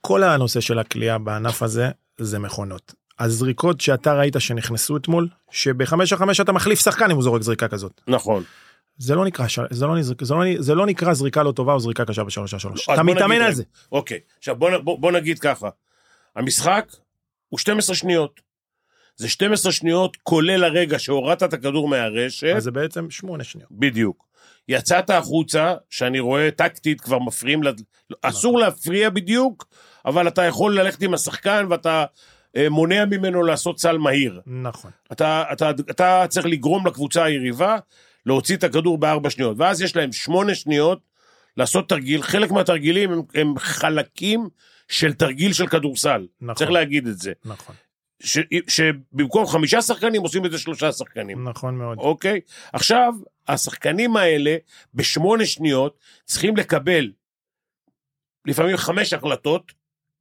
כל 0.00 0.22
הנושא 0.22 0.60
של 0.60 0.78
הכלייה 0.78 1.18
בענף 1.18 1.62
הזה 1.62 1.90
זה 2.18 2.38
מכונות. 2.38 2.94
הזריקות 3.18 3.80
שאתה 3.80 4.14
ראית 4.14 4.36
שנכנסו 4.38 4.96
אתמול, 4.96 5.28
שבחמש 5.50 6.12
על 6.12 6.18
חמש 6.18 6.40
אתה 6.40 6.52
מחליף 6.52 6.80
שחקן 6.80 7.10
אם 7.10 7.16
הוא 7.16 7.22
זורק 7.22 7.42
זריקה 7.42 7.68
כזאת. 7.68 8.00
נכון. 8.08 8.42
זה 8.98 9.14
לא 9.14 9.24
נקרא, 9.24 9.46
זה 9.70 9.86
לא, 9.86 9.96
נזרק- 9.96 10.24
זה 10.24 10.34
לא, 10.34 10.40
זה 10.58 10.74
לא 10.74 10.86
נקרא 10.86 11.14
זריקה 11.14 11.42
לא 11.42 11.52
טובה 11.52 11.72
או 11.72 11.80
זריקה 11.80 12.04
קשה 12.04 12.24
בשלוש 12.24 12.54
על 12.54 12.60
שלוש. 12.60 12.88
אז 12.88 12.94
אתה 12.94 13.02
מתאמן 13.02 13.40
על. 13.40 13.52
זה. 13.54 13.62
אוקיי, 13.92 14.20
עכשיו 14.38 14.56
בוא, 14.56 14.70
בוא, 14.78 14.98
בוא 14.98 15.12
נגיד 15.12 15.38
ככה, 15.38 15.68
המשחק 16.36 16.92
הוא 17.48 17.58
12 17.58 17.96
שניות. 17.96 18.40
זה 19.16 19.28
12 19.28 19.72
שניות 19.72 20.16
כולל 20.22 20.64
הרגע 20.64 20.98
שהורדת 20.98 21.42
את 21.42 21.52
הכדור 21.52 21.88
מהרשת, 21.88 22.54
אז 22.56 22.62
זה 22.64 22.70
בעצם 22.70 23.10
שמונה 23.10 23.44
שניות. 23.44 23.68
בדיוק. 23.70 24.26
יצאת 24.68 25.10
החוצה, 25.10 25.74
שאני 25.90 26.20
רואה 26.20 26.50
טקטית 26.50 27.00
כבר 27.00 27.18
מפריעים, 27.18 27.62
לד... 27.62 27.82
אסור 28.22 28.58
להפריע 28.58 29.10
בדיוק, 29.10 29.66
אבל 30.06 30.28
אתה 30.28 30.42
יכול 30.44 30.80
ללכת 30.80 31.02
עם 31.02 31.14
השחקן 31.14 31.66
ואתה 31.70 32.04
אה, 32.56 32.68
מונע 32.70 33.04
ממנו 33.04 33.42
לעשות 33.42 33.80
סל 33.80 33.98
מהיר. 33.98 34.40
נכון. 34.46 34.90
אתה, 35.12 35.44
אתה, 35.52 35.70
אתה 35.70 36.24
צריך 36.28 36.46
לגרום 36.46 36.86
לקבוצה 36.86 37.24
היריבה 37.24 37.76
להוציא 38.26 38.56
את 38.56 38.64
הכדור 38.64 38.98
בארבע 38.98 39.30
שניות, 39.30 39.56
ואז 39.58 39.82
יש 39.82 39.96
להם 39.96 40.12
שמונה 40.12 40.54
שניות 40.54 41.00
לעשות 41.56 41.88
תרגיל, 41.88 42.22
חלק 42.22 42.50
מהתרגילים 42.50 43.12
הם, 43.12 43.22
הם 43.34 43.58
חלקים 43.58 44.48
של 44.88 45.12
תרגיל 45.12 45.52
של 45.52 45.66
כדורסל, 45.66 46.26
נכון. 46.40 46.54
צריך 46.54 46.70
להגיד 46.70 47.06
את 47.06 47.18
זה. 47.18 47.32
נכון. 47.44 47.74
ש, 48.22 48.38
שבמקום 48.68 49.46
חמישה 49.46 49.82
שחקנים 49.82 50.22
עושים 50.22 50.46
את 50.46 50.50
זה 50.50 50.58
שלושה 50.58 50.92
שחקנים, 50.92 51.48
נכון 51.48 51.76
מאוד. 51.76 51.98
אוקיי? 51.98 52.40
עכשיו, 52.72 53.14
השחקנים 53.48 54.16
האלה 54.16 54.56
בשמונה 54.94 55.46
שניות 55.46 55.98
צריכים 56.24 56.56
לקבל 56.56 57.12
לפעמים 58.46 58.76
חמש 58.76 59.12
החלטות 59.12 59.72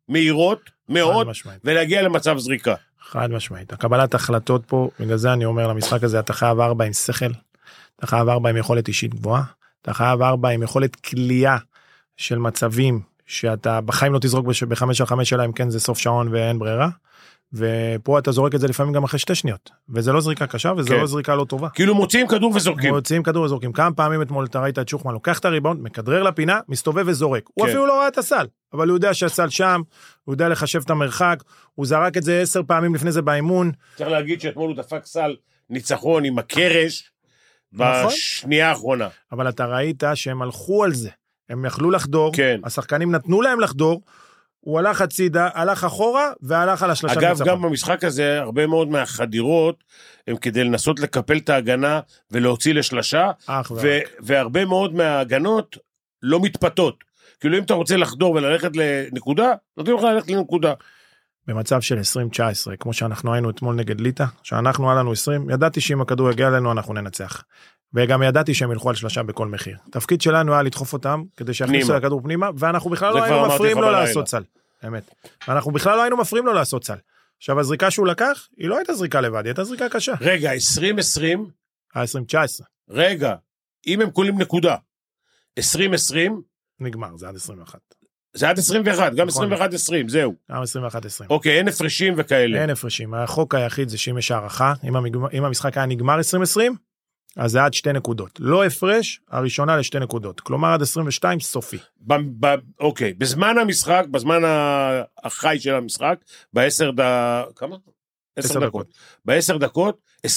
מהירות 0.08 0.70
מאוד. 0.90 1.28
ולהגיע 1.64 2.02
למצב 2.02 2.38
זריקה. 2.38 2.76
חד 3.00 3.32
משמעית. 3.32 3.74
הקבלת 3.74 4.14
החלטות 4.14 4.66
פה, 4.68 4.90
בגלל 5.00 5.18
זה 5.18 5.34
אני 5.34 5.46
אומר 5.46 5.68
למשחק 5.68 6.04
הזה, 6.04 6.20
אתה 6.20 6.34
חייב 6.34 6.60
ארבע 6.60 6.86
עם 6.86 6.94
שכל, 6.94 7.32
אתה 7.98 8.08
חייב 8.08 8.30
ארבע 8.30 8.50
עם 8.50 8.58
יכולת 8.58 8.88
אישית 8.88 9.16
גבוהה, 9.16 9.44
אתה 9.82 9.94
חייב 9.94 10.22
ארבע 10.22 10.50
עם 10.50 10.64
יכולת 10.64 10.96
כליאה 10.96 11.58
של 12.18 12.38
מצבים 12.38 13.02
שאתה 13.26 13.82
בחיים 13.82 14.14
לא 14.14 14.20
תזרוק 14.20 14.46
בחמש 14.68 15.02
על 15.02 15.08
חמש, 15.08 15.34
אלא 15.34 15.46
אם 15.46 15.52
כן 15.52 15.70
זה 15.70 15.80
סוף 15.80 15.98
שעון 15.98 16.28
ואין 16.32 16.60
ברירה. 16.60 16.90
ופה 17.54 18.20
אתה 18.20 18.32
זורק 18.32 18.56
את 18.56 18.60
זה 18.60 18.68
לפעמים 18.68 18.94
גם 18.94 19.04
אחרי 19.04 19.20
שתי 19.20 19.36
שניות, 19.36 19.70
וזה 19.90 20.12
לא 20.12 20.22
זריקה 20.22 20.48
קשה 20.48 20.74
וזה 20.78 20.90
כן. 20.90 21.00
לא 21.00 21.08
זריקה 21.08 21.36
לא 21.36 21.46
טובה. 21.46 21.70
כאילו 21.70 21.96
מוציאים 21.96 22.28
כדור 22.28 22.52
וזורקים. 22.56 22.94
מוציאים 22.94 23.24
כדור 23.24 23.44
וזורקים. 23.44 23.74
כמה 23.74 23.94
פעמים 23.94 24.22
אתמול 24.22 24.46
אתה 24.46 24.60
ראית 24.60 24.80
את 24.80 24.90
שוחמן 24.90 25.14
לוקח 25.14 25.40
את 25.40 25.46
הריבאונד, 25.46 25.82
מכדרר 25.82 26.24
לפינה, 26.24 26.60
מסתובב 26.70 27.04
וזורק. 27.08 27.44
הוא 27.54 27.66
כן. 27.66 27.70
אפילו 27.70 27.86
לא 27.86 28.00
ראה 28.00 28.08
את 28.08 28.18
הסל, 28.18 28.48
אבל 28.74 28.88
הוא 28.88 28.98
יודע 28.98 29.14
שהסל 29.14 29.50
שם, 29.50 29.82
הוא 30.24 30.34
יודע 30.34 30.50
לחשב 30.50 30.82
את 30.86 30.90
המרחק, 30.90 31.44
הוא 31.76 31.86
זרק 31.86 32.18
את 32.18 32.24
זה 32.24 32.42
עשר 32.42 32.62
פעמים 32.68 32.96
לפני 32.96 33.12
זה 33.12 33.22
באימון. 33.22 33.72
צריך 33.96 34.10
להגיד 34.10 34.42
שאתמול 34.42 34.70
הוא 34.70 34.78
דפק 34.78 35.06
סל 35.06 35.36
ניצחון 35.70 36.26
עם 36.26 36.40
הקרש 36.40 37.12
נכון. 37.76 38.14
בשנייה 38.14 38.70
האחרונה. 38.70 39.08
אבל 39.32 39.50
אתה 39.50 39.66
ראית 39.66 40.04
שהם 40.16 40.42
הלכו 40.42 40.84
על 40.84 40.94
זה. 40.94 41.10
הם 41.50 41.66
יכלו 41.66 41.92
לחדור, 41.92 42.32
כן. 42.36 42.60
השחקנים 42.64 43.12
נתנו 43.12 43.42
להם 43.42 43.60
לחדור, 43.60 44.02
הוא 44.60 44.80
הלך 44.80 45.02
הצידה, 45.02 45.50
הלך 45.54 45.84
אחורה 45.84 46.32
והלך 46.42 46.84
על 46.84 46.92
השלושה 46.92 47.20
אגב, 47.20 47.30
ניצחון. 47.30 47.48
גם 47.48 47.62
במשחק 47.62 48.04
הזה, 48.04 48.42
הרבה 48.42 48.68
מאוד 48.68 48.88
מהחדירות 48.88 49.84
הם 50.28 50.36
כדי 50.38 50.64
לנסות 50.64 51.00
לקפל 51.00 51.38
את 51.38 51.50
ההגנה 51.50 52.00
ולהוציא 52.32 52.74
לשלשה, 52.74 53.32
אך 53.46 53.72
ו-. 53.76 54.00
והרבה 54.20 54.66
מאוד 54.66 54.94
מההגנות 54.94 55.78
לא 56.22 56.40
מתפתות. 56.40 57.04
כאילו 57.40 57.58
אם 57.58 57.64
אתה 57.64 57.74
רוצה 57.74 57.98
לחדור 57.98 58.32
וללכת 58.32 58.72
לנקודה, 58.76 59.54
נותנים 59.78 59.98
לך 59.98 60.04
ללכת 60.04 60.30
לנקודה. 60.30 60.74
במצב 61.48 61.82
של 61.82 61.98
2019, 61.98 62.78
כמו 62.78 62.94
שאנחנו 62.94 63.34
היינו 63.34 63.50
אתמול 63.50 63.76
נגד 63.76 64.02
ליטא, 64.02 64.26
שאנחנו 64.44 64.92
היה 64.92 65.00
לנו 65.00 65.12
20, 65.12 65.50
ידעתי 65.50 65.82
שאם 65.82 66.02
הכדור 66.02 66.32
יגיע 66.32 66.48
אלינו 66.48 66.72
אנחנו 66.72 66.94
ננצח. 66.94 67.44
וגם 67.94 68.24
ידעתי 68.24 68.54
שהם 68.54 68.72
ילכו 68.72 68.90
על 68.90 68.96
שלושה 68.96 69.24
בכל 69.24 69.48
מחיר. 69.48 69.78
תפקיד 69.92 70.22
שלנו 70.22 70.54
היה 70.54 70.64
לדחוף 70.64 70.94
אותם 70.94 71.24
כדי 71.38 71.54
שיכניסו. 71.54 71.94
את 71.94 71.98
הכדור 71.98 72.22
פנימה, 72.22 72.50
ואנחנו 72.58 72.90
בכלל 72.90 73.14
לא 73.14 73.24
היינו 73.24 73.48
מפריעים 73.48 73.78
לו. 73.78 73.92
לעשות 73.92 74.28
סל. 74.28 74.44
אמת. 74.88 75.16
ואנחנו 75.48 75.72
בכלל 75.72 75.98
לא 75.98 76.02
היינו 76.02 76.18
מפריעים 76.18 76.46
לו 76.46 76.54
לעשות 76.54 76.84
סל. 76.84 76.98
עכשיו 77.38 77.60
הזריקה 77.60 77.92
שהוא 77.92 78.08
לקח, 78.08 78.48
היא 78.58 78.70
לא 78.70 78.78
הייתה 78.78 78.94
זריקה 78.94 79.22
לבד, 79.22 79.38
היא 79.38 79.50
הייתה 79.50 79.64
זריקה 79.64 79.90
קשה. 79.90 80.14
רגע, 80.22 80.52
2020, 80.54 81.50
היה 81.96 82.02
2019, 82.02 82.68
רגע, 82.90 83.36
אם 83.88 84.02
הם 84.02 84.12
קולים 84.12 84.42
נקודה, 84.42 84.76
2020, 85.58 86.42
נגמר, 86.80 87.18
זה 87.18 87.28
עד 87.28 87.36
21. 87.36 87.80
זה 88.36 88.50
עד 88.50 88.60
21, 88.60 89.14
גם 89.14 89.28
נכון. 89.28 89.54
21-20, 89.54 89.58
זהו. 90.08 90.34
גם 90.52 90.62
21-20. 90.62 91.26
אוקיי, 91.30 91.58
אין 91.58 91.68
הפרשים 91.68 92.14
וכאלה. 92.18 92.62
אין 92.62 92.70
הפרשים. 92.70 93.14
החוק 93.14 93.56
היחיד 93.56 93.90
זה 93.90 93.98
שאם 93.98 94.18
יש 94.18 94.32
הערכה, 94.32 94.74
אם, 95.34 95.46
המשחק 95.46 95.78
היה 95.78 95.86
נגמר 95.86 96.18
2020, 96.18 96.76
אז 97.38 97.52
זה 97.52 97.64
עד 97.64 97.74
שתי 97.74 97.94
נקודות. 97.94 98.40
לא 98.40 98.66
הפרש, 98.66 99.20
הראשונה 99.32 99.78
לשתי 99.78 100.00
נקודות. 100.00 100.42
כלומר 100.42 100.74
עד 100.74 100.82
22 100.82 101.40
סופי. 101.40 101.78
ב, 102.02 102.14
ב, 102.40 102.56
אוקיי, 102.80 103.14
בזמן 103.14 103.58
המשחק, 103.58 104.06
בזמן 104.12 104.42
החי 105.24 105.58
של 105.60 105.76
המשחק, 105.76 106.16
בעשר 106.54 106.92
ד... 106.92 107.02
כמה? 107.56 107.76
עשר 108.36 108.60
דקות. 108.60 108.88
בעשר 109.26 109.58
דקות, 109.58 109.98
20-20 110.28 110.30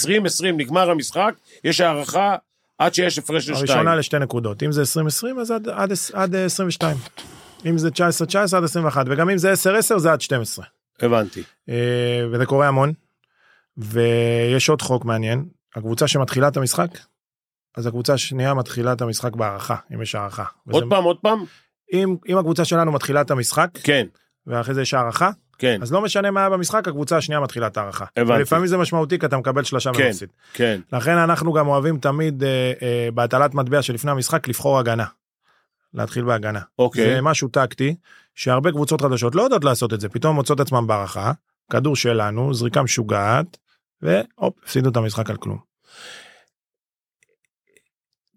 נגמר 0.56 0.90
המשחק, 0.90 1.34
יש 1.64 1.80
הערכה 1.80 2.36
עד 2.78 2.94
שיש 2.94 3.18
הפרש 3.18 3.46
של 3.46 3.54
שתיים. 3.54 3.70
הראשונה 3.70 3.96
לשתי 3.96 4.18
נקודות. 4.18 4.62
אם 4.62 4.72
זה 4.72 4.80
2020 4.80 5.38
אז 5.38 5.50
עד, 5.50 5.68
עד, 5.68 5.92
עד 6.12 6.34
22. 6.34 6.96
אם 7.66 7.78
זה 7.78 7.88
19-19 7.88 8.56
עד 8.56 8.64
21, 8.64 9.06
וגם 9.08 9.30
אם 9.30 9.38
זה 9.38 9.52
10-10 9.52 9.98
זה 9.98 10.12
עד 10.12 10.20
12. 10.20 10.64
הבנתי. 11.02 11.42
אה, 11.68 12.26
וזה 12.32 12.46
קורה 12.46 12.68
המון. 12.68 12.92
ויש 13.76 14.68
עוד 14.68 14.82
חוק 14.82 15.04
מעניין, 15.04 15.44
הקבוצה 15.76 16.08
שמתחילה 16.08 16.48
את 16.48 16.56
המשחק, 16.56 16.88
אז 17.76 17.86
הקבוצה 17.86 18.14
השנייה 18.14 18.54
מתחילה 18.54 18.92
את 18.92 19.00
המשחק 19.02 19.36
בהערכה, 19.36 19.76
אם 19.94 20.02
יש 20.02 20.14
הערכה. 20.14 20.44
עוד 20.72 20.82
וזה- 20.82 20.90
פעם, 20.90 21.04
עוד 21.04 21.16
פעם? 21.22 21.44
אם, 21.92 22.16
אם 22.28 22.38
הקבוצה 22.38 22.64
שלנו 22.64 22.92
מתחילה 22.92 23.20
את 23.20 23.30
המשחק, 23.30 23.70
כן, 23.82 24.06
ואחרי 24.46 24.74
זה 24.74 24.82
יש 24.82 24.94
הערכה, 24.94 25.30
כן, 25.58 25.82
אז 25.82 25.92
לא 25.92 26.00
משנה 26.00 26.30
מה 26.30 26.40
היה 26.40 26.50
במשחק, 26.50 26.88
הקבוצה 26.88 27.16
השנייה 27.16 27.40
מתחילה 27.40 27.66
את 27.66 27.76
ההערכה. 27.76 28.04
הבנתי. 28.16 28.38
ולפעמים 28.38 28.66
זה 28.66 28.76
משמעותי 28.76 29.18
כי 29.18 29.26
אתה 29.26 29.36
מקבל 29.36 29.64
שלושה 29.64 29.90
כן. 29.94 30.04
ומפסיד. 30.04 30.28
כן. 30.52 30.80
לכן 30.92 31.16
אנחנו 31.16 31.52
גם 31.52 31.66
אוהבים 31.68 31.98
תמיד 31.98 32.44
אה, 32.44 32.72
אה, 32.82 33.08
בהטלת 33.14 33.54
מטבע 33.54 33.82
שלפני 33.82 34.10
המשחק 34.10 34.48
לבחור 34.48 34.78
הגנה. 34.78 35.04
להתחיל 35.94 36.24
בהגנה. 36.24 36.60
אוקיי. 36.78 37.14
זה 37.14 37.20
משהו 37.22 37.48
טקטי, 37.48 37.96
שהרבה 38.34 38.70
קבוצות 38.70 39.00
חדשות 39.00 39.34
לא 39.34 39.42
יודעות 39.42 39.64
לעשות 39.64 39.92
את 39.92 40.00
זה, 40.00 40.08
פתאום 40.08 40.36
מוצאות 40.36 40.60
עצמם 40.60 40.86
בהערכה, 40.86 41.32
כדור 41.72 41.96
שלנו, 41.96 42.54
זריקה 42.54 42.82
משוגעת, 42.82 43.58
והופ, 44.02 44.54
הפסידו 44.62 44.90
את 44.90 44.96
המשחק 44.96 45.30
על 45.30 45.36
כלום. 45.36 45.58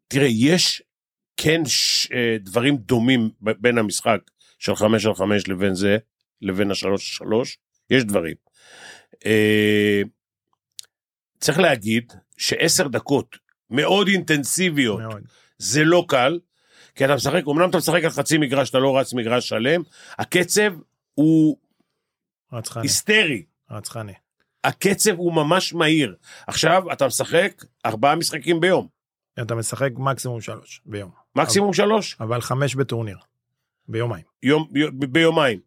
תראה, 0.07 0.27
יש 0.27 0.83
כן 1.37 1.65
ש... 1.65 2.11
אה, 2.11 2.37
דברים 2.39 2.77
דומים 2.77 3.29
בין 3.41 3.77
המשחק 3.77 4.19
של 4.59 4.75
חמש 4.75 5.05
על 5.05 5.15
חמש 5.15 5.47
לבין 5.47 5.75
זה, 5.75 5.97
לבין 6.41 6.71
השלוש 6.71 7.21
על 7.21 7.27
שלוש, 7.27 7.57
יש 7.89 8.03
דברים. 8.03 8.35
אה, 9.25 10.01
צריך 11.39 11.59
להגיד 11.59 12.13
שעשר 12.37 12.87
דקות 12.87 13.37
מאוד 13.69 14.07
אינטנסיביות, 14.07 14.99
מאוד. 14.99 15.21
זה 15.57 15.83
לא 15.83 16.05
קל, 16.07 16.39
כי 16.95 17.05
אתה 17.05 17.15
משחק, 17.15 17.43
אמנם 17.49 17.69
אתה 17.69 17.77
משחק 17.77 18.03
על 18.03 18.09
חצי 18.09 18.37
מגרש, 18.37 18.69
אתה 18.69 18.79
לא 18.79 18.97
רץ 18.97 19.13
מגרש 19.13 19.49
שלם, 19.49 19.81
הקצב 20.11 20.73
הוא 21.13 21.57
רצחני, 22.53 22.83
היסטרי. 22.83 23.43
רצחני. 23.71 24.13
הקצב 24.63 25.11
הוא 25.17 25.33
ממש 25.33 25.73
מהיר. 25.73 26.15
עכשיו, 26.47 26.91
אתה 26.91 27.07
משחק 27.07 27.63
ארבעה 27.85 28.15
משחקים 28.15 28.59
ביום, 28.59 28.87
אתה 29.41 29.55
משחק 29.55 29.89
מקסימום 29.97 30.41
שלוש 30.41 30.81
ביום, 30.85 31.11
מקסימום 31.35 31.73
שלוש, 31.73 32.17
אבל 32.19 32.41
חמש 32.41 32.75
בטורניר. 32.75 33.17
ביומיים. 33.87 34.23
יום, 34.43 34.67
ב- 34.71 35.05
ביומיים. 35.05 35.59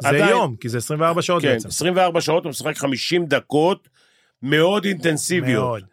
זה 0.00 0.08
עדיין- 0.08 0.28
יום, 0.28 0.56
כי 0.56 0.68
זה 0.68 0.78
24 0.78 1.22
שעות 1.22 1.42
כן, 1.42 1.48
בעצם. 1.52 1.68
24 1.68 2.20
שעות, 2.20 2.40
אתה 2.40 2.48
משחק 2.48 2.76
50 2.76 3.26
דקות, 3.26 3.88
מאוד 4.42 4.84
אינטנסיביות. 4.84 5.62
מאוד. 5.64 5.84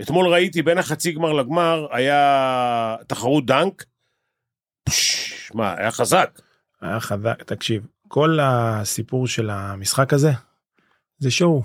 אתמול 0.00 0.28
ראיתי 0.28 0.62
בין 0.62 0.78
החצי 0.78 1.12
גמר 1.12 1.32
לגמר, 1.32 1.86
היה 1.90 2.96
תחרות 3.06 3.46
דנק. 3.46 3.84
פש, 4.84 5.50
מה, 5.54 5.74
היה 5.78 5.90
חזק. 5.90 6.40
היה 6.80 7.00
חזק, 7.00 7.42
תקשיב, 7.42 7.86
כל 8.08 8.38
הסיפור 8.42 9.26
של 9.26 9.50
המשחק 9.50 10.12
הזה, 10.12 10.30
זה 11.18 11.30
שואו. 11.30 11.62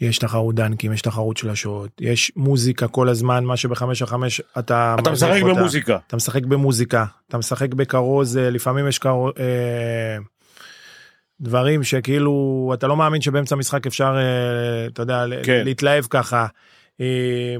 יש 0.00 0.18
תחרות 0.18 0.54
דנקים, 0.54 0.92
יש 0.92 1.02
תחרות 1.02 1.36
שלשות, 1.36 1.90
יש 2.00 2.32
מוזיקה 2.36 2.88
כל 2.88 3.08
הזמן, 3.08 3.44
מה 3.44 3.56
שבחמש 3.56 4.02
על 4.02 4.08
חמש 4.08 4.40
אתה... 4.58 4.96
אתה 5.00 5.10
משחק 5.10 5.42
אותה. 5.42 5.60
במוזיקה. 5.60 5.98
אתה 6.06 6.16
משחק 6.16 6.42
במוזיקה, 6.44 7.04
אתה 7.28 7.38
משחק 7.38 7.74
בכרוז, 7.74 8.36
אה, 8.36 8.50
לפעמים 8.50 8.88
יש 8.88 8.98
כרוז... 8.98 9.32
אה, 9.38 10.16
דברים 11.40 11.82
שכאילו 11.82 12.70
אתה 12.74 12.86
לא 12.86 12.96
מאמין 12.96 13.20
שבאמצע 13.20 13.54
המשחק 13.54 13.86
אפשר, 13.86 14.16
אה, 14.16 14.86
אתה 14.86 15.02
יודע, 15.02 15.24
כן. 15.42 15.64
להתלהב 15.64 16.04
ככה. 16.10 16.46
אה, 17.00 17.56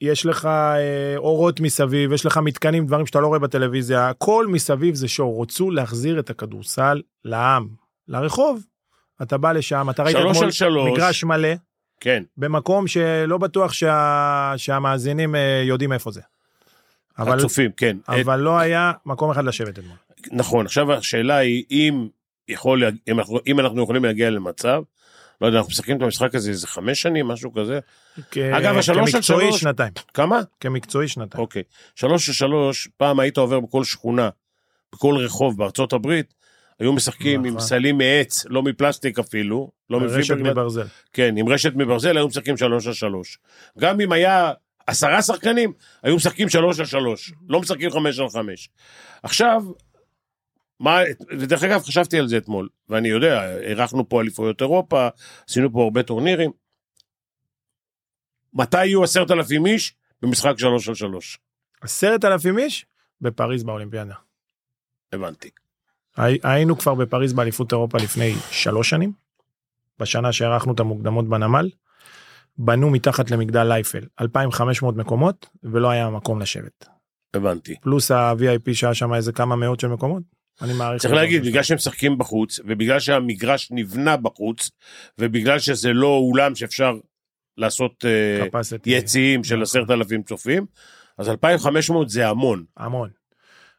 יש 0.00 0.26
לך 0.26 0.46
אה, 0.46 1.16
אורות 1.16 1.60
מסביב, 1.60 2.12
יש 2.12 2.26
לך 2.26 2.36
מתקנים, 2.38 2.86
דברים 2.86 3.06
שאתה 3.06 3.20
לא 3.20 3.26
רואה 3.26 3.38
בטלוויזיה, 3.38 4.08
הכל 4.08 4.46
מסביב 4.46 4.94
זה 4.94 5.08
שואו, 5.08 5.40
רצו 5.40 5.70
להחזיר 5.70 6.18
את 6.18 6.30
הכדורסל 6.30 7.02
לעם, 7.24 7.68
לרחוב. 8.08 8.64
אתה 9.22 9.38
בא 9.38 9.52
לשם, 9.52 9.90
אתה 9.90 10.02
ראית 10.02 10.16
אתמול. 10.16 10.90
מגרש 10.92 11.24
מלא, 11.24 11.48
כן. 12.00 12.22
במקום 12.36 12.86
שלא 12.86 13.38
בטוח 13.38 13.72
שה... 13.72 14.52
שהמאזינים 14.56 15.34
אה, 15.34 15.62
יודעים 15.64 15.92
איפה 15.92 16.10
זה. 16.10 16.20
אבל, 17.18 17.38
הצופים, 17.38 17.70
כן. 17.76 17.96
אבל 18.08 18.40
לא 18.40 18.58
היה 18.58 18.92
מקום 19.06 19.30
אחד 19.30 19.44
לשבת 19.44 19.78
אתמול. 19.78 19.96
נכון, 20.32 20.66
עכשיו 20.66 20.92
השאלה 20.92 21.36
היא 21.36 21.64
אם 21.70 22.08
יכול, 22.48 22.82
אם 23.08 23.18
אנחנו, 23.18 23.38
אם 23.46 23.60
אנחנו 23.60 23.82
יכולים 23.82 24.04
להגיע 24.04 24.30
למצב, 24.30 24.82
לא 25.40 25.46
יודע, 25.46 25.58
אנחנו 25.58 25.70
משחקים 25.70 25.96
את 25.96 26.02
המשחק 26.02 26.34
הזה 26.34 26.50
איזה 26.50 26.66
חמש 26.66 27.02
שנים, 27.02 27.28
משהו 27.28 27.52
כזה. 27.54 27.78
כ- 28.30 28.38
אגב, 28.38 28.76
השלוש 28.76 29.12
כמקצועי 29.12 29.46
שלוש- 29.48 29.60
שנתיים. 29.60 29.92
כמה? 30.14 30.40
כמקצועי 30.60 31.08
שנתיים. 31.08 31.40
אוקיי. 31.42 31.62
שלוש 31.94 32.28
על 32.28 32.34
שלוש, 32.34 32.88
פעם 32.96 33.20
היית 33.20 33.36
עובר 33.38 33.60
בכל 33.60 33.84
שכונה, 33.84 34.28
בכל 34.94 35.16
רחוב 35.18 35.58
בארצות 35.58 35.92
הברית, 35.92 36.34
היו 36.80 36.92
משחקים 36.92 37.44
עם 37.44 37.54
נכון. 37.54 37.60
סלים 37.68 37.98
מעץ, 37.98 38.44
לא 38.48 38.62
מפלסטיק 38.62 39.18
אפילו, 39.18 39.70
לא 39.90 39.98
רשת 39.98 40.18
מפיברגלס, 40.30 40.50
מברזל. 40.52 40.86
כן, 41.12 41.34
עם 41.36 41.48
רשת 41.48 41.72
מברזל 41.74 42.16
היו 42.16 42.26
משחקים 42.28 42.56
שלוש 42.56 42.86
על 42.86 42.92
שלוש. 42.92 43.38
גם 43.78 44.00
אם 44.00 44.12
היה 44.12 44.52
עשרה 44.86 45.22
שחקנים, 45.22 45.72
היו 46.02 46.16
משחקים 46.16 46.48
שלוש 46.48 46.80
על 46.80 46.86
שלוש, 46.86 47.32
לא 47.48 47.60
משחקים 47.60 47.90
חמש 47.90 48.18
על 48.18 48.28
חמש. 48.28 48.68
עכשיו, 49.22 49.62
מה, 50.80 50.98
ודרך 51.38 51.62
אגב, 51.62 51.82
חשבתי 51.82 52.18
על 52.18 52.28
זה 52.28 52.36
אתמול, 52.36 52.68
ואני 52.88 53.08
יודע, 53.08 53.58
אירחנו 53.58 54.08
פה 54.08 54.20
אליפויות 54.20 54.60
אירופה, 54.60 55.08
עשינו 55.48 55.72
פה 55.72 55.82
הרבה 55.84 56.02
טורנירים. 56.02 56.50
מתי 58.54 58.84
יהיו 58.86 59.04
עשרת 59.04 59.30
אלפים 59.30 59.66
איש? 59.66 59.94
במשחק 60.22 60.58
שלוש 60.58 60.88
על 60.88 60.94
שלוש. 60.94 61.38
עשרת 61.80 62.24
אלפים 62.24 62.58
איש 62.58 62.86
בפריז 63.20 63.64
באולימפיאדה. 63.64 64.14
הבנתי. 65.12 65.50
הי- 66.16 66.38
היינו 66.42 66.78
כבר 66.78 66.94
בפריז 66.94 67.32
באליפות 67.32 67.72
אירופה 67.72 67.98
לפני 67.98 68.34
שלוש 68.50 68.90
שנים. 68.90 69.12
בשנה 69.98 70.32
שערכנו 70.32 70.72
את 70.72 70.80
המוקדמות 70.80 71.28
בנמל. 71.28 71.70
בנו 72.58 72.90
מתחת 72.90 73.30
למגדל 73.30 73.64
לייפל 73.64 74.04
2,500 74.20 74.96
מקומות 74.96 75.46
ולא 75.62 75.90
היה 75.90 76.10
מקום 76.10 76.40
לשבת. 76.40 76.86
הבנתי. 77.34 77.74
פלוס 77.80 78.10
ה-VIP 78.10 78.74
שהיה 78.74 78.94
שם 78.94 79.14
איזה 79.14 79.32
כמה 79.32 79.56
מאות 79.56 79.80
של 79.80 79.88
מקומות. 79.88 80.22
אני 80.62 80.72
מעריך. 80.72 81.02
צריך 81.02 81.14
להגיד. 81.14 81.44
בגלל 81.44 81.62
שהם 81.62 81.76
משחקים 81.76 82.18
בחוץ, 82.18 82.60
ובגלל 82.64 83.00
שהמגרש 83.00 83.68
נבנה 83.70 84.16
בחוץ, 84.16 84.70
ובגלל 85.18 85.58
שזה 85.58 85.92
לא 85.92 86.16
אולם 86.16 86.54
שאפשר 86.54 86.98
לעשות 87.56 88.04
אה, 88.04 88.46
capacity 88.46 88.82
יציאים 88.86 89.44
של 89.44 89.54
נכון. 89.54 89.62
עשרת 89.62 89.90
אלפים 89.90 90.22
צופים, 90.22 90.66
אז 91.18 91.28
2,500 91.28 92.08
זה 92.08 92.28
המון. 92.28 92.64
המון. 92.76 93.08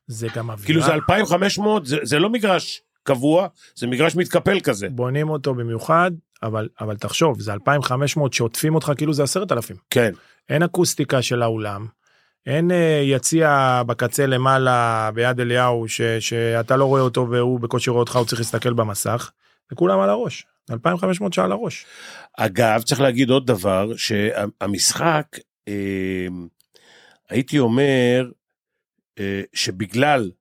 זה 0.08 0.28
גם 0.36 0.50
אווירה. 0.50 0.66
כאילו 0.66 0.82
זה 0.82 0.94
2,500, 0.94 1.86
זה, 1.86 1.98
זה 2.04 2.20
לא 2.20 2.30
מגרש 2.30 2.82
קבוע, 3.04 3.48
זה 3.76 3.88
מגרש 3.88 4.16
מתקפל 4.16 4.60
כזה. 4.60 4.90
בונים 4.90 5.30
אותו 5.30 5.54
במיוחד 5.54 6.12
אבל 6.44 6.70
אבל 6.82 6.98
תחשוב 6.98 7.42
זה 7.42 7.54
2,500 7.54 8.34
שעוטפים 8.34 8.76
אותך 8.76 8.92
כאילו 8.98 9.14
זה 9.14 9.24
10,000. 9.24 9.78
כן, 9.90 10.12
אין 10.50 10.64
אקוסטיקה 10.64 11.22
של 11.22 11.42
האולם. 11.42 11.88
אין 12.46 12.72
אה, 12.72 13.02
יציע 13.04 13.82
בקצה 13.88 14.26
למעלה 14.26 15.10
ביד 15.14 15.40
אליהו 15.40 15.88
ש, 15.88 16.02
שאתה 16.02 16.78
לא 16.78 16.86
רואה 16.86 17.02
אותו 17.02 17.28
והוא 17.30 17.60
בקושי 17.60 17.90
רואה 17.90 18.00
אותך 18.00 18.16
הוא 18.16 18.26
צריך 18.26 18.42
להסתכל 18.42 18.74
במסך. 18.74 19.32
וכולם 19.72 20.00
על 20.00 20.10
הראש 20.10 20.46
2,500 20.72 21.34
שעה 21.34 21.46
על 21.46 21.52
הראש. 21.52 21.86
אגב, 22.38 22.82
צריך 22.82 23.02
להגיד 23.02 23.30
עוד 23.30 23.48
דבר, 23.48 23.96
שהמשחק, 23.96 25.26
אה, 25.68 26.28
הייתי 27.30 27.60
אומר, 27.60 28.32
אה, 29.20 29.42
שבגלל 29.54 30.32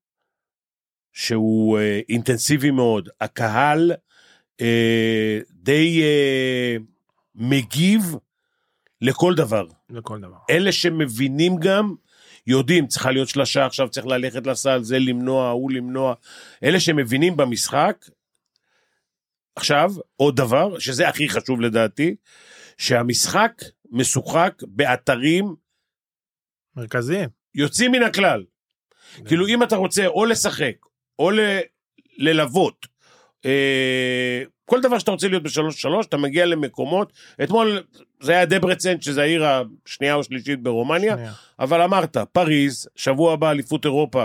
שהוא 1.12 1.78
אה, 1.78 2.00
אינטנסיבי 2.08 2.70
מאוד, 2.70 3.08
הקהל 3.20 3.92
אה, 4.60 5.38
די 5.50 6.02
אה, 6.02 6.76
מגיב 7.34 8.14
לכל 9.00 9.34
דבר. 9.34 9.66
לכל 9.90 10.20
דבר. 10.20 10.36
אלה 10.50 10.72
שמבינים 10.72 11.56
גם, 11.56 11.94
יודעים, 12.46 12.86
צריכה 12.86 13.10
להיות 13.10 13.28
שלשה, 13.28 13.66
עכשיו 13.66 13.88
צריך 13.88 14.06
ללכת 14.06 14.46
לסל, 14.46 14.82
זה 14.82 14.98
למנוע, 14.98 15.48
הוא 15.50 15.70
למנוע. 15.70 16.14
אלה 16.62 16.80
שמבינים 16.80 17.36
במשחק, 17.36 18.04
עכשיו, 19.56 19.92
עוד 20.16 20.36
דבר, 20.36 20.78
שזה 20.78 21.08
הכי 21.08 21.28
חשוב 21.28 21.60
לדעתי, 21.60 22.16
שהמשחק 22.78 23.52
משוחק 23.90 24.54
באתרים 24.66 25.54
מרכזיים. 26.76 27.28
יוצאים 27.54 27.92
מן 27.92 28.02
הכלל. 28.02 28.44
כאילו, 29.26 29.46
אם 29.46 29.62
אתה 29.62 29.76
רוצה 29.76 30.06
או 30.06 30.24
לשחק, 30.24 30.74
או 31.18 31.30
ל- 31.30 31.60
ללוות, 32.16 32.86
כל 34.64 34.80
דבר 34.80 34.98
שאתה 34.98 35.10
רוצה 35.10 35.28
להיות 35.28 35.42
בשלוש 35.42 35.80
שלוש, 35.82 36.06
אתה 36.06 36.16
מגיע 36.16 36.46
למקומות, 36.46 37.12
אתמול 37.42 37.82
זה 38.20 38.32
היה 38.32 38.46
דברצן, 38.46 39.00
שזה 39.00 39.22
העיר 39.22 39.44
השנייה 39.46 40.14
או 40.14 40.20
השלישית 40.20 40.62
ברומניה, 40.62 41.14
שנייה. 41.14 41.32
אבל 41.58 41.82
אמרת, 41.82 42.16
פריז, 42.32 42.88
שבוע 42.96 43.32
הבא 43.32 43.50
אליפות 43.50 43.84
אירופה 43.84 44.24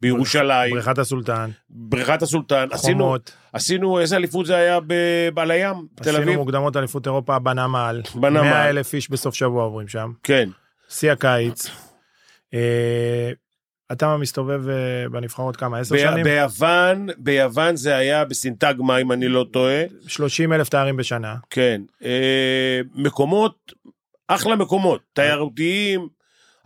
בירושלים, 0.00 0.74
בריכת 0.74 0.98
הסולטן. 0.98 1.50
בריכת 1.70 2.22
הסולטן, 2.22 2.68
עשינו, 2.70 3.04
חומות. 3.04 3.32
עשינו, 3.52 4.00
איזה 4.00 4.16
אליפות 4.16 4.46
זה 4.46 4.56
היה 4.56 4.78
ב- 4.86 5.38
על 5.38 5.50
הים, 5.50 5.74
בתל 5.94 6.10
עשינו 6.10 6.24
אביב? 6.24 6.36
מוקדמות 6.38 6.76
אליפות 6.76 7.06
אירופה 7.06 7.38
בנמל. 7.38 8.02
בנמל. 8.14 8.40
100 8.42 8.68
אלף 8.70 8.94
איש 8.94 9.10
בסוף 9.10 9.34
שבוע 9.34 9.64
עוברים 9.64 9.88
שם. 9.88 10.12
כן, 10.22 10.48
שיא 10.88 11.12
הקיץ. 11.12 11.70
אתה 13.92 14.16
מסתובב 14.16 14.68
אה, 14.68 14.74
בנבחרות 15.08 15.56
כמה? 15.56 15.78
עשר 15.78 15.94
ב- 15.94 15.98
שנים? 15.98 16.24
ביוון, 16.24 17.06
ביוון 17.18 17.76
זה 17.76 17.96
היה 17.96 18.24
בסינטגמה, 18.24 18.96
אם 18.98 19.12
אני 19.12 19.28
לא 19.28 19.46
טועה, 19.52 19.82
30 20.06 20.52
אלף 20.52 20.68
תארים 20.68 20.96
בשנה. 20.96 21.34
כן, 21.50 21.80
אה, 22.04 22.80
מקומות, 22.94 23.72
אחלה 24.28 24.56
מקומות, 24.56 25.00
תיירותיים, 25.12 26.08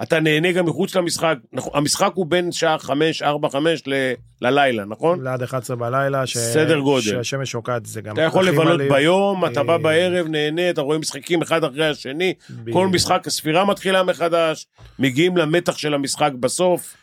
אתה 0.03 0.21
נהנה 0.21 0.53
גם 0.53 0.67
מחוץ 0.67 0.95
למשחק, 0.97 1.37
נכון, 1.53 1.73
המשחק 1.75 2.11
הוא 2.15 2.27
בין 2.27 2.53
שעה 2.53 2.79
חמש, 2.79 3.23
ארבע, 3.23 3.49
חמש 3.49 3.83
ל- 3.87 4.13
ללילה, 4.43 4.85
נכון? 4.85 5.25
ליד 5.29 5.43
11 5.43 5.77
בלילה. 5.77 6.27
ש... 6.27 6.37
סדר 6.39 6.79
גודל. 6.79 7.03
שהשמש 7.03 7.51
שוקעת 7.51 7.87
זה 7.87 8.01
גם... 8.01 8.15
אתה 8.15 8.23
יכול 8.23 8.47
לבלות 8.49 8.75
מלהיב. 8.75 8.93
ביום, 8.93 9.45
אתה 9.47 9.63
בא 9.63 9.73
אה, 9.73 9.79
בערב, 9.79 10.27
נהנה, 10.27 10.71
אתה 10.71 10.81
רואה 10.81 10.99
משחקים 10.99 11.43
אחד 11.43 11.65
אחרי 11.65 11.89
השני, 11.89 12.35
כל 12.49 12.55
בדיוק. 12.55 12.95
משחק 12.95 13.27
הספירה 13.27 13.65
מתחילה 13.65 14.03
מחדש, 14.03 14.67
מגיעים 14.99 15.37
למתח 15.37 15.79
של 15.79 15.95
המשחק 15.95 16.31
בסוף, 16.41 16.95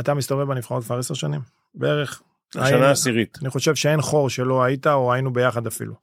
אתה 0.00 0.14
מסתובב 0.14 0.48
בנבחרות 0.48 0.84
כבר 0.84 0.98
10 0.98 1.14
שנים? 1.14 1.40
בערך. 1.74 2.22
השנה 2.56 2.88
העשירית. 2.88 3.38
אני 3.42 3.50
חושב 3.50 3.74
שאין 3.74 4.00
חור 4.00 4.30
שלא 4.30 4.64
היית 4.64 4.86
או 4.86 5.12
היינו 5.12 5.32
ביחד 5.32 5.66
אפילו. 5.66 5.94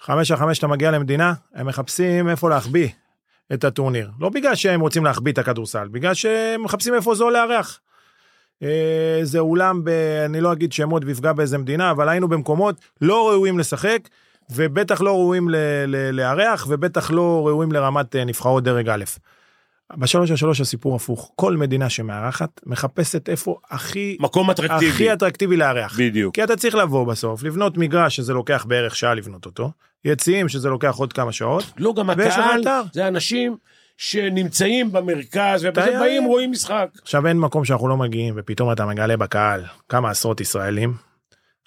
חמש 0.00 0.30
על 0.30 0.36
חמש 0.36 0.58
אתה 0.58 0.66
מגיע 0.66 0.90
למדינה, 0.90 1.34
הם 1.54 1.66
מחפשים 1.66 2.28
איפה 2.28 2.50
להחביא 2.50 2.88
את 3.52 3.64
הטורניר. 3.64 4.10
לא 4.20 4.28
בגלל 4.28 4.54
שהם 4.54 4.80
רוצים 4.80 5.04
להחביא 5.04 5.32
את 5.32 5.38
הכדורסל, 5.38 5.88
בגלל 5.88 6.14
שהם 6.14 6.62
מחפשים 6.62 6.94
איפה 6.94 7.14
זול 7.14 7.32
לארח. 7.32 7.80
אה, 8.62 9.20
זה 9.22 9.38
אולם, 9.38 9.84
ב, 9.84 9.88
אני 10.24 10.40
לא 10.40 10.52
אגיד 10.52 10.72
שמות 10.72 11.02
ויפגע 11.06 11.32
באיזה 11.32 11.58
מדינה, 11.58 11.90
אבל 11.90 12.08
היינו 12.08 12.28
במקומות 12.28 12.80
לא 13.00 13.28
ראויים 13.30 13.58
לשחק, 13.58 14.08
ובטח 14.50 15.00
לא 15.00 15.10
ראויים 15.10 15.48
לארח, 16.12 16.66
ובטח 16.68 17.10
לא 17.10 17.46
ראויים 17.46 17.72
לרמת 17.72 18.16
אה, 18.16 18.24
נבחרות 18.24 18.64
דרג 18.64 18.88
א'. 18.88 19.04
בשלוש 19.96 20.30
על 20.30 20.36
שלוש 20.36 20.60
הסיפור 20.60 20.96
הפוך, 20.96 21.32
כל 21.36 21.56
מדינה 21.56 21.90
שמארחת 21.90 22.60
מחפשת 22.66 23.28
איפה 23.28 23.58
הכי, 23.70 24.16
מקום 24.20 24.50
אטרקטיבי. 24.50 24.90
הכי 24.90 25.12
אטרקטיבי 25.12 25.56
לארח. 25.56 25.98
בדיוק. 25.98 26.34
כי 26.34 26.44
אתה 26.44 26.56
צריך 26.56 26.74
לבוא 26.74 27.06
בסוף, 27.06 27.42
לבנות 27.42 27.78
מגרש 27.78 28.16
שזה 28.16 28.32
לוקח 28.32 28.64
בערך 28.68 28.96
שעה 28.96 29.14
לבנות 29.14 29.46
אותו, 29.46 29.70
יציאים 30.04 30.48
שזה 30.48 30.68
לוקח 30.68 30.96
עוד 30.96 31.12
כמה 31.12 31.32
שעות, 31.32 31.64
לא, 31.78 31.94
גם 31.96 32.10
הקהל. 32.10 32.62
זה 32.92 33.08
אנשים 33.08 33.56
שנמצאים 33.96 34.92
במרכז, 34.92 35.64
ובזה 35.64 35.70
תיירים. 35.82 36.00
באים, 36.00 36.24
רואים 36.24 36.50
משחק. 36.50 36.88
עכשיו 37.02 37.26
אין 37.26 37.38
מקום 37.38 37.64
שאנחנו 37.64 37.88
לא 37.88 37.96
מגיעים 37.96 38.34
ופתאום 38.36 38.72
אתה 38.72 38.86
מגלה 38.86 39.16
בקהל 39.16 39.64
כמה 39.88 40.10
עשרות 40.10 40.40
ישראלים. 40.40 40.94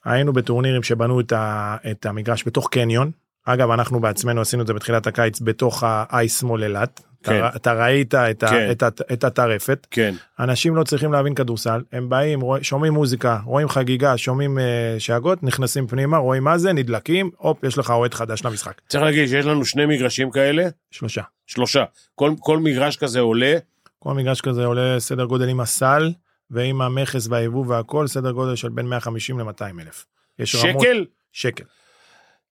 היינו 0.06 0.34
בטורנירים 0.34 0.84
שבנו 0.84 1.20
את, 1.20 1.32
ה, 1.32 1.78
את 1.92 2.06
המגרש 2.06 2.44
בתוך 2.48 2.70
קניון. 2.70 3.12
אגב 3.46 3.72
אנחנו 3.72 4.00
בעצמנו 4.00 4.42
עשינו 4.42 4.62
את 4.62 4.68
זה 4.68 4.74
בתחילת 4.74 5.08
הקיץ 5.08 5.42
בתוך 5.42 5.84
האייס 5.88 6.44
מול 6.44 6.64
אילת. 6.64 7.02
כן. 7.24 7.40
אתה, 7.48 7.56
אתה 7.56 7.74
ראית 7.74 8.16
את, 8.16 8.44
כן. 8.44 8.56
ה, 8.56 8.72
את, 8.72 8.84
את 9.14 9.24
הטרפת. 9.24 9.88
כן. 9.92 10.16
אנשים 10.40 10.76
לא 10.76 10.84
צריכים 10.84 11.14
להבין 11.14 11.36
כדורסל 11.36 11.82
הם 11.92 12.10
באים 12.10 12.42
רוא- 12.42 12.62
שומעים 12.62 12.94
מוזיקה 12.94 13.40
רואים 13.46 13.70
חגיגה 13.70 14.18
שומעים 14.18 14.60
אה, 14.60 14.96
שאגות 15.00 15.44
נכנסים 15.44 15.88
פנימה 15.88 16.18
רואים 16.18 16.44
מה 16.44 16.58
זה 16.58 16.74
נדלקים 16.74 17.32
הופ 17.38 17.64
יש 17.64 17.78
לך 17.78 17.90
אוהד 17.92 18.14
חדש 18.14 18.46
למשחק. 18.46 18.82
צריך 18.90 19.04
להגיד 19.04 19.28
שיש 19.28 19.46
לנו 19.46 19.66
שני 19.66 19.86
מגרשים 19.86 20.32
כאלה, 20.32 20.64
שלושה. 20.92 21.22
שלושה. 21.48 21.84
כל, 22.16 22.32
כל 22.40 22.60
מגרש 22.60 22.98
כזה 22.98 23.20
עולה, 23.20 23.58
כל 24.00 24.14
מגרש 24.14 24.42
כזה 24.42 24.66
עולה 24.66 25.00
סדר 25.00 25.26
גודל 25.26 25.50
עם 25.50 25.60
הסל 25.60 26.12
ועם 26.52 26.82
המכס 26.82 27.28
והיבוא 27.30 27.66
והכל 27.68 28.08
סדר 28.08 28.32
גודל 28.32 28.56
של 28.56 28.70
בין 28.70 28.86
150 28.86 29.40
ל-200 29.40 29.64
אלף. 29.82 30.06
יש 30.40 30.56
רמות- 30.56 30.82
שקל. 30.84 31.06
שקל. 31.32 31.64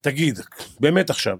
תגיד, 0.01 0.39
באמת 0.81 1.11
עכשיו, 1.11 1.37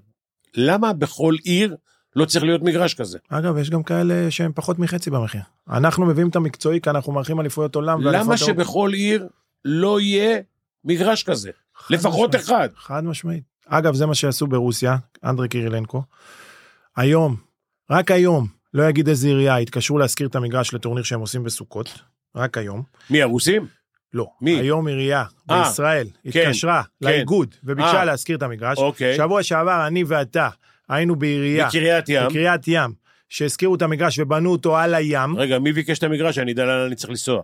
למה 0.55 0.93
בכל 0.93 1.35
עיר 1.45 1.77
לא 2.17 2.25
צריך 2.25 2.45
להיות 2.45 2.63
מגרש 2.63 2.95
כזה? 2.95 3.19
אגב 3.29 3.59
יש 3.59 3.71
גם 3.71 3.83
כאלה 3.83 4.31
שהם 4.31 4.53
פחות 4.55 4.79
מחצי 4.79 5.11
במחיר. 5.11 5.41
אנחנו 5.71 6.07
מביאים 6.07 6.29
את 6.29 6.37
המקצועי 6.37 6.81
כי 6.81 6.91
אנחנו 6.91 7.13
מארחים 7.13 7.41
אליפויות 7.41 7.75
עולם. 7.75 8.01
למה. 8.03 8.37
שבכל 8.37 8.91
עיר 8.95 9.29
לא 9.65 10.01
יהיה 10.01 10.41
מגרש 10.85 11.23
כזה? 11.23 11.51
לפחות 11.91 12.35
משמעית. 12.35 12.45
אחד. 12.45 12.69
חד 12.77 13.05
משמעית. 13.05 13.45
אגב, 13.67 13.95
זה 13.95 14.07
מה 14.07 14.15
שעשו 14.15 14.47
ברוסיה, 14.47 14.97
אנדרי 15.25 15.49
קירילנקו. 15.49 16.03
היום, 16.97 17.37
רק 17.91 18.11
היום, 18.11 18.47
לא 18.75 18.89
אגיד 18.89 19.09
איזה 19.09 19.29
עירייה, 19.29 19.57
התקשרו 19.57 19.99
להשכיר 19.99 20.27
את 20.27 20.35
המגרש 20.35 20.75
לטורניר 20.75 21.05
שהם 21.05 21.21
עושים 21.21 21.45
בסוכות, 21.45 21.99
רק 22.37 22.59
היום. 22.59 22.83
מי, 23.11 23.23
הרוסים? 23.23 23.67
לא. 24.15 24.27
מי? 24.41 24.61
היום 24.61 24.87
עירייה 24.87 25.25
אה, 25.51 25.63
בישראל 25.63 26.07
כן, 26.31 26.41
התקשרה 26.41 26.83
כן. 26.83 27.07
לאיגוד 27.07 27.55
וביקשה 27.65 27.99
אה. 27.99 28.05
להשכיר 28.05 28.37
את 28.37 28.43
המגרש. 28.43 28.79
אוקיי. 28.79 29.17
שבוע 29.17 29.43
שעבר 29.43 29.87
אני 29.87 30.05
ואתה 30.05 30.49
היינו 30.93 31.17
בעירייה, 31.17 31.69
בקריית 31.69 32.05
ים. 32.09 32.29
בקריית 32.29 32.61
ים, 32.69 32.93
שהזכירו 33.29 33.75
את 33.75 33.83
המגרש 33.83 34.19
ובנו 34.19 34.51
אותו 34.53 34.77
על 34.77 34.95
הים, 34.95 35.37
רגע, 35.39 35.59
מי 35.59 35.73
ביקש 35.73 35.99
את 35.99 36.03
המגרש? 36.03 36.35
שאני 36.37 36.53
אדע 36.53 36.65
לאן 36.65 36.87
אני 36.87 36.95
צריך 36.95 37.11
לנסוע. 37.11 37.43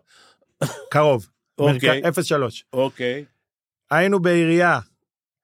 קרוב. 0.90 1.26
אוקיי. 1.58 2.02
מרכ- 2.02 2.22
03. 2.22 2.64
אוקיי. 2.72 3.24
היינו 3.90 4.20
בעירייה 4.20 4.78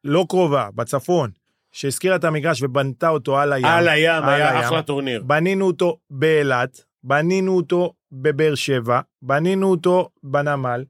לא 0.05 0.27
קרובה, 0.29 0.69
בצפון, 0.75 1.31
שהזכירה 1.73 2.17
את 2.17 2.25
המגרש 2.25 2.63
ובנתה 2.63 3.09
אותו 3.09 3.39
על 3.39 3.53
הים. 3.53 3.65
על 3.65 3.89
הים, 3.89 4.23
על 4.23 4.29
היה 4.35 4.51
הים. 4.51 4.61
אחלה 4.65 4.83
טורניר. 4.83 5.23
בנינו 5.23 5.67
אותו 5.67 5.99
באילת, 6.11 6.85
בנינו 7.05 7.57
אותו 7.57 7.93
בבאר 8.13 8.55
שבע, 8.55 9.01
בנינו 9.23 9.71
אותו 9.71 10.09
בנמל. 10.23 10.85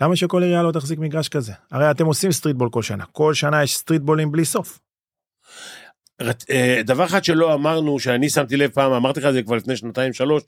למה 0.00 0.16
שכל 0.16 0.42
עירייה 0.42 0.62
לא 0.62 0.72
תחזיק 0.72 0.98
מגרש 0.98 1.28
כזה? 1.28 1.52
הרי 1.70 1.90
אתם 1.90 2.06
עושים 2.06 2.32
סטריטבול 2.32 2.70
כל 2.70 2.82
שנה. 2.82 3.04
כל 3.12 3.34
שנה 3.34 3.62
יש 3.62 3.76
סטריטבולים 3.76 4.32
בלי 4.32 4.44
סוף. 4.44 4.78
אה, 6.50 6.80
דבר 6.84 7.04
אחד 7.04 7.24
שלא 7.24 7.54
אמרנו, 7.54 7.98
שאני 8.00 8.30
שמתי 8.30 8.56
לב 8.56 8.70
פעם, 8.70 8.92
אמרתי 8.92 9.20
לך 9.20 9.26
את 9.26 9.32
זה 9.32 9.42
כבר 9.42 9.56
לפני 9.56 9.76
שנתיים 9.76 10.12
שלוש, 10.12 10.42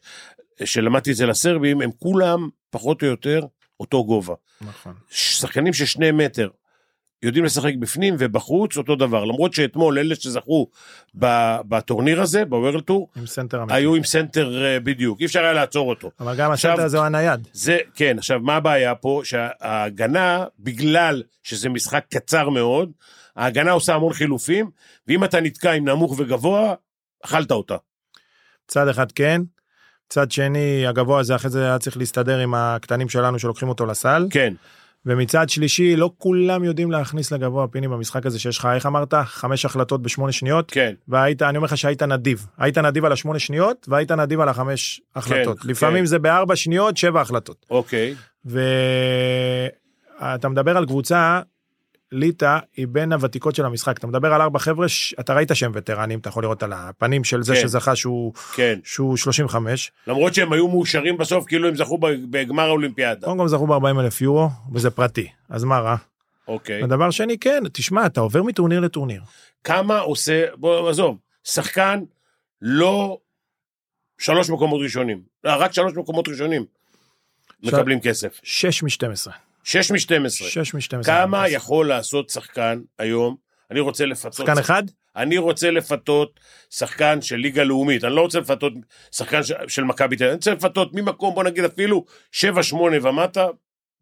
שלמדתי 0.64 1.12
אצל 1.12 1.30
הסרבים, 1.30 1.80
הם 1.80 1.90
כולם 1.98 2.48
פחות 2.70 3.02
או 3.02 3.06
יותר 3.06 3.40
אותו 3.80 4.04
גובה. 4.04 4.34
נכון. 4.60 4.94
שחקנים 5.10 5.72
של 5.72 5.84
שני 5.84 6.10
מטר 6.10 6.48
יודעים 7.22 7.44
לשחק 7.44 7.74
בפנים 7.78 8.14
ובחוץ 8.18 8.76
אותו 8.76 8.96
דבר, 8.96 9.24
למרות 9.24 9.54
שאתמול 9.54 9.98
אלה 9.98 10.14
שזכו 10.14 10.66
בטורניר 11.14 12.22
הזה, 12.22 12.44
ב 12.44 12.50
World 12.50 12.80
Tour, 12.80 13.08
עם 13.16 13.26
סנטר. 13.26 13.64
היו 13.68 13.94
עם 13.94 14.04
סנטר 14.04 14.64
אה, 14.64 14.80
בדיוק, 14.80 15.20
אי 15.20 15.26
אפשר 15.26 15.42
היה 15.44 15.52
לעצור 15.52 15.88
אותו. 15.90 16.10
אבל 16.20 16.36
גם 16.36 16.52
עכשיו- 16.52 16.70
הסנטר 16.70 16.84
הזה 16.86 16.98
הוא 16.98 17.06
הנייד. 17.06 17.48
זה, 17.52 17.78
כן, 17.94 18.18
עכשיו, 18.18 18.40
מה 18.40 18.56
הבעיה 18.56 18.94
פה? 18.94 19.20
שההגנה, 19.24 20.44
בגלל 20.58 21.22
שזה 21.42 21.68
משחק 21.68 22.04
קצר 22.10 22.48
מאוד, 22.48 22.90
ההגנה 23.40 23.70
עושה 23.70 23.94
המון 23.94 24.12
חילופים, 24.12 24.70
ואם 25.08 25.24
אתה 25.24 25.40
נתקע 25.40 25.72
עם 25.72 25.88
נמוך 25.88 26.14
וגבוה, 26.18 26.74
אכלת 27.24 27.50
אותה. 27.50 27.76
צד 28.68 28.88
אחד 28.88 29.12
כן, 29.12 29.42
צד 30.08 30.30
שני 30.30 30.86
הגבוה 30.86 31.20
הזה 31.20 31.36
אחרי 31.36 31.50
זה 31.50 31.64
היה 31.64 31.78
צריך 31.78 31.96
להסתדר 31.96 32.38
עם 32.38 32.54
הקטנים 32.54 33.08
שלנו 33.08 33.38
שלוקחים 33.38 33.68
אותו 33.68 33.86
לסל. 33.86 34.26
כן, 34.30 34.54
ומצד 35.06 35.48
שלישי 35.48 35.96
לא 35.96 36.10
כולם 36.18 36.64
יודעים 36.64 36.90
להכניס 36.90 37.32
לגבוה 37.32 37.68
פיני 37.68 37.88
במשחק 37.88 38.26
הזה 38.26 38.38
שיש 38.38 38.58
לך 38.58 38.68
איך 38.74 38.86
אמרת 38.86 39.14
חמש 39.24 39.64
החלטות 39.64 40.02
בשמונה 40.02 40.32
שניות 40.32 40.70
כן, 40.70 40.94
והיית 41.08 41.42
אני 41.42 41.56
אומר 41.56 41.66
לך 41.66 41.76
שהיית 41.76 42.02
נדיב 42.02 42.46
היית 42.58 42.78
נדיב 42.78 43.04
על 43.04 43.12
השמונה 43.12 43.38
שניות 43.38 43.86
והיית 43.88 44.12
נדיב 44.12 44.40
על 44.40 44.48
החמש 44.48 45.00
החלטות 45.16 45.60
כן. 45.60 45.68
לפעמים 45.68 46.06
זה 46.06 46.18
בארבע 46.18 46.56
שניות 46.56 46.96
שבע 46.96 47.20
החלטות 47.20 47.66
אוקיי. 47.70 48.14
ואתה 48.44 50.48
מדבר 50.48 50.76
על 50.76 50.86
קבוצה 50.86 51.40
ליטא 52.12 52.58
היא 52.76 52.86
בין 52.88 53.12
הוותיקות 53.12 53.54
של 53.54 53.64
המשחק 53.64 53.98
אתה 53.98 54.06
מדבר 54.06 54.32
על 54.34 54.40
ארבע 54.42 54.58
חבר'ה 54.58 54.88
ש- 54.88 55.14
אתה 55.20 55.34
ראית 55.34 55.50
שהם 55.54 55.72
וטרנים 55.74 56.18
אתה 56.18 56.28
יכול 56.28 56.42
לראות 56.42 56.62
על 56.62 56.72
הפנים 56.72 57.24
של 57.24 57.42
זה 57.42 57.54
כן. 57.54 57.60
שזכה 57.60 57.96
שהוא 57.96 58.32
כן. 58.54 58.78
שהוא 58.84 59.16
35 59.16 59.92
למרות 60.06 60.34
שהם 60.34 60.52
היו 60.52 60.68
מאושרים 60.68 61.16
בסוף, 61.18 61.46
כאילו 61.46 61.68
הם 61.68 61.76
זכו 61.76 61.98
בגמר 62.30 62.62
האולימפיאדה. 62.66 63.26
קודם 63.26 63.38
כל 63.38 63.48
זכו 63.48 63.66
ב-40 63.66 64.00
אלף 64.00 64.20
יורו 64.20 64.48
וזה 64.72 64.90
פרטי 64.90 65.28
אז 65.48 65.64
מה 65.64 65.78
רע. 65.78 65.96
אוקיי. 66.48 66.82
הדבר 66.82 67.10
שני 67.10 67.38
כן 67.38 67.62
תשמע 67.72 68.06
אתה 68.06 68.20
עובר 68.20 68.42
מטורניר 68.42 68.80
לטורניר. 68.80 69.22
כמה 69.64 69.98
עושה, 69.98 70.44
בוא, 70.54 70.90
עזוב, 70.90 71.16
שחקן 71.44 72.00
לא 72.62 73.18
שלוש 74.18 74.50
מקומות 74.50 74.80
ראשונים, 74.82 75.22
לא, 75.44 75.52
רק 75.58 75.72
שלוש 75.72 75.92
מקומות 75.96 76.28
ראשונים 76.28 76.64
ש- 77.64 77.66
מקבלים 77.66 78.00
כסף. 78.00 78.40
6 78.42 78.82
מ-12. 78.82 79.30
שש 79.64 79.90
משתים 79.90 80.26
עשרה. 80.26 80.48
6 80.48 80.74
מ-12. 80.74 81.04
כמה 81.04 81.48
יכול 81.48 81.88
לעשות 81.88 82.30
שחקן 82.30 82.80
היום? 82.98 83.36
אני 83.70 83.80
רוצה 83.80 84.06
לפתות... 84.06 84.34
שחקן 84.34 84.58
אחד? 84.58 84.82
אני 85.16 85.38
רוצה 85.38 85.70
לפתות 85.70 86.40
שחקן 86.70 87.22
של 87.22 87.36
ליגה 87.36 87.64
לאומית, 87.64 88.04
אני 88.04 88.14
לא 88.14 88.20
רוצה 88.20 88.40
לפתות 88.40 88.72
שחקן 89.12 89.42
ש- 89.42 89.52
של 89.68 89.84
מכבי 89.84 90.16
תל 90.16 90.24
אביב, 90.24 90.30
אני 90.30 90.36
רוצה 90.36 90.50
לפתות 90.54 90.90
ממקום, 90.94 91.34
בוא 91.34 91.44
נגיד 91.44 91.64
אפילו 91.64 92.04
7-8 92.32 92.42
ומטה 93.02 93.46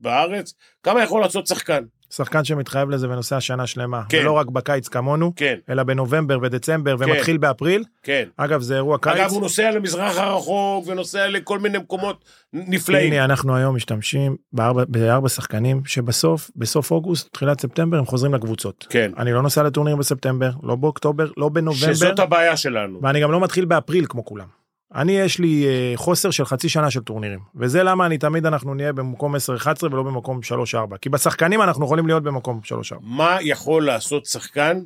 בארץ, 0.01 0.55
כמה 0.83 1.03
יכול 1.03 1.21
לעשות 1.21 1.47
שחקן? 1.47 1.85
שחקן 2.11 2.44
שמתחייב 2.44 2.90
לזה 2.90 3.11
ונוסע 3.11 3.40
שנה 3.40 3.66
שלמה. 3.66 4.03
כן. 4.09 4.18
ולא 4.21 4.33
רק 4.33 4.47
בקיץ 4.47 4.88
כמונו, 4.88 5.33
כן, 5.37 5.55
אלא 5.71 5.83
בנובמבר 5.83 6.38
ודצמבר 6.42 6.97
כן. 6.99 7.05
ומתחיל 7.11 7.37
באפריל. 7.37 7.85
כן. 8.03 8.29
אגב 8.37 8.61
זה 8.61 8.75
אירוע 8.77 8.99
קיץ. 8.99 9.12
אגב, 9.16 9.31
הוא 9.31 9.40
נוסע 9.40 9.71
למזרח 9.71 10.18
הרחוק 10.18 10.87
ונוסע 10.87 11.29
לכל 11.29 11.59
מיני 11.59 11.79
מקומות 11.79 12.25
נפלאים. 12.53 13.12
הנה 13.12 13.25
אנחנו 13.25 13.57
היום 13.57 13.77
משתמשים 13.77 14.37
בארבע, 14.53 14.85
בארבע 14.88 15.29
שחקנים 15.29 15.83
שבסוף 15.85 16.51
בסוף 16.57 16.90
אוגוסט 16.90 17.33
תחילת 17.33 17.61
ספטמבר 17.61 17.99
הם 17.99 18.07
חוזרים 18.07 18.35
לקבוצות. 18.35 18.87
כן. 18.90 19.11
אני 19.18 19.33
לא 19.33 19.42
נוסע 19.42 19.62
לטורניר 19.62 19.97
בספטמבר 19.97 20.51
לא 20.62 20.77
באוקטובר 20.77 21.31
לא 21.37 21.49
בנובמבר 21.49 21.94
שזאת 21.94 22.18
הבעיה 22.18 22.57
שלנו. 22.57 22.99
ואני 23.03 23.21
גם 23.21 23.33
לא 23.33 23.40
מתחיל 23.40 23.64
באפריל 23.64 24.07
כמו 24.09 24.25
כולם. 24.25 24.58
אני 24.94 25.12
יש 25.12 25.38
לי 25.38 25.66
אה, 25.66 25.92
חוסר 25.96 26.31
של 26.31 26.44
חצי 26.44 26.68
שנה 26.68 26.90
של 26.90 27.01
טורנירים 27.01 27.40
וזה 27.55 27.83
למה 27.83 28.07
אני 28.07 28.18
תמיד 28.18 28.46
אנחנו 28.46 28.74
נהיה 28.74 28.92
במקום 28.92 29.37
10-11 29.37 29.38
ולא 29.83 30.03
במקום 30.03 30.40
3-4 30.74 30.96
כי 31.01 31.09
בשחקנים 31.09 31.62
אנחנו 31.62 31.85
יכולים 31.85 32.07
להיות 32.07 32.22
במקום 32.22 32.61
3-4. 32.92 32.96
מה 33.01 33.38
יכול 33.40 33.87
לעשות 33.87 34.27
שחקן 34.27 34.81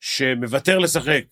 שמוותר 0.00 0.78
לשחק? 0.78 1.24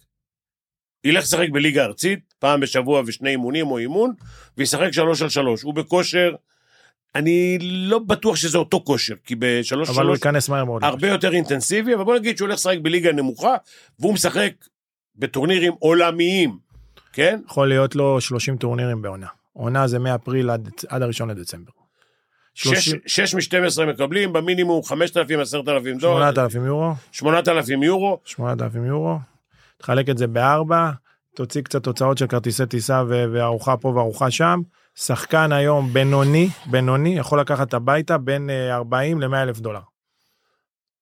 ילך 1.05 1.23
לשחק 1.23 1.49
בליגה 1.53 1.85
ארצית, 1.85 2.35
פעם 2.39 2.61
בשבוע 2.61 3.03
ושני 3.07 3.31
אימונים 3.31 3.67
או 3.67 3.79
אימון, 3.79 4.13
וישחק 4.59 4.91
שלוש 4.91 5.23
על 5.23 5.29
שלוש. 5.29 5.63
הוא 5.63 5.75
בכושר, 5.75 6.35
אני 7.15 7.59
לא 7.61 7.99
בטוח 7.99 8.37
שזה 8.37 8.59
אותו 8.59 8.83
כושר, 8.85 9.15
כי 9.25 9.35
בשלוש 9.39 9.89
על 9.89 9.95
אבל 9.95 10.07
הוא 10.07 10.15
ייכנס 10.15 10.49
מהר 10.49 10.65
מאוד. 10.65 10.85
הרבה 10.85 11.09
יותר 11.09 11.33
אינטנסיבי, 11.33 11.95
אבל 11.95 12.05
בוא 12.05 12.19
נגיד 12.19 12.37
שהוא 12.37 12.47
הולך 12.47 12.59
לשחק 12.59 12.79
בליגה 12.83 13.13
נמוכה, 13.13 13.57
והוא 13.99 14.15
משחק 14.15 14.53
בטורנירים 15.17 15.73
עולמיים, 15.79 16.59
כן? 17.13 17.41
יכול 17.47 17.69
להיות 17.69 17.95
לו 17.95 18.21
30 18.21 18.57
טורנירים 18.57 19.03
בעונה. 19.03 19.27
עונה 19.53 19.87
זה 19.87 19.99
מאפריל 19.99 20.51
עד, 20.51 20.71
עד 20.89 21.03
הראשון 21.03 21.31
לדצמבר. 21.31 21.73
30 22.55 23.01
6 23.07 23.35
מ-12 23.35 23.85
מקבלים, 23.87 24.33
במינימום 24.33 24.83
5,000, 24.83 25.41
10,000 25.41 25.99
דולר, 25.99 26.33
8,000 26.33 26.65
יורו, 26.65 26.95
8,000 27.13 27.83
יורו, 27.83 28.19
8,000 28.25 28.85
יורו, 28.85 29.19
תחלק 29.79 30.09
את 30.09 30.19
זה 30.19 30.27
בארבע, 30.27 30.91
תוציא 31.37 31.63
קצת 31.63 31.83
תוצאות 31.83 32.19
של 32.19 32.27
כרטיסי 32.27 32.67
טיסה 32.67 33.03
וארוחה 33.09 33.77
פה 33.77 33.89
וארוחה 33.89 34.31
שם. 34.31 34.61
שחקן 34.95 35.53
היום 35.53 35.93
בינוני, 35.93 36.49
בינוני, 36.67 37.19
יכול 37.19 37.41
לקחת 37.41 37.75
הביתה 37.75 38.19
בין 38.19 38.51
אה, 38.51 38.75
40 38.75 39.21
ל-100 39.21 39.37
אלף 39.37 39.61
דולר 39.61 39.81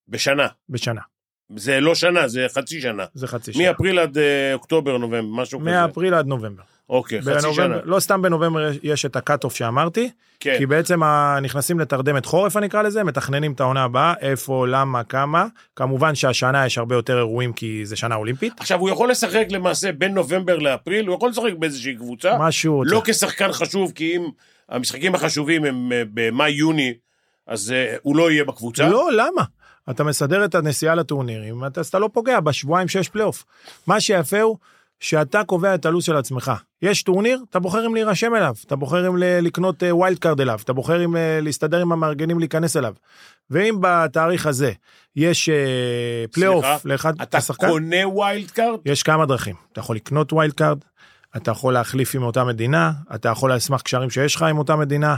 בשנה. 0.07 0.47
בשנה. 0.69 1.01
זה 1.55 1.79
לא 1.79 1.95
שנה, 1.95 2.27
זה 2.27 2.45
חצי 2.53 2.81
שנה. 2.81 3.05
זה 3.13 3.27
חצי 3.27 3.53
שנה. 3.53 3.63
מאפריל 3.63 3.99
עד 3.99 4.17
אה, 4.17 4.53
אוקטובר, 4.53 4.97
נובמבר, 4.97 5.41
משהו 5.41 5.59
כזה. 5.59 5.69
מאפריל 5.71 6.13
עד 6.13 6.27
נובמבר. 6.27 6.63
אוקיי, 6.89 7.21
חצי 7.21 7.53
שנה. 7.53 7.77
לא 7.83 7.99
סתם 7.99 8.21
בנובמבר 8.21 8.69
יש- 8.83 9.05
את 9.05 9.15
ה 9.15 9.20
cut-off 9.20 9.55
שאמרתי, 9.55 10.09
כן, 10.39 10.55
כי 10.57 10.65
בעצם 10.65 11.01
נכנסים 11.41 11.79
לתרדמת 11.79 12.25
חורף 12.25 12.57
אני 12.57 12.67
אקרא 12.67 12.81
לזה, 12.81 13.03
מתכננים 13.03 13.51
את 13.51 13.59
העונה 13.59 13.83
הבאה, 13.83 14.13
איפה, 14.21 14.65
למה, 14.67 15.03
כמה. 15.03 15.45
כמובן 15.75 16.15
שהשנה 16.15 16.65
יש 16.65 16.77
הרבה 16.77 16.95
יותר 16.95 17.17
אירועים 17.17 17.53
כי 17.53 17.85
זה 17.85 17.95
שנה 17.95 18.15
אולימפית. 18.15 18.53
עכשיו 18.59 18.79
הוא 18.79 18.89
יכול 18.89 19.11
לשחק 19.11 19.45
למעשה 19.49 19.91
בין 19.91 20.13
נובמבר 20.13 20.57
לאפריל, 20.57 21.07
הוא 21.07 21.15
יכול 21.15 21.29
לשחק 21.29 21.53
באיזושהי 21.59 21.95
קבוצה, 21.95 22.37
משהו, 22.39 22.83
לא 22.85 23.01
כשחקן 23.05 23.51
חשוב, 23.51 23.91
כי 23.95 24.15
אם 24.15 24.29
המשחקים 24.69 25.15
החשובים 25.15 25.65
הם 25.65 25.91
אה, 25.91 26.03
במאי-יוני, 26.13 26.93
אז 27.47 27.71
אה, 27.71 27.95
הוא 28.01 28.15
לא 28.15 28.31
יהיה 28.31 28.43
בקבוצה. 28.43 28.89
לא, 28.89 29.09
למה? 29.13 29.43
אתה 29.89 30.03
מסדר 30.03 30.45
את 30.45 30.55
הנסיעה 30.55 30.95
לטורנירים, 30.95 31.65
אתה, 31.65 31.79
אז 31.79 31.87
אתה 31.87 31.99
לא 31.99 32.09
פוגע 32.13 32.39
בשבועיים 32.39 32.87
שיש 32.87 33.09
פלייאוף. 33.09 33.45
מה 33.87 33.99
שיפה 33.99 34.41
הוא 34.41 34.57
שאתה 35.01 35.43
קובע 35.43 35.75
את 35.75 35.85
הלו"ז 35.85 36.03
של 36.03 36.15
עצמך. 36.15 36.51
יש 36.81 37.03
טורניר, 37.03 37.39
אתה 37.49 37.59
בוחר 37.59 37.85
אם 37.85 37.93
להירשם 37.93 38.35
אליו, 38.35 38.55
אתה 38.65 38.75
בוחר 38.75 39.07
אם 39.07 39.17
לקנות 39.17 39.83
אה, 39.83 39.95
wild 39.95 40.19
card 40.19 40.41
אליו, 40.41 40.59
אתה 40.63 40.73
בוחר 40.73 41.05
אם 41.05 41.15
אה, 41.15 41.39
להסתדר 41.41 41.81
עם 41.81 41.91
המארגנים 41.91 42.39
להיכנס 42.39 42.77
אליו. 42.77 42.93
ואם 43.49 43.77
בתאריך 43.81 44.45
הזה 44.45 44.71
יש 45.15 45.49
אה, 45.49 46.25
פלייאוף 46.31 46.65
סליחה, 46.65 46.77
לאחד 46.85 47.21
אתה 47.21 47.37
השחקן, 47.37 47.69
קונה 47.69 48.07
wild 48.07 48.51
card? 48.51 48.79
יש 48.85 49.03
כמה 49.03 49.25
דרכים. 49.25 49.55
אתה 49.71 49.79
יכול 49.79 49.95
לקנות 49.95 50.33
wild 50.33 50.53
card, 50.53 50.77
אתה 51.37 51.51
יכול 51.51 51.73
להחליף 51.73 52.15
עם 52.15 52.23
אותה 52.23 52.43
מדינה, 52.43 52.91
אתה 53.15 53.29
יכול 53.29 53.51
על 53.51 53.59
סמך 53.59 53.81
קשרים 53.81 54.09
שיש 54.09 54.35
לך 54.35 54.43
עם 54.43 54.57
אותה 54.57 54.75
מדינה, 54.75 55.15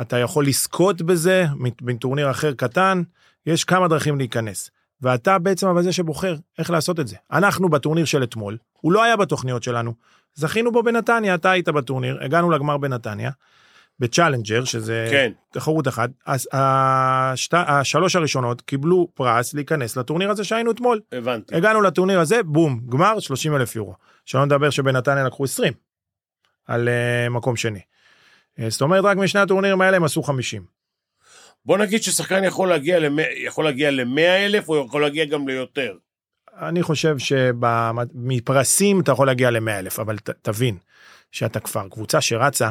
אתה 0.00 0.18
יכול 0.18 0.46
לזכות 0.46 1.02
בזה 1.02 1.46
מטורניר 1.82 2.30
אחר 2.30 2.52
קטן, 2.52 3.02
יש 3.46 3.64
כמה 3.64 3.88
דרכים 3.88 4.18
להיכנס. 4.18 4.70
ואתה 5.02 5.38
בעצם 5.38 5.66
אבל 5.66 5.82
זה 5.82 5.92
שבוחר 5.92 6.36
איך 6.58 6.70
לעשות 6.70 7.00
את 7.00 7.08
זה. 7.08 7.16
אנחנו 7.32 7.68
בטורניר 7.68 8.04
של 8.04 8.22
אתמול, 8.22 8.56
הוא 8.72 8.92
לא 8.92 9.02
היה 9.02 9.16
בתוכניות 9.16 9.62
שלנו, 9.62 9.94
זכינו 10.34 10.72
בו 10.72 10.82
בנתניה, 10.82 11.34
אתה 11.34 11.50
היית 11.50 11.68
בטורניר, 11.68 12.18
הגענו 12.24 12.50
לגמר 12.50 12.76
בנתניה, 12.76 13.30
ב 13.98 14.04
challenger, 14.04 14.64
שזה 14.64 15.08
כן. 15.10 15.32
תחרות 15.52 15.88
אחת, 15.88 16.10
אז 16.26 16.48
השת... 16.52 17.54
השלוש 17.54 18.16
הראשונות 18.16 18.60
קיבלו 18.60 19.08
פרס 19.14 19.54
להיכנס 19.54 19.96
לטורניר 19.96 20.30
הזה 20.30 20.44
שהיינו 20.44 20.70
אתמול. 20.70 21.00
הבנתי. 21.12 21.56
הגענו 21.56 21.80
לטורניר 21.80 22.20
הזה, 22.20 22.42
בום, 22.42 22.80
גמר 22.88 23.20
30 23.20 23.56
אלף 23.56 23.76
יורו. 23.76 23.94
שלא 24.24 24.44
נדבר 24.44 24.70
שבנתניה 24.70 25.24
לקחו 25.24 25.44
20 25.44 25.72
על 26.66 26.88
uh, 26.88 27.30
מקום 27.30 27.56
שני. 27.56 27.80
Uh, 27.80 28.62
זאת 28.68 28.82
אומרת, 28.82 29.04
רק 29.04 29.16
משני 29.16 29.40
הטורנירים 29.40 29.80
האלה 29.80 29.96
הם 29.96 30.04
עשו 30.04 30.22
50. 30.22 30.75
בוא 31.66 31.78
נגיד 31.78 32.02
ששחקן 32.02 32.44
יכול 32.44 32.68
להגיע 32.68 32.98
ל-100 32.98 33.22
יכול 33.46 33.64
להגיע 33.64 33.90
ל-100 33.90 34.20
אלף, 34.20 34.68
או 34.68 34.84
יכול 34.86 35.02
להגיע 35.02 35.24
גם 35.24 35.48
ליותר. 35.48 35.94
אני 36.58 36.82
חושב 36.82 37.16
שמפרסים 37.18 39.00
אתה 39.00 39.12
יכול 39.12 39.26
להגיע 39.26 39.50
ל-100 39.50 39.70
אלף, 39.70 40.00
אבל 40.00 40.18
ת, 40.18 40.30
תבין 40.42 40.76
שאתה 41.32 41.60
כבר 41.60 41.88
קבוצה 41.88 42.20
שרצה, 42.20 42.70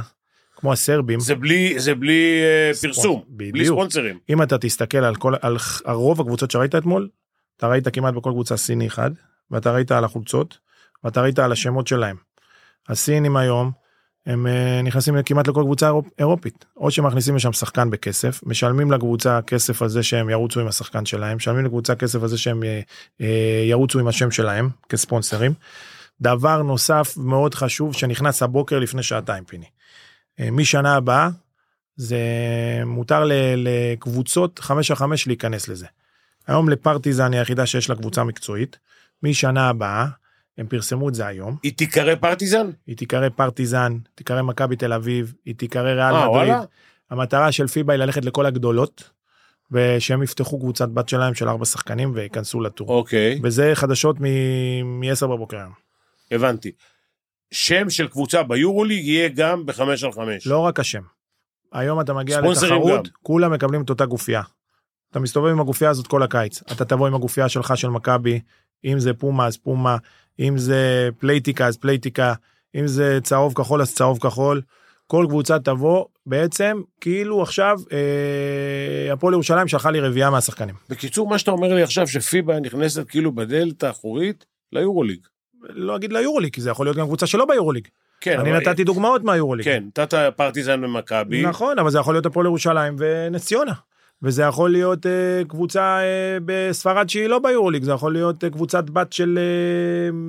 כמו 0.55 0.73
הסרבים, 0.73 1.19
זה 1.19 1.35
בלי, 1.35 1.79
זה 1.79 1.95
בלי 1.95 2.41
אה, 2.43 2.71
ספונ- 2.73 2.81
פרסום, 2.95 3.23
בלי 3.27 3.51
בדיוק. 3.51 3.67
ספונסרים. 3.67 4.19
אם 4.29 4.41
אתה 4.41 4.57
תסתכל 4.57 4.97
על 4.97 5.15
כל, 5.15 5.33
על, 5.41 5.57
על 5.85 5.95
רוב 5.95 6.21
הקבוצות 6.21 6.51
שראית 6.51 6.75
אתמול, 6.75 7.09
אתה 7.57 7.67
ראית 7.67 7.87
כמעט 7.87 8.13
בכל 8.13 8.29
קבוצה 8.31 8.57
סיני 8.57 8.87
אחד, 8.87 9.11
ואתה 9.51 9.71
ראית 9.71 9.91
על 9.91 10.03
החולצות, 10.03 10.57
ואתה 11.03 11.21
ראית 11.21 11.39
על 11.39 11.51
השמות 11.51 11.87
שלהם. 11.87 12.15
הסינים 12.89 13.37
היום, 13.37 13.71
הם 14.25 14.47
אה, 14.47 14.81
נכנסים 14.83 15.15
כמעט 15.25 15.47
לכל 15.47 15.61
קבוצה 15.63 15.85
אירופ, 15.85 16.07
אירופית. 16.19 16.65
או 16.77 16.91
שמכניסים 16.91 17.35
לשם 17.35 17.53
שחקן 17.53 17.89
בכסף, 17.89 18.39
משלמים 18.45 18.91
לקבוצה 18.91 19.39
כסף 19.41 19.81
על 19.81 19.89
זה 19.89 20.03
שהם 20.03 20.29
ירוצו 20.29 20.59
עם 20.59 20.67
השחקן 20.67 21.05
שלהם, 21.05 21.37
משלמים 21.37 21.65
לקבוצה 21.65 21.95
כסף 21.95 22.21
על 22.21 22.27
זה 22.27 22.37
שהם 22.37 22.63
אה, 22.63 22.79
אה, 23.21 23.63
ירוצו 23.65 23.99
עם 23.99 24.07
השם 24.07 24.31
שלהם 24.31 24.69
כספונסרים. 24.89 25.53
דבר 26.21 26.61
נוסף 26.61 27.13
מאוד 27.17 27.55
חשוב 27.55 27.93
שנכנס 27.93 28.43
הבוקר 28.43 28.79
לפני 28.79 29.03
שעתיים 29.03 29.45
פיני. 29.45 29.65
משנה 30.51 30.95
הבאה 30.95 31.29
זה 31.95 32.17
מותר 32.85 33.23
לקבוצות 33.57 34.59
5 34.59 34.91
על 34.91 34.97
5 34.97 35.27
להיכנס 35.27 35.67
לזה. 35.67 35.85
היום 36.47 36.69
לפרטיזן 36.69 37.31
היא 37.31 37.39
היחידה 37.39 37.65
שיש 37.65 37.89
לה 37.89 37.95
קבוצה 37.95 38.23
מקצועית. 38.23 38.77
משנה 39.23 39.69
הבאה, 39.69 40.07
הם 40.57 40.67
פרסמו 40.67 41.09
את 41.09 41.15
זה 41.15 41.27
היום, 41.27 41.57
היא 41.63 41.73
תיקרא 41.77 42.15
פרטיזן? 42.15 42.69
היא 42.87 42.97
תיקרא 42.97 43.29
פרטיזן, 43.29 43.97
תיקרא 44.15 44.41
מכבי 44.41 44.75
תל 44.75 44.93
אביב, 44.93 45.33
היא 45.45 45.55
תיקרא 45.55 45.91
ריאל 45.91 46.15
אה, 46.15 46.29
מדריד. 46.29 46.53
המטרה 47.09 47.51
של 47.51 47.67
פיבה 47.67 47.93
היא 47.93 47.99
ללכת 47.99 48.25
לכל 48.25 48.45
הגדולות, 48.45 49.09
ושהם 49.71 50.23
יפתחו 50.23 50.59
קבוצת 50.59 50.89
בת 50.89 51.09
שלהם 51.09 51.33
של 51.33 51.49
ארבע 51.49 51.65
שחקנים 51.65 52.11
וייכנסו 52.15 52.61
לטור. 52.61 52.89
אוקיי, 52.89 53.39
וזה 53.43 53.71
חדשות 53.73 54.19
מ-10 54.19 55.27
בבוקר 55.27 55.57
היום. 55.57 55.73
הבנתי. 56.31 56.71
שם 57.51 57.89
של 57.89 58.07
קבוצה 58.07 58.43
ביורוליג 58.43 59.05
יהיה 59.05 59.29
גם 59.29 59.65
בחמש 59.65 60.03
על 60.03 60.11
חמש. 60.11 60.47
לא 60.47 60.59
רק 60.59 60.79
השם. 60.79 61.01
היום 61.73 62.01
אתה 62.01 62.13
מגיע 62.13 62.41
לתחרות, 62.41 63.07
גם. 63.07 63.13
כולם 63.23 63.53
מקבלים 63.53 63.81
את 63.81 63.89
אותה 63.89 64.05
גופייה. 64.05 64.41
אתה 65.11 65.19
מסתובב 65.19 65.51
עם 65.51 65.59
הגופייה 65.59 65.89
הזאת 65.89 66.07
כל 66.07 66.23
הקיץ. 66.23 66.61
אתה 66.71 66.85
תבוא 66.85 67.07
עם 67.07 67.15
הגופייה 67.15 67.49
שלך 67.49 67.77
של 67.77 67.87
מכבי, 67.87 68.39
אם 68.85 68.99
זה 68.99 69.13
פומה 69.13 69.45
אז 69.47 69.57
פומה, 69.57 69.97
אם 70.39 70.57
זה 70.57 71.09
פלייטיקה 71.19 71.67
אז 71.67 71.77
פלייטיקה, 71.77 72.33
אם 72.75 72.87
זה 72.87 73.19
צהוב 73.23 73.53
כחול 73.53 73.81
אז 73.81 73.95
צהוב 73.95 74.19
כחול. 74.19 74.61
כל 75.07 75.25
קבוצה 75.29 75.59
תבוא 75.59 76.05
בעצם 76.25 76.81
כאילו 77.01 77.41
עכשיו 77.41 77.79
אה, 77.91 79.13
הפועל 79.13 79.33
ירושלים 79.33 79.67
שלחה 79.67 79.91
לי 79.91 79.99
רביעייה 79.99 80.29
מהשחקנים. 80.29 80.75
בקיצור, 80.89 81.27
מה 81.29 81.39
שאתה 81.39 81.51
אומר 81.51 81.73
לי 81.73 81.83
עכשיו, 81.83 82.07
שפיבה 82.07 82.59
נכנסת 82.59 83.09
כאילו 83.09 83.31
בדלת 83.35 83.83
האחורית 83.83 84.45
ליורוליג. 84.73 85.19
לא 85.69 85.95
אגיד 85.95 86.13
ליורוליג 86.13 86.53
כי 86.53 86.61
זה 86.61 86.69
יכול 86.69 86.85
להיות 86.85 86.97
גם 86.97 87.05
קבוצה 87.05 87.27
שלא 87.27 87.45
ביורוליג. 87.45 87.87
כן, 88.21 88.39
אני 88.39 88.51
אבל- 88.51 88.59
נתתי 88.69 88.83
דוגמאות 88.83 89.23
מהיורוליג. 89.23 89.65
כן, 89.65 89.83
נתת 89.87 90.13
פרטיזן 90.35 90.83
ומכבי. 90.83 91.41
נכון, 91.41 91.79
אבל 91.79 91.89
זה 91.91 91.99
יכול 91.99 92.13
להיות 92.13 92.25
הפועל 92.25 92.45
ירושלים 92.45 92.95
ונס 92.99 93.45
ציונה. 93.45 93.73
וזה 94.23 94.43
יכול 94.43 94.71
להיות 94.71 95.05
אה, 95.05 95.41
קבוצה 95.47 95.99
אה, 95.99 96.37
בספרד 96.45 97.09
שהיא 97.09 97.27
לא 97.27 97.39
ביורוליג, 97.39 97.83
זה 97.83 97.91
יכול 97.91 98.13
להיות 98.13 98.43
אה, 98.43 98.49
קבוצת 98.49 98.89
בת 98.89 99.13
של 99.13 99.39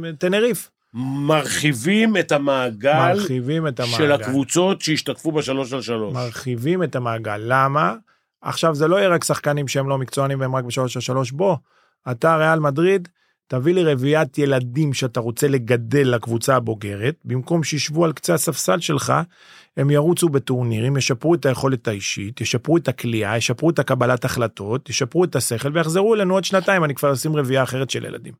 אה, 0.04 0.12
טנריף. 0.12 0.70
מרחיבים 0.94 2.16
את 2.16 2.32
המעגל 2.32 3.14
מרחיבים 3.14 3.66
את 3.66 3.80
המעגל. 3.80 3.96
של 3.96 4.12
הקבוצות 4.12 4.80
שהשתתפו 4.80 5.32
בשלוש 5.32 5.72
על 5.72 5.82
שלוש. 5.82 6.14
מרחיבים 6.14 6.82
את 6.82 6.96
המעגל. 6.96 7.40
למה? 7.44 7.94
עכשיו 8.42 8.74
זה 8.74 8.88
לא 8.88 8.96
יהיה 8.96 9.08
רק 9.08 9.24
שחקנים 9.24 9.68
שהם 9.68 9.88
לא 9.88 9.98
מקצוענים 9.98 10.40
והם 10.40 10.56
רק 10.56 10.64
בשלוש 10.64 10.96
על 10.96 11.02
שלוש. 11.02 11.30
בוא, 11.30 11.56
אתה 12.10 12.36
ריאל 12.36 12.58
מדריד, 12.58 13.08
תביא 13.48 13.74
לי 13.74 13.84
רביעיית 13.84 14.38
ילדים 14.38 14.94
שאתה 14.94 15.20
רוצה 15.20 15.48
לגדל 15.48 16.08
לקבוצה 16.14 16.56
הבוגרת, 16.56 17.14
במקום 17.24 17.64
שישבו 17.64 18.04
על 18.04 18.12
קצה 18.12 18.34
הספסל 18.34 18.80
שלך, 18.80 19.12
הם 19.76 19.90
ירוצו 19.90 20.28
בטורנירים, 20.28 20.96
ישפרו 20.96 21.34
את 21.34 21.46
היכולת 21.46 21.88
האישית, 21.88 22.40
ישפרו 22.40 22.76
את 22.76 22.88
הכלייה, 22.88 23.36
ישפרו 23.36 23.70
את 23.70 23.78
הקבלת 23.78 24.24
החלטות, 24.24 24.90
ישפרו 24.90 25.24
את 25.24 25.36
השכל 25.36 25.70
ויחזרו 25.74 26.14
אלינו 26.14 26.34
עוד 26.34 26.44
שנתיים, 26.44 26.84
אני 26.84 26.94
כבר 26.94 27.12
אשים 27.12 27.36
רביעייה 27.36 27.62
אחרת 27.62 27.90
של 27.90 28.04
ילדים. 28.04 28.34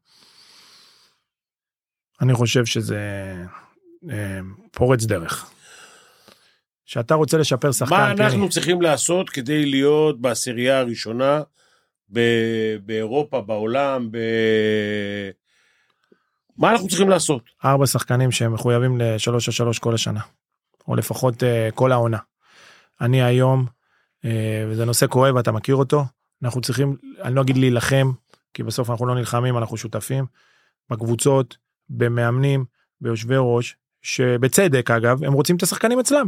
אני 2.20 2.34
חושב 2.34 2.64
שזה 2.64 3.34
אה, 4.10 4.40
פורץ 4.70 5.04
דרך. 5.04 5.50
שאתה 6.86 7.14
רוצה 7.14 7.38
לשפר 7.38 7.72
שחקן, 7.72 7.94
מה. 7.94 8.10
אנחנו 8.10 8.48
צריכים 8.48 8.82
לעשות 8.82 9.30
כדי 9.30 9.66
להיות 9.66 10.20
בעשירייה 10.20 10.78
הראשונה 10.78 11.42
ב- 12.12 12.76
באירופה, 12.84 13.40
בעולם, 13.40 14.08
ב... 14.10 14.18
מה 16.58 16.70
אנחנו 16.70 16.88
צריכים 16.88 17.08
לעשות? 17.08 17.42
ארבע 17.64 17.86
שחקנים 17.86 18.30
שהם 18.30 18.54
מחויבים 18.54 19.00
לשלוש 19.00 19.48
על 19.48 19.52
שלוש 19.52 19.78
כל 19.78 19.94
השנה, 19.94 20.20
או 20.88 20.96
לפחות 20.96 21.42
uh, 21.42 21.46
כל 21.74 21.92
העונה. 21.92 22.18
אני 23.00 23.22
היום, 23.22 23.66
uh, 23.66 24.28
וזה 24.68 24.84
נושא 24.84 25.06
כואב 25.06 25.34
ואתה 25.34 25.52
מכיר 25.52 25.76
אותו, 25.76 26.04
אנחנו 26.42 26.60
צריכים, 26.60 26.96
אני 27.22 27.34
לא 27.34 27.40
אגיד 27.40 27.56
להילחם, 27.56 28.12
כי 28.54 28.62
בסוף 28.62 28.90
אנחנו 28.90 29.06
לא 29.06 29.14
נלחמים, 29.14 29.58
אנחנו 29.58 29.76
שותפים, 29.76 30.26
בקבוצות, 30.90 31.56
במאמנים, 31.88 32.64
ביושבי 33.00 33.34
ראש, 33.38 33.76
שבצדק 34.02 34.90
אגב, 34.90 35.24
הם 35.24 35.32
רוצים 35.32 35.56
את 35.56 35.62
השחקנים 35.62 35.98
אצלם. 35.98 36.26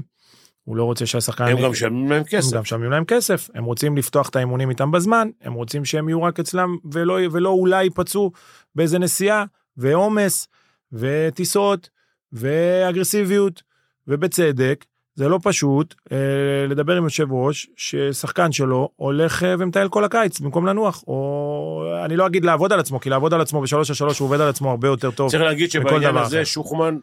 הוא 0.64 0.76
לא 0.76 0.84
רוצה 0.84 1.06
שהשחקן... 1.06 1.44
הם 1.44 1.62
גם 1.62 1.70
משלמים 1.70 2.10
להם 2.10 2.18
הם 2.18 2.24
כסף. 2.24 2.56
גם 2.56 2.62
משלמים 2.62 2.90
להם 2.90 3.04
כסף, 3.04 3.48
הם 3.54 3.64
רוצים 3.64 3.96
לפתוח 3.96 4.28
את 4.28 4.36
האימונים 4.36 4.70
איתם 4.70 4.90
בזמן, 4.90 5.28
הם 5.40 5.52
רוצים 5.52 5.84
שהם 5.84 6.08
יהיו 6.08 6.22
רק 6.22 6.40
אצלם 6.40 6.76
ולא, 6.92 7.18
ולא 7.32 7.50
אולי 7.50 7.84
ייפצעו 7.84 8.32
באיזה 8.74 8.98
נסיעה 8.98 9.44
ועומס 9.76 10.48
וטיסות 10.92 11.90
ואגרסיביות 12.32 13.62
ובצדק. 14.08 14.84
זה 15.14 15.28
לא 15.28 15.38
פשוט 15.42 15.94
אה, 16.12 16.66
לדבר 16.68 16.96
עם 16.96 17.04
יושב 17.04 17.32
ראש 17.32 17.66
ששחקן 17.76 18.52
שלו 18.52 18.88
הולך 18.96 19.42
אה, 19.42 19.54
ומטייל 19.58 19.88
כל 19.88 20.04
הקיץ 20.04 20.40
במקום 20.40 20.66
לנוח 20.66 21.04
או 21.06 21.94
אני 22.04 22.16
לא 22.16 22.26
אגיד 22.26 22.44
לעבוד 22.44 22.72
על 22.72 22.80
עצמו 22.80 23.00
כי 23.00 23.10
לעבוד 23.10 23.34
על 23.34 23.40
עצמו 23.40 23.60
בשלוש 23.60 23.90
על 23.90 23.96
שלוש 23.96 24.18
הוא 24.18 24.26
עובד 24.26 24.40
על 24.40 24.48
עצמו 24.48 24.70
הרבה 24.70 24.88
יותר 24.88 25.10
טוב. 25.10 25.30
צריך 25.30 25.42
להגיד 25.42 25.70
שבעניין 25.70 26.16
הזה 26.16 26.36
אחר. 26.36 26.44
שוחמן 26.44 26.98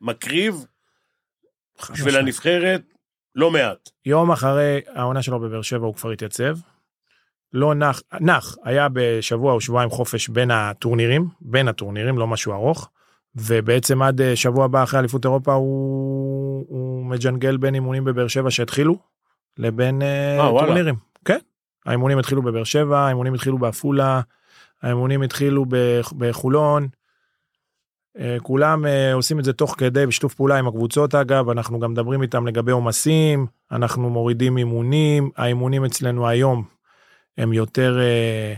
מקריב 0.00 0.64
בשביל. 1.92 2.16
הנבחרת 2.16 2.82
לא 3.34 3.50
מעט. 3.50 3.88
יום 4.06 4.32
אחרי 4.32 4.80
העונה 4.94 5.22
שלו 5.22 5.40
בבאר 5.40 5.62
שבע 5.62 5.86
הוא 5.86 5.94
כבר 5.94 6.10
התייצב. 6.10 6.56
לא 7.52 7.74
נח, 7.74 8.02
נח, 8.20 8.56
היה 8.64 8.88
בשבוע 8.92 9.52
או 9.52 9.60
שבועיים 9.60 9.90
חופש 9.90 10.28
בין 10.28 10.50
הטורנירים, 10.50 11.28
בין 11.40 11.68
הטורנירים, 11.68 12.18
לא 12.18 12.26
משהו 12.26 12.52
ארוך. 12.52 12.90
ובעצם 13.36 14.02
עד 14.02 14.20
אה, 14.20 14.36
שבוע 14.36 14.64
הבא 14.64 14.82
אחרי 14.82 15.00
אליפות 15.00 15.24
אירופה 15.24 15.52
הוא, 15.54 16.64
הוא 16.68 17.06
מג'נגל 17.06 17.56
בין 17.56 17.74
אימונים 17.74 18.04
בבאר 18.04 18.28
שבע 18.28 18.50
שהתחילו 18.50 18.98
לבין 19.58 20.02
אה, 20.02 20.38
אה, 20.40 20.52
וואלה. 20.52 20.66
טורנירים. 20.66 20.94
כן. 21.24 21.38
האימונים 21.86 22.18
התחילו 22.18 22.42
בבאר 22.42 22.64
שבע, 22.64 22.98
האימונים 22.98 23.34
התחילו 23.34 23.58
בעפולה, 23.58 24.20
האימונים 24.82 25.22
התחילו 25.22 25.64
בח- 25.68 26.12
בחולון. 26.18 26.88
אה, 28.18 28.36
כולם 28.42 28.86
אה, 28.86 29.14
עושים 29.14 29.38
את 29.38 29.44
זה 29.44 29.52
תוך 29.52 29.74
כדי 29.78 30.06
בשיתוף 30.06 30.34
פעולה 30.34 30.58
עם 30.58 30.68
הקבוצות 30.68 31.14
אגב 31.14 31.50
אנחנו 31.50 31.78
גם 31.80 31.90
מדברים 31.92 32.22
איתם 32.22 32.46
לגבי 32.46 32.72
עומסים 32.72 33.46
אנחנו 33.72 34.10
מורידים 34.10 34.56
אימונים 34.56 35.30
האימונים 35.36 35.84
אצלנו 35.84 36.28
היום 36.28 36.64
הם 37.38 37.52
יותר 37.52 37.98
אה, 37.98 38.04
אה, 38.04 38.54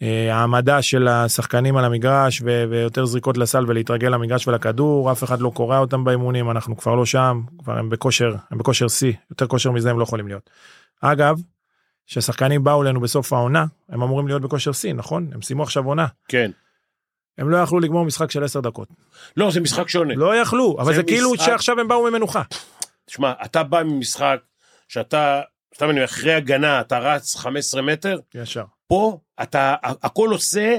העמדה 0.00 0.82
של 0.82 1.08
השחקנים 1.08 1.76
על 1.76 1.84
המגרש 1.84 2.42
ו- 2.44 2.64
ויותר 2.70 3.04
זריקות 3.04 3.38
לסל 3.38 3.64
ולהתרגל 3.68 4.08
למגרש 4.08 4.48
ולכדור 4.48 5.12
אף 5.12 5.24
אחד 5.24 5.40
לא 5.40 5.50
קורע 5.54 5.78
אותם 5.78 6.04
באימונים 6.04 6.50
אנחנו 6.50 6.76
כבר 6.76 6.94
לא 6.94 7.06
שם 7.06 7.40
כבר 7.58 7.78
הם 7.78 7.90
בכושר 7.90 8.34
הם 8.50 8.58
בכושר 8.58 8.88
שיא 8.88 9.12
יותר 9.30 9.46
כושר 9.46 9.70
מזה 9.70 9.90
הם 9.90 9.98
לא 9.98 10.02
יכולים 10.02 10.28
להיות. 10.28 10.50
אגב. 11.00 11.36
כששחקנים 12.06 12.64
באו 12.64 12.82
אלינו 12.82 13.00
בסוף 13.00 13.32
העונה 13.32 13.64
הם 13.88 14.02
אמורים 14.02 14.26
להיות 14.28 14.42
בכושר 14.42 14.72
שיא 14.72 14.92
נכון 14.94 15.30
הם 15.34 15.42
סיימו 15.42 15.62
עכשיו 15.62 15.84
עונה 15.84 16.06
כן. 16.28 16.50
הם 17.38 17.50
לא 17.50 17.56
יכלו 17.56 17.80
לגמור 17.80 18.04
משחק 18.04 18.30
של 18.30 18.44
10 18.44 18.60
דקות 18.60 18.88
לא, 19.36 19.50
זה 19.50 19.60
משחק 19.60 19.88
שונה. 19.88 20.14
לא 20.16 20.36
יכלו 20.36 20.76
אבל 20.78 20.92
זה 20.92 20.96
זה 20.96 21.02
כאילו 21.02 21.32
משחק- 21.32 21.46
שעכשיו 21.46 21.80
הם 21.80 21.88
באו 21.88 22.10
ממנוחה. 22.10 22.42
תשמע, 23.06 23.32
אתה 23.44 23.62
בא 23.62 23.82
ממשחק 23.82 24.38
שאתה, 24.88 25.40
סתם 25.74 25.84
אני 25.84 25.92
אומר, 25.92 26.04
אחרי 26.04 26.34
הגנה 26.34 26.80
אתה 26.80 26.98
רץ 26.98 27.36
15 27.36 27.82
מטר, 27.82 28.18
ישר. 28.34 28.64
פה 28.88 29.18
אתה, 29.42 29.74
הכל 29.82 30.28
עושה 30.28 30.76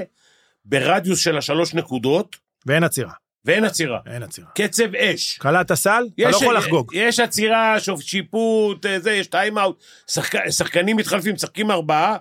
ברדיוס 0.64 1.20
של 1.20 1.38
השלוש 1.38 1.74
נקודות, 1.74 2.36
ואין 2.66 2.84
עצירה. 2.84 3.12
ואין 3.44 3.64
עצירה. 3.64 3.98
אין 4.06 4.22
עצירה. 4.22 4.48
קצב 4.54 4.94
אש. 4.94 5.38
קלעת 5.38 5.72
סל, 5.72 6.04
אתה 6.20 6.30
לא 6.30 6.36
יכול 6.36 6.56
לחגוג. 6.56 6.92
יש 6.94 7.20
עצירה, 7.20 7.80
שוב, 7.80 8.02
שיפוט, 8.02 8.86
אה, 8.86 9.00
זה, 9.00 9.12
יש 9.12 9.26
timeout, 9.26 9.82
שחק, 10.10 10.50
שחקנים 10.50 10.96
מתחלפים, 10.96 11.34
משחקים 11.34 11.70
ארבעה, 11.70 12.16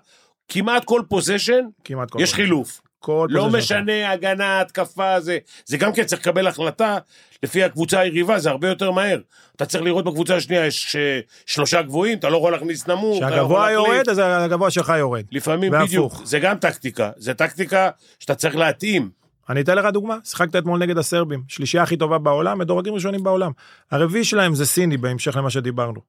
כמעט 0.47 0.83
כל 0.85 1.01
possession, 1.09 1.65
כמעט 1.83 2.11
כל 2.11 2.19
יש. 2.21 2.33
חילוף. 2.33 2.81
כל 2.99 3.27
לא. 3.29 3.49
משנה, 3.49 4.11
הגנה, 4.11 4.61
התקפה, 4.61 5.19
זה, 5.19 5.37
זה 5.65 5.77
גם 5.77 5.93
כן 5.93 6.03
צריך 6.03 6.21
לקבל 6.21 6.47
החלטה 6.47 6.97
לפי 7.43 7.63
הקבוצה 7.63 7.99
היריבה, 7.99 8.39
זה 8.39 8.49
הרבה 8.49 8.67
יותר 8.67 8.91
מהר. 8.91 9.19
אתה 9.55 9.65
צריך 9.65 9.83
לראות 9.83 10.05
בקבוצה 10.05 10.35
השנייה, 10.35 10.65
יש 10.65 10.95
אה, 10.95 11.19
שלושה 11.45 11.81
גבוהים, 11.81 12.17
אתה 12.17 12.29
לא 12.29 12.37
יכול 12.37 12.51
להכניס 12.51 12.87
נמוך. 12.87 13.21
לא 13.21 13.27
כשהגבוה 13.27 13.71
להחליף. 13.71 13.87
יורד, 13.87 14.09
אז 14.09 14.21
הגבוה 14.23 14.71
שלך 14.71 14.93
יורד. 14.97 15.23
לפעמים 15.31 15.71
והפוך. 15.71 15.87
בדיוק, 15.87 16.21
זה 16.23 16.39
גם 16.39 16.57
טקטיקה, 16.57 17.11
זה 17.17 17.33
טקטיקה 17.33 17.89
שאתה 18.19 18.35
צריך 18.35 18.55
להתאים. 18.55 19.09
אני 19.49 19.61
אתן 19.61 19.77
לך 19.77 19.85
דוגמה, 19.85 20.17
שיחקת 20.23 20.55
אתמול 20.55 20.79
נגד 20.79 20.97
הסרבים, 20.97 21.43
שלישייה 21.47 21.83
הכי 21.83 21.97
טובה 21.97 22.17
בעולם, 22.17 22.59
מדורגים 22.59 22.93
ראשונים 22.93 23.23
בעולם. 23.23 23.51
הרביעי 23.91 24.23
שלהם 24.23 24.55
זה 24.55 24.65
סיני, 24.65 24.97
בהמשך 24.97 25.35
למה 25.35 25.49
שדיברנו. 25.49 26.01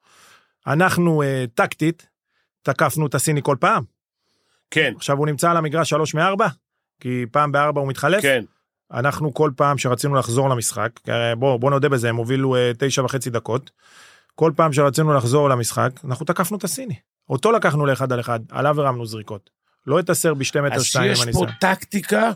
אנחנו 0.66 1.22
אה, 1.22 1.44
טקטית, 1.54 2.06
תקפנו 2.62 3.06
את 3.06 3.14
הסיני 3.14 3.40
כל 3.42 3.56
פעם. 3.60 3.84
כן, 4.70 4.92
עכשיו 4.96 5.16
הוא 5.16 5.26
נמצא 5.26 5.50
על 5.50 5.56
המגרש 5.56 5.90
שלוש 5.90 6.14
מארבע, 6.14 6.46
כי 7.00 7.24
פעם 7.32 7.52
בארבע 7.52 7.80
הוא 7.80 7.88
מתחלף. 7.88 8.22
כן. 8.22 8.44
אנחנו 8.92 9.34
כל 9.34 9.50
פעם 9.56 9.78
שרצינו 9.78 10.14
לחזור 10.14 10.48
למשחק, 10.48 10.90
הרי 11.06 11.36
בוא, 11.36 11.56
בוא 11.56 11.70
נודה 11.70 11.88
בזה, 11.88 12.08
הם 12.08 12.16
הובילו 12.16 12.56
אה, 12.56 12.72
תשע 12.78 13.04
וחצי 13.04 13.30
דקות. 13.30 13.70
כל 14.34 14.52
פעם 14.56 14.72
שרצינו 14.72 15.14
לחזור 15.14 15.48
למשחק, 15.48 15.90
אנחנו 16.04 16.26
תקפנו 16.26 16.56
את 16.56 16.64
הסיני. 16.64 16.94
אותו 17.30 17.52
לקחנו 17.52 17.86
לאחד 17.86 18.12
על 18.12 18.20
אחד, 18.20 18.40
עליו 18.50 18.80
הרמנו 18.80 19.06
זריקות. 19.06 19.50
לא 19.86 20.00
את 20.00 20.10
הסרבי 20.10 20.44
שתי 20.44 20.60
מטר 20.60 20.74
אז 20.74 20.84
שתיים 20.84 21.12
עם 21.22 21.28
יש 21.28 21.34
פה. 21.34 21.46
טקטיקה 21.60 22.32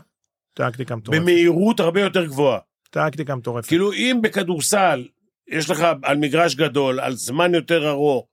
טקטיקה 0.53 0.95
מטורפת. 0.95 1.21
במהירות 1.21 1.79
הרבה 1.79 2.01
יותר 2.01 2.25
גבוהה. 2.25 2.59
טקטיקה 2.89 3.35
מטורפת. 3.35 3.67
כאילו 3.67 3.93
אם 3.93 4.19
בכדורסל 4.23 5.07
יש 5.47 5.69
לך 5.69 5.85
על 6.03 6.17
מגרש 6.17 6.55
גדול, 6.55 6.99
על 6.99 7.15
זמן 7.15 7.53
יותר 7.53 7.89
ארוך, 7.89 8.27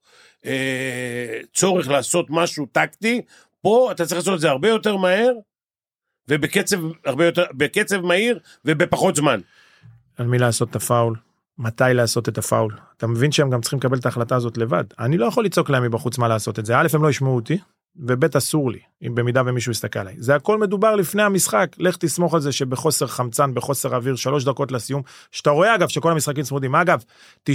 אה, 0.45 1.39
צורך 1.53 1.87
לעשות 1.87 2.25
משהו 2.29 2.65
טקטי, 2.65 3.21
פה 3.61 3.91
אתה 3.91 4.05
צריך 4.05 4.17
לעשות 4.17 4.35
את 4.35 4.39
זה 4.39 4.49
הרבה 4.49 4.69
יותר 4.69 4.97
מהר, 4.97 5.31
ובקצב 6.29 6.77
הרבה 7.05 7.25
יותר, 7.25 7.43
בקצב 7.53 8.01
מהיר 8.01 8.39
ובפחות 8.65 9.15
זמן. 9.15 9.39
על 10.17 10.27
מי 10.27 10.37
לעשות 10.37 10.69
את 10.69 10.75
הפאול, 10.75 11.15
מתי 11.57 11.83
לעשות 11.93 12.29
את 12.29 12.37
הפאול. 12.37 12.77
אתה 12.97 13.07
מבין 13.07 13.31
שהם 13.31 13.49
גם 13.49 13.61
צריכים 13.61 13.79
לקבל 13.79 13.97
את 13.97 14.05
ההחלטה 14.05 14.35
הזאת 14.35 14.57
לבד. 14.57 14.83
אני 14.99 15.17
לא 15.17 15.25
יכול 15.25 15.45
לצעוק 15.45 15.69
להם 15.69 15.83
מבחוץ 15.83 16.17
מה 16.17 16.27
לעשות 16.27 16.59
את 16.59 16.65
זה. 16.65 16.77
א', 16.77 16.87
הם 16.93 17.03
לא 17.03 17.09
ישמעו 17.09 17.35
אותי, 17.35 17.57
וב', 17.95 18.37
אסור 18.37 18.71
לי, 18.71 18.79
אם 19.07 19.15
במידה 19.15 19.41
ומישהו 19.45 19.71
יסתכל 19.71 19.99
עליי. 19.99 20.15
זה 20.17 20.35
הכל 20.35 20.57
מדובר 20.57 20.95
לפני 20.95 21.23
המשחק. 21.23 21.75
לך 21.79 21.97
תסמוך 21.97 22.33
על 22.33 22.39
זה 22.39 22.51
שבחוסר 22.51 23.07
חמצן, 23.07 23.53
בחוסר 23.53 23.95
אוויר, 23.95 24.15
שלוש 24.15 24.43
דקות 24.45 24.71
לסיום, 24.71 25.01
שאתה 25.31 25.49
רואה 25.49 25.75
אגב 25.75 25.87
שכל 25.87 26.11
המשחקים 26.11 26.43
צמודים. 26.43 26.75
אגב, 26.75 27.03
99% 27.49 27.53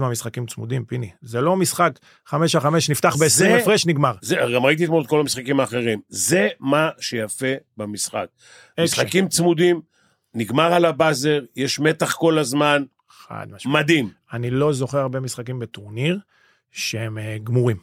מהמשחקים 0.00 0.46
צמודים, 0.46 0.84
פיני. 0.84 1.10
זה 1.22 1.40
לא 1.40 1.56
משחק 1.56 1.98
5 2.26 2.54
על 2.54 2.60
5, 2.60 2.90
נפתח 2.90 3.16
ב-20 3.16 3.28
זה- 3.28 3.56
הפרש, 3.56 3.86
נגמר. 3.86 4.12
זה, 4.22 4.36
גם 4.54 4.64
ראיתי 4.66 4.84
אתמול 4.84 5.02
את 5.02 5.06
כל 5.08 5.20
המשחקים 5.20 5.60
האחרים. 5.60 6.00
זה 6.08 6.48
מה 6.60 6.90
שיפה 7.00 7.46
במשחק. 7.76 8.26
אקשן. 8.72 8.82
משחקים 8.82 9.28
צמודים, 9.28 9.80
נגמר 10.34 10.72
על 10.74 10.84
הבאזר, 10.84 11.40
יש 11.56 11.80
מתח 11.80 12.14
כל 12.14 12.38
הזמן, 12.38 12.82
חד 13.10 13.46
משמעית. 13.52 13.76
מדהים. 13.84 14.08
אני 14.32 14.50
לא 14.50 14.72
זוכר 14.72 14.98
הרבה 14.98 15.20
משחקים 15.20 15.58
בטורניר 15.58 16.18
שהם 16.72 17.18
אה, 17.18 17.36
גמורים. 17.44 17.76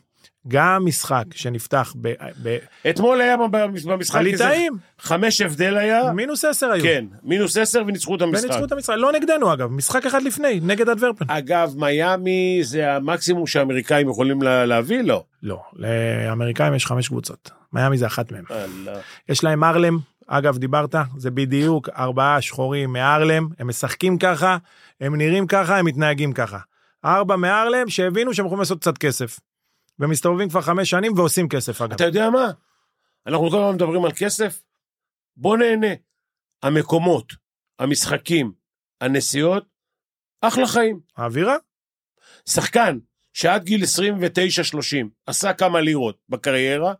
גם 0.47 0.85
משחק 0.85 1.23
שנפתח 1.33 1.93
ב- 2.01 2.13
ב- 2.43 2.57
אתמול 2.89 3.21
היה 3.21 3.35
במשחק 3.85 4.15
הליטאים, 4.15 4.77
חמש 4.99 5.41
הבדל 5.41 5.77
היה, 5.77 6.11
מינוס 6.13 6.45
10 6.45 6.71
היו. 6.71 6.83
כן, 6.83 7.05
מינוס 7.23 7.57
עשר 7.57 7.83
וניצחו 7.87 8.15
את 8.15 8.21
המשחק. 8.21 8.43
וניצחו 8.43 8.65
את 8.65 8.71
המשחק, 8.71 8.93
לא 8.97 9.11
נגדנו 9.11 9.53
אגב, 9.53 9.71
משחק 9.71 10.05
אחד 10.05 10.23
לפני, 10.23 10.59
נגד 10.63 10.89
אנטוורפן. 10.89 11.25
אגב, 11.27 11.73
מיאמי 11.77 12.59
זה 12.63 12.91
המקסימום 12.91 13.47
שהאמריקאים 13.47 14.09
יכולים 14.09 14.41
לה, 14.41 14.65
להביא? 14.65 15.01
לא. 15.01 15.23
לא, 15.43 15.59
לאמריקאים 15.75 16.73
יש 16.73 16.85
חמש 16.85 17.07
קבוצות, 17.07 17.51
מיאמי 17.73 17.97
זה 17.97 18.07
אחת. 18.07 18.31
אללה. 18.31 18.99
יש 19.29 19.43
להם 19.43 19.63
ארלם, 19.63 19.97
אגב 20.27 20.57
דיברת, 20.57 20.95
זה 21.17 21.31
בדיוק 21.31 21.89
ארבעה 21.89 22.41
שחורים 22.41 22.93
מארלם, 22.93 23.47
הם 23.59 23.67
משחקים 23.67 24.17
ככה, 24.17 24.57
הם 25.01 25.15
נראים 25.15 25.47
ככה, 25.47 25.77
הם 25.77 25.85
מתנהגים 25.85 26.33
ככה. 26.33 26.57
ארבע 27.05 27.35
מארלם 27.35 27.89
שהבינו 27.89 28.33
שהם 28.33 28.45
יכולים 28.45 28.59
לעשות 28.59 28.79
קצת 28.79 28.97
כסף. 28.97 29.39
ומסתובבים 29.99 30.49
כבר 30.49 30.61
חמש 30.61 30.89
שנים 30.89 31.13
ועושים 31.17 31.49
כסף 31.49 31.81
אגב. 31.81 31.93
אתה 31.93 32.03
יודע 32.03 32.29
מה? 32.29 32.51
אנחנו 33.27 33.49
כל 33.49 33.57
הזמן 33.57 33.75
מדברים 33.75 34.05
על 34.05 34.11
כסף, 34.11 34.61
בוא 35.37 35.57
נהנה. 35.57 35.93
המקומות, 36.63 37.33
המשחקים, 37.79 38.51
הנסיעות, 39.01 39.65
אחלה 40.41 40.67
חיים. 40.67 40.99
האווירה? 41.17 41.55
שחקן 42.49 42.97
שעד 43.33 43.63
גיל 43.63 43.83
29-30 43.83 43.87
עשה 45.25 45.53
כמה 45.53 45.81
לירות 45.81 46.17
בקריירה, 46.29 46.93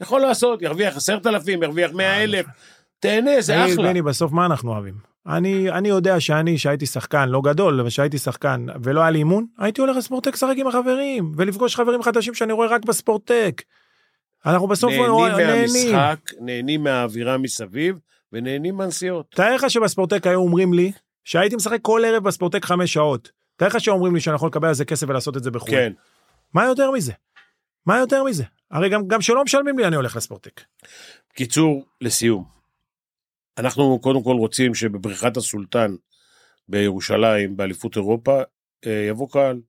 יכול 0.00 0.20
לעשות, 0.20 0.62
ירוויח 0.62 0.96
עשרת 0.96 1.26
אלפים, 1.26 1.62
ירוויח 1.62 1.90
מאה 1.92 2.24
אלף, 2.24 2.46
תהנה, 2.98 3.40
זה 3.40 3.64
אחלה. 3.64 3.88
בני, 3.88 4.02
בסוף 4.02 4.32
מה 4.32 4.46
אנחנו 4.46 4.72
אוהבים? 4.72 5.11
אני, 5.26 5.70
אני 5.70 5.88
יודע 5.88 6.20
שאני, 6.20 6.58
שהייתי 6.58 6.86
שחקן, 6.86 7.28
לא 7.28 7.40
גדול, 7.40 7.80
אבל 7.80 7.90
שהייתי 7.90 8.18
שחקן 8.18 8.66
ולא 8.82 9.00
היה 9.00 9.10
לי 9.10 9.18
אימון, 9.18 9.46
הייתי 9.58 9.80
הולך 9.80 9.96
לספורטק 9.96 10.34
לשחק 10.34 10.54
עם 10.56 10.66
החברים, 10.66 11.32
ולפגוש 11.36 11.76
חברים 11.76 12.02
חדשים 12.02 12.34
שאני 12.34 12.52
רואה 12.52 12.68
רק 12.68 12.84
בספורטק. 12.84 13.62
אנחנו 14.46 14.68
בסוף 14.68 14.92
נהנים 14.92 15.36
נהנים. 15.36 15.92
מהמשחק, 15.92 16.18
נהנים 16.40 16.82
מהאווירה 16.82 17.38
מסביב, 17.38 17.98
ונהנים 18.32 18.76
מהנסיעות. 18.76 19.26
תאר 19.30 19.54
לך 19.54 19.70
שבספורטק 19.70 20.26
היו 20.26 20.40
אומרים 20.40 20.72
לי, 20.74 20.92
שהייתי 21.24 21.56
משחק 21.56 21.78
כל 21.82 22.02
ערב 22.06 22.24
בספורטק 22.24 22.64
חמש 22.64 22.92
שעות. 22.92 23.30
תאר 23.56 23.66
לך 23.68 23.80
שאומרים 23.80 24.14
לי 24.14 24.20
שאני 24.20 24.36
יכול 24.36 24.48
לקבל 24.48 24.68
על 24.68 24.74
זה 24.74 24.84
כסף 24.84 25.06
ולעשות 25.08 25.36
את 25.36 25.42
זה 25.42 25.50
בחו"ל. 25.50 25.70
כן. 25.70 25.92
מה 26.54 26.64
יותר 26.64 26.90
מזה? 26.90 27.12
מה 27.86 27.98
יותר 27.98 28.24
מזה? 28.24 28.44
הרי 28.70 28.88
גם, 28.88 29.08
גם 29.08 29.20
שלא 29.20 29.44
משלמים 29.44 29.78
לי 29.78 29.86
אני 29.86 29.96
הולך 29.96 30.16
לספורטק. 30.16 30.60
קיצור, 31.34 31.84
לסיום. 32.00 32.61
אנחנו 33.58 33.98
קודם 33.98 34.22
כל 34.22 34.36
רוצים 34.36 34.74
שבבריכת 34.74 35.36
הסולטן 35.36 35.94
בירושלים, 36.68 37.56
באליפות 37.56 37.96
אירופה, 37.96 38.42
אה, 38.86 39.06
יבוא 39.08 39.28
קהל, 39.30 39.60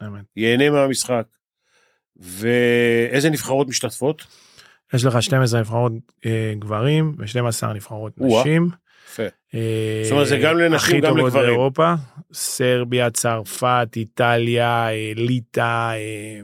האמת. 0.00 0.24
ייהנה 0.36 0.70
מהמשחק. 0.70 1.26
ואיזה 2.16 3.30
נבחרות 3.30 3.68
משתתפות? 3.68 4.26
יש 4.94 5.04
לך 5.04 5.22
12 5.22 5.60
נבחרות 5.60 5.92
אה, 6.26 6.52
גברים 6.58 7.14
ו-12 7.18 7.66
נבחרות 7.66 8.12
או-אה. 8.20 8.40
נשים. 8.40 8.70
יפה. 9.10 9.22
אה, 9.54 10.00
זאת 10.04 10.12
אומרת, 10.12 10.26
זה 10.26 10.38
גם 10.38 10.58
לנשים, 10.58 11.00
גם 11.00 11.16
לגברים. 11.16 11.46
באירופה, 11.46 11.94
סרביה, 12.32 13.10
צרפת, 13.10 13.88
איטליה, 13.96 14.88
אה, 14.90 15.12
ליטא, 15.16 15.92
אה, 15.92 16.40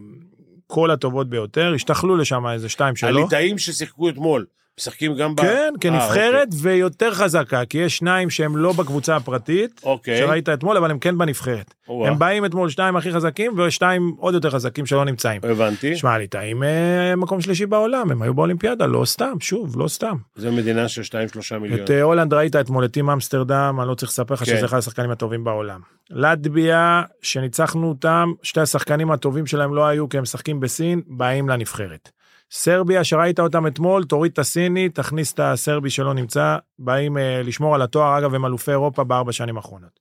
כל 0.67 0.91
הטובות 0.91 1.29
ביותר, 1.31 1.73
השתחלו 1.75 2.17
לשם 2.17 2.47
איזה 2.47 2.69
שתיים 2.69 2.97
שלא. 2.97 3.09
הליטאים 3.09 3.59
ששיחקו 3.59 4.09
אתמול, 4.09 4.47
משחקים 4.81 5.15
גם 5.15 5.35
ב... 5.35 5.41
כן, 5.41 5.49
אה, 5.49 5.79
כנבחרת 5.81 6.49
ויותר 6.61 7.15
חזקה, 7.15 7.65
כי 7.65 7.79
יש 7.79 7.97
שניים 7.97 8.31
שהם 8.31 8.57
לא 8.57 8.73
בקבוצה 8.73 9.17
הפרטית, 9.17 9.81
אוקיי. 9.85 10.19
שראית 10.19 10.49
אתמול, 10.49 10.77
אבל 10.77 10.91
הם 10.91 10.99
כן 10.99 11.19
בנבחרת. 11.19 11.75
או-אה. 11.89 12.09
הם 12.09 12.19
באים 12.19 12.45
אתמול 12.45 12.71
שניים 12.71 12.97
הכי 12.97 13.13
חזקים 13.13 13.59
ושניים 13.59 14.15
עוד 14.19 14.35
יותר 14.35 14.51
חזקים 14.51 14.87
שלא 14.87 15.05
נמצאים. 15.05 15.41
הבנתי. 15.45 15.97
שמע, 15.97 16.13
הליטאים 16.13 16.63
אה, 16.63 17.17
מקום 17.17 17.41
שלישי 17.41 17.67
בעולם, 17.67 18.11
הם 18.11 18.23
היו 18.23 18.35
באולימפיאדה, 18.35 18.87
לא 18.87 19.05
סתם, 19.05 19.33
שוב, 19.41 19.81
לא 19.81 19.89
סתם. 19.89 20.17
זו 20.37 20.53
מדינה 20.53 20.89
של 20.89 21.03
2-3 21.03 21.59
מיליון. 21.59 21.81
את 21.85 21.91
אה, 21.91 22.03
הולנד 22.03 22.35
ראית 22.35 22.57
אתמול 22.57 22.85
את 22.85 22.93
טים 22.93 23.11
אמסטרדם, 23.11 23.77
אני 23.81 23.89
לא 23.89 23.95
צריך 23.95 24.13
לספר 24.13 24.35
לך 24.35 24.45
כן. 24.45 24.57
שזה 24.57 24.67
אחד 24.67 24.79
השחקנים 24.79 25.11
הטובים 25.11 25.45
בעולם. 25.45 25.81
לטביה, 26.11 27.03
שניצחנו 27.23 27.89
אותם, 27.89 28.33
שתי 28.43 28.61
השחקנים 28.61 29.11
הטובים 29.11 29.47
שלהם 29.47 29.75
לא 29.75 29.87
היו 29.87 30.09
כי 30.09 30.17
הם 30.17 30.23
משחקים 30.23 30.61
בסין, 30.61 31.03
באים 31.07 31.49
לנבחרת. 31.49 32.11
סרביה, 32.51 33.05
שראית 33.05 33.41
אותם 33.41 33.67
אתמול, 33.67 34.05
תוריד 34.05 34.33
את 34.33 34.39
הסיני, 34.39 34.89
תכניס 34.89 35.33
את 35.33 35.41
הסרבי 35.41 35.91
שלא 35.91 36.15
נמצא, 36.15 36.57
באים 36.79 37.19
אה, 37.19 37.43
לשמור 37.43 37.75
על 37.75 37.83
התואר, 37.83 38.19
אגב, 38.19 38.35
הם 38.35 38.47
אלופי 38.47 38.71
אירופה 38.71 39.05
בארבע 39.05 39.33
שנים 39.33 39.57
האחרונות. 39.57 40.01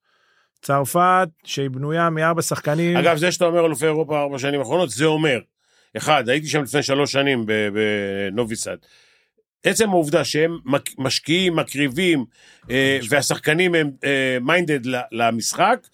צרפת, 0.61 1.27
שהיא 1.43 1.69
בנויה 1.69 2.09
מארבע 2.09 2.41
שחקנים, 2.41 2.97
אגב, 2.97 3.17
זה 3.17 3.31
שאתה 3.31 3.45
אומר 3.45 3.65
אלופי 3.65 3.85
אירופה 3.85 4.21
ארבע 4.21 4.39
שנים 4.39 4.59
האחרונות, 4.59 4.89
זה 4.89 5.05
אומר, 5.05 5.39
אחד, 5.97 6.29
הייתי 6.29 6.47
שם 6.47 6.63
לפני 6.63 6.83
שלוש 6.83 7.11
שנים 7.11 7.45
בנוביסד. 7.45 8.77
עצם 9.63 9.89
העובדה 9.89 10.23
שהם 10.23 10.57
משקיעים, 10.97 11.55
מקריבים, 11.55 12.25
אה, 12.69 12.99
והשחקנים 13.09 13.75
הם 13.75 13.91
מיינדד 14.41 14.79
למשחק, 15.11 15.87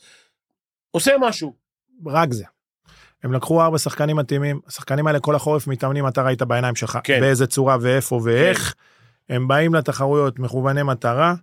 עושה 0.91 1.15
משהו. 1.19 1.53
רק 2.05 2.33
זה. 2.33 2.45
הם 3.23 3.33
לקחו 3.33 3.61
ארבע 3.61 3.77
שחקנים 3.77 4.15
מתאימים, 4.15 4.59
השחקנים 4.67 5.07
האלה 5.07 5.19
כל 5.19 5.35
החורף 5.35 5.67
מתאמנים, 5.67 6.07
אתה 6.07 6.21
ראית 6.21 6.41
בעיניים 6.41 6.75
שלך, 6.75 6.99
כן. 7.03 7.19
באיזה 7.19 7.47
צורה 7.47 7.77
ואיפה 7.81 8.21
ואיך. 8.23 8.75
הם 9.29 9.47
באים 9.47 9.73
לתחרויות 9.75 10.39
מכווני 10.39 10.83
מטרה, 10.83 11.35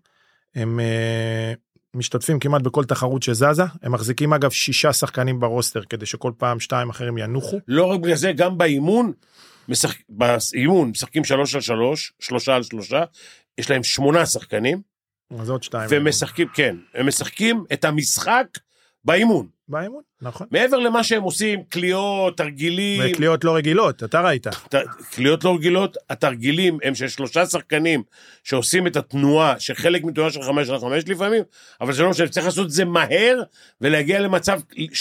הם 0.54 0.80
uh, 0.80 1.58
משתתפים 1.94 2.38
כמעט 2.38 2.62
בכל 2.62 2.84
תחרות 2.84 3.22
שזזה, 3.22 3.62
הם 3.82 3.92
מחזיקים 3.92 4.32
אגב 4.32 4.50
שישה 4.50 4.92
שחקנים 4.92 5.40
ברוסטר 5.40 5.82
כדי 5.82 6.06
שכל 6.06 6.32
פעם 6.38 6.60
שתיים 6.60 6.90
אחרים 6.90 7.18
ינוחו. 7.18 7.60
לא 7.68 7.84
רק 7.84 8.00
בגלל 8.00 8.14
זה, 8.14 8.32
גם 8.32 8.58
באימון, 8.58 9.12
משחק, 9.68 9.98
באימון 10.08 10.90
משחקים 10.90 11.24
שלוש 11.24 11.54
על 11.54 11.60
שלוש, 11.60 12.12
שלושה 12.20 12.54
על 12.54 12.62
שלושה, 12.62 13.04
יש 13.58 13.70
להם 13.70 13.82
שמונה 13.82 14.26
שחקנים, 14.26 14.82
אז 15.38 15.50
עוד 15.50 15.62
שתיים. 15.62 15.86
והם 15.90 16.08
משחקים, 16.08 16.48
כן, 16.54 16.76
הם 16.94 17.06
משחקים 17.06 17.64
את 17.72 17.84
המשחק 17.84 18.46
באימון. 19.04 19.46
באימון, 19.68 20.02
נכון. 20.22 20.46
מעבר 20.50 20.78
למה 20.78 21.04
שהם 21.04 21.22
עושים, 21.22 21.62
קליעות, 21.68 22.36
תרגילים, 22.36 23.02
וקליעות 23.12 23.44
לא 23.44 23.56
רגילות, 23.56 24.04
אתה 24.04 24.20
ראית. 24.20 24.46
ת- 24.46 24.74
קליעות 25.10 25.44
לא 25.44 25.54
רגילות, 25.54 25.96
התרגילים 26.10 26.78
הם 26.84 26.94
של 26.94 27.08
שלושה 27.08 27.46
שחקנים 27.46 28.02
שעושים 28.44 28.86
את 28.86 28.96
התנועה, 28.96 29.60
שחלק 29.60 30.04
מתנועה 30.04 30.30
של 30.30 30.42
חמש 30.42 30.68
על 30.68 30.78
חמש 30.78 31.04
לפעמים, 31.06 31.42
אבל 31.80 31.92
זה 31.92 32.02
לא 32.02 32.10
משנה, 32.10 32.28
צריך 32.28 32.46
לעשות 32.46 32.66
את 32.66 32.70
זה 32.70 32.84
מהר 32.84 33.42
ולהגיע 33.80 34.20
למצב 34.20 34.60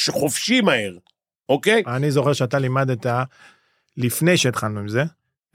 חופשי 0.10 0.62
מהר, 0.62 0.94
אוקיי? 1.50 1.84
אני 1.88 2.12
זוכר 2.12 2.34
שאתה 2.34 2.60
לימדת, 2.60 3.06
לפני 3.98 4.38
שהתחלנו 4.38 4.80
עם 4.80 4.88
זה, 4.88 5.04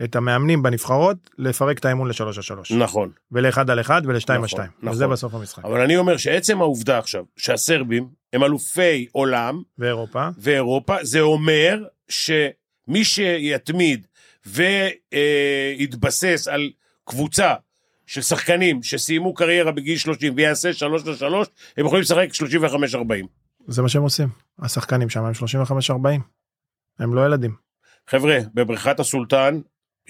את 0.05 0.17
המאמנים 0.17 0.63
בנבחרות, 0.63 1.31
לפרק 1.39 1.79
את 1.79 1.85
האימון 1.85 2.09
לשלוש 2.09 2.37
על 2.37 2.43
שלוש. 2.43 2.73
נכון. 2.73 3.11
ולאחד 3.33 3.71
על 3.71 3.81
אחד 3.81 4.03
ולשתיים 4.05 4.41
על 4.41 4.45
נכון, 4.45 4.59
שתיים. 4.59 4.71
נכון. 4.79 4.93
וזה 4.93 5.07
בסוף 5.07 5.35
המשחק. 5.35 5.65
אבל 5.65 5.81
אני 5.81 5.97
אומר 5.97 6.17
שעצם 6.17 6.61
העובדה 6.61 6.99
עכשיו 6.99 7.25
שהסרבים 7.37 8.09
הם 8.33 8.45
אלופי 8.45 9.07
עולם 9.13 9.63
ואירופה, 9.79 10.29
ואירופה, 10.39 10.97
זה 11.03 11.21
אומר 11.21 11.85
שמי 12.09 13.05
שיתמיד 13.05 14.07
ויתבסס 14.47 16.49
על 16.49 16.71
קבוצה 17.05 17.55
של 18.07 18.23
שחקנים 18.23 18.83
שסיימו 18.83 19.35
קריירה 19.35 19.73
בגיל 19.73 19.99
30 19.99 20.33
ויעשה 20.37 20.73
3 20.73 21.07
ל-3, 21.07 21.25
הם 21.77 21.87
יכולים 21.87 22.03
לשחק 22.03 22.29
35-40. 22.93 22.97
זה 23.67 23.83
מה 23.83 23.89
שהם 23.89 24.03
עושים. 24.03 24.29
השחקנים 24.59 25.11
שם 25.11 25.25
הם 25.25 25.33
35-40. 25.91 25.95
הם 26.99 27.15
לא 27.15 27.27
ילדים. 27.27 27.55
חבר'ה, 28.09 28.39
בבריכת 28.55 29.01
הסולטן, 29.01 29.61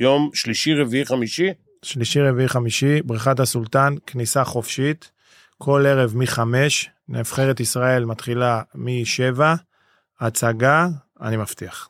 יום 0.00 0.30
שלישי, 0.34 0.74
רביעי, 0.74 1.04
חמישי, 1.04 1.48
שלישי, 1.82 2.20
רביעי, 2.20 2.48
חמישי, 2.48 3.02
בריכת 3.02 3.40
הסולטן, 3.40 3.94
כניסה 4.06 4.44
חופשית, 4.44 5.10
כל 5.58 5.84
ערב 5.86 6.16
מחמש, 6.16 6.90
נבחרת 7.08 7.60
ישראל 7.60 8.04
מתחילה 8.04 8.62
משבע, 8.74 9.54
הצגה, 10.20 10.86
אני 11.20 11.36
מבטיח. 11.36 11.88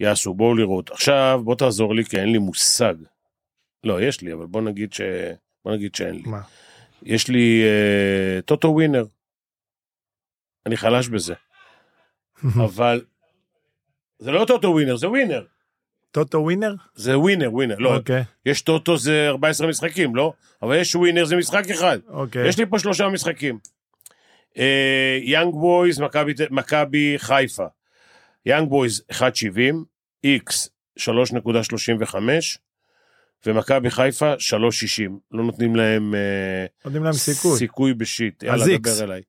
יעשו, 0.00 0.34
בואו 0.34 0.54
לראות. 0.54 0.90
עכשיו, 0.90 1.40
בוא 1.44 1.54
תעזור 1.54 1.94
לי, 1.94 2.04
כי 2.04 2.16
אין 2.20 2.32
לי 2.32 2.38
מושג. 2.38 2.94
לא, 3.84 4.02
יש 4.02 4.20
לי, 4.20 4.32
אבל 4.32 4.46
בוא 4.46 4.62
נגיד, 4.62 4.92
ש... 4.92 5.00
בוא 5.64 5.72
נגיד 5.72 5.94
שאין 5.94 6.14
לי. 6.14 6.22
מה? 6.26 6.40
יש 7.02 7.28
לי 7.28 7.62
אה, 7.64 8.42
טוטו 8.42 8.68
ווינר. 8.68 9.04
אני 10.66 10.76
חלש 10.76 11.08
בזה. 11.08 11.34
אבל 12.66 13.04
זה 14.18 14.30
לא 14.30 14.44
טוטו 14.44 14.68
ווינר, 14.68 14.96
זה 14.96 15.08
ווינר. 15.08 15.44
טוטו 16.10 16.38
ווינר? 16.38 16.74
זה 16.94 17.18
ווינר, 17.18 17.52
ווינר. 17.52 17.76
לא, 17.78 17.96
אוקיי, 17.96 18.22
יש 18.46 18.62
טוטו 18.62 18.96
זה 18.96 19.28
14 19.28 19.66
משחקים, 19.66 20.16
לא? 20.16 20.32
אבל 20.62 20.76
יש 20.76 20.94
ווינר 20.94 21.24
זה 21.24 21.36
משחק 21.36 21.70
אחד. 21.70 21.98
אוקיי. 22.08 22.48
יש 22.48 22.58
לי 22.58 22.66
פה 22.66 22.78
שלושה 22.78 23.08
משחקים. 23.08 23.58
אה, 24.58 25.18
יאנג 25.22 25.54
בויז, 25.54 26.00
מכבי 26.50 27.14
חיפה. 27.18 27.66
יאנג 28.46 28.68
בויז 28.68 29.02
1.70, 29.12 29.22
איקס 30.24 30.68
3.35, 30.98 32.14
ומכבי 33.46 33.90
חיפה 33.90 34.34
3.60. 34.34 35.10
לא 35.30 35.44
נותנים 35.44 35.76
להם 35.76 36.14
אה, 36.14 36.66
נותנים 36.84 37.04
להם 37.04 37.12
סיכוי. 37.12 37.58
סיכוי 37.58 37.94
בשיט. 37.94 38.44
אז 38.44 38.60
יאללה. 38.60 38.78
דבר 38.78 39.04
אליי. 39.04 39.22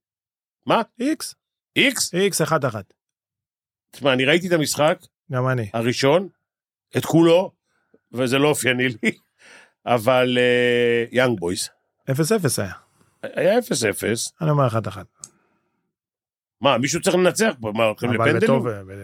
מה? 0.65 0.81
איקס, 0.99 1.35
איקס? 1.75 2.13
איקס 2.13 2.41
אחת 2.41 2.65
אחת. 2.65 2.93
תשמע, 3.91 4.13
אני 4.13 4.25
ראיתי 4.25 4.47
את 4.47 4.51
המשחק 4.51 4.99
גם 5.31 5.47
אני. 5.47 5.69
הראשון, 5.73 6.27
את 6.97 7.05
כולו, 7.05 7.51
וזה 8.13 8.37
לא 8.37 8.47
אופייני 8.47 8.87
לי, 8.87 9.11
אבל 9.85 10.37
יאנג 11.11 11.39
בויז. 11.39 11.69
אפס 12.11 12.31
אפס 12.31 12.59
היה. 12.59 12.73
היה 13.23 13.59
0-0. 13.59 13.61
אני 14.41 14.49
אומר 14.49 14.67
אחת 14.67 14.87
אחת. 14.87 15.05
מה, 16.61 16.77
מישהו 16.77 17.01
צריך 17.01 17.15
לנצח 17.15 17.51
פה? 17.61 17.71
מה, 17.75 17.83
הולכים 17.85 18.09
אבל 18.09 18.29
לפנדלים? 18.29 18.59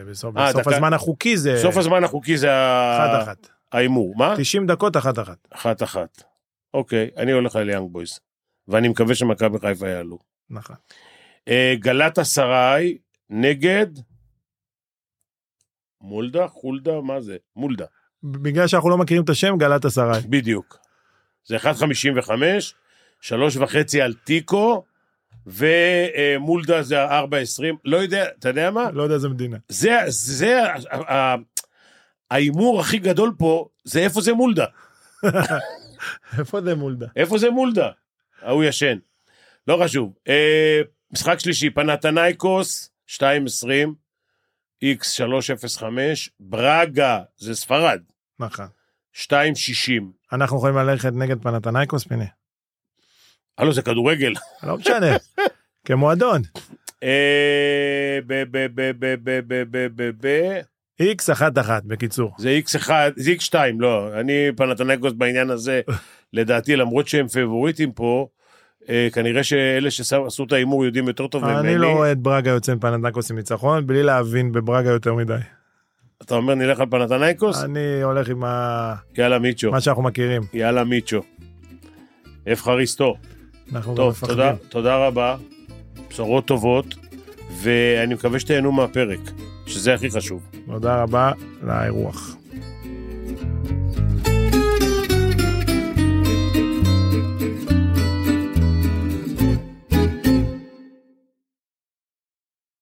בסוף 0.09 0.37
אה, 0.37 0.47
בסוף 0.49 0.67
דקה- 0.67 0.75
הזמן 0.75 0.93
החוקי 0.93 1.37
זה 1.37 1.59
סוף 1.61 1.77
הזמן 1.77 2.03
החוקי 2.03 2.37
זה. 2.37 2.47
ההימור. 3.71 4.13
מה? 4.17 4.33
90 4.37 4.67
דקות 4.67 4.97
אחת 4.97 5.19
אחת. 5.19 5.37
אחת 5.51 5.83
אחת. 5.83 6.23
אוקיי, 6.73 7.09
אני 7.17 7.31
הולך 7.31 7.55
על 7.55 7.69
יאנג 7.69 7.91
בויז. 7.91 8.19
ואני 8.67 8.87
מקווה 8.87 9.15
שמכבי 9.15 9.59
חיפה 9.59 9.89
יעלו. 9.89 10.19
נכון. 10.49 10.75
אה, 11.47 11.73
גלת 11.79 12.19
אסריי 12.19 12.97
נגד 13.29 13.87
מולדה? 16.01 16.47
חולדה? 16.47 17.01
מה 17.01 17.21
זה? 17.21 17.37
מולדה. 17.55 17.85
בגלל 18.23 18.67
שאנחנו 18.67 18.89
לא 18.89 18.97
מכירים 18.97 19.23
את 19.23 19.29
השם, 19.29 19.57
גלת 19.57 19.85
עשרה. 19.85 20.19
בדיוק. 20.29 20.77
זה 21.45 21.57
1.55, 21.57 22.31
שלוש 23.21 23.57
וחצי 23.57 24.01
על 24.01 24.13
תיקו, 24.13 24.83
ומולדה 25.47 26.81
זה 26.83 27.05
4.20. 27.05 27.09
לא 27.85 27.97
יודע, 27.97 28.25
אתה 28.39 28.49
יודע 28.49 28.71
מה? 28.71 28.91
לא 28.91 29.03
יודע 29.03 29.15
איזה 29.15 29.29
מדינה. 29.29 29.57
זה, 29.69 29.91
זה, 30.07 30.63
ההימור 32.31 32.79
הכי 32.79 32.97
גדול 32.97 33.33
פה, 33.37 33.67
זה 33.83 33.99
איפה 33.99 34.21
זה 34.21 34.33
מולדה. 34.33 34.65
איפה 36.39 36.61
זה 36.61 36.75
מולדה? 36.75 37.07
איפה 37.15 37.37
זה 37.37 37.49
מולדה? 37.49 37.89
ההוא 38.41 38.63
ישן. 38.63 38.97
לא 39.67 39.79
חשוב. 39.83 40.13
אה, 40.27 40.81
משחק 41.11 41.39
שלישי, 41.39 41.69
פנתנייקוס, 41.69 42.89
2.20, 43.09 43.23
X305, 44.83 45.83
ברגה, 46.39 47.19
זה 47.37 47.55
ספרד. 47.55 48.01
נכון. 48.39 48.67
2.60. 49.15 50.03
אנחנו 50.33 50.57
יכולים 50.57 50.75
ללכת 50.75 51.13
נגד 51.13 51.41
פנתנייקוס, 51.41 52.03
פיני? 52.03 52.25
הלו, 53.57 53.73
זה 53.73 53.81
כדורגל. 53.81 54.33
לא 54.63 54.77
משנה, 54.77 55.17
כמועדון. 55.85 56.41
אה, 57.03 58.19
איקס 60.99 61.29
אחת 61.29 61.57
אחת 61.57 61.83
בקיצור 61.83 62.31
זה 62.37 62.59
X1, 62.65 62.89
זה 63.15 63.31
X2, 63.31 63.55
לא 63.79 64.19
אני 64.19 64.47
פנתנייקוס 64.57 65.13
בעניין 65.13 65.49
הזה 65.49 65.81
לדעתי 66.33 66.75
למרות 66.75 67.07
שהם 67.07 67.27
פבוריטים 67.27 67.91
פה 67.91 68.27
כנראה 69.13 69.43
שאלה 69.43 69.91
שעשו 69.91 70.43
את 70.43 70.51
ההימור 70.51 70.85
יודעים 70.85 71.07
יותר 71.07 71.27
טוב 71.27 71.45
ממני. 71.45 71.59
אני 71.59 71.77
לא 71.77 71.91
רואה 71.91 72.11
את 72.11 72.17
ברגה 72.19 72.51
יוצא 72.51 72.75
מפנתנייקוס 72.75 73.31
עם 73.31 73.37
ניצחון, 73.37 73.87
בלי 73.87 74.03
להבין 74.03 74.51
בברגה 74.51 74.89
יותר 74.89 75.13
מדי. 75.13 75.35
אתה 76.21 76.35
אומר 76.35 76.55
נלך 76.55 76.79
על 76.79 76.85
פנתנייקוס? 76.89 77.63
אני 77.63 78.01
הולך 78.03 78.29
עם 78.29 78.43
ה- 78.43 78.95
יאללה 79.17 79.39
מיצ'ו, 79.39 79.71
מה 79.71 79.81
שאנחנו 79.81 80.03
מכירים. 80.03 80.41
יאללה 80.53 80.83
מיצ'ו. 80.83 81.21
אפחריסטו. 82.53 83.15
אנחנו 83.73 83.91
גם 83.91 83.97
טוב, 83.97 84.09
מפחדים. 84.09 84.35
תודה, 84.35 84.53
תודה 84.69 84.95
רבה, 84.95 85.35
בשורות 86.09 86.45
טובות, 86.45 86.85
ואני 87.61 88.13
מקווה 88.13 88.39
שתהנו 88.39 88.71
מהפרק, 88.71 89.19
שזה 89.65 89.93
הכי 89.93 90.09
חשוב. 90.11 90.47
תודה 90.65 91.01
רבה 91.03 91.31
לאירוח. 91.63 92.36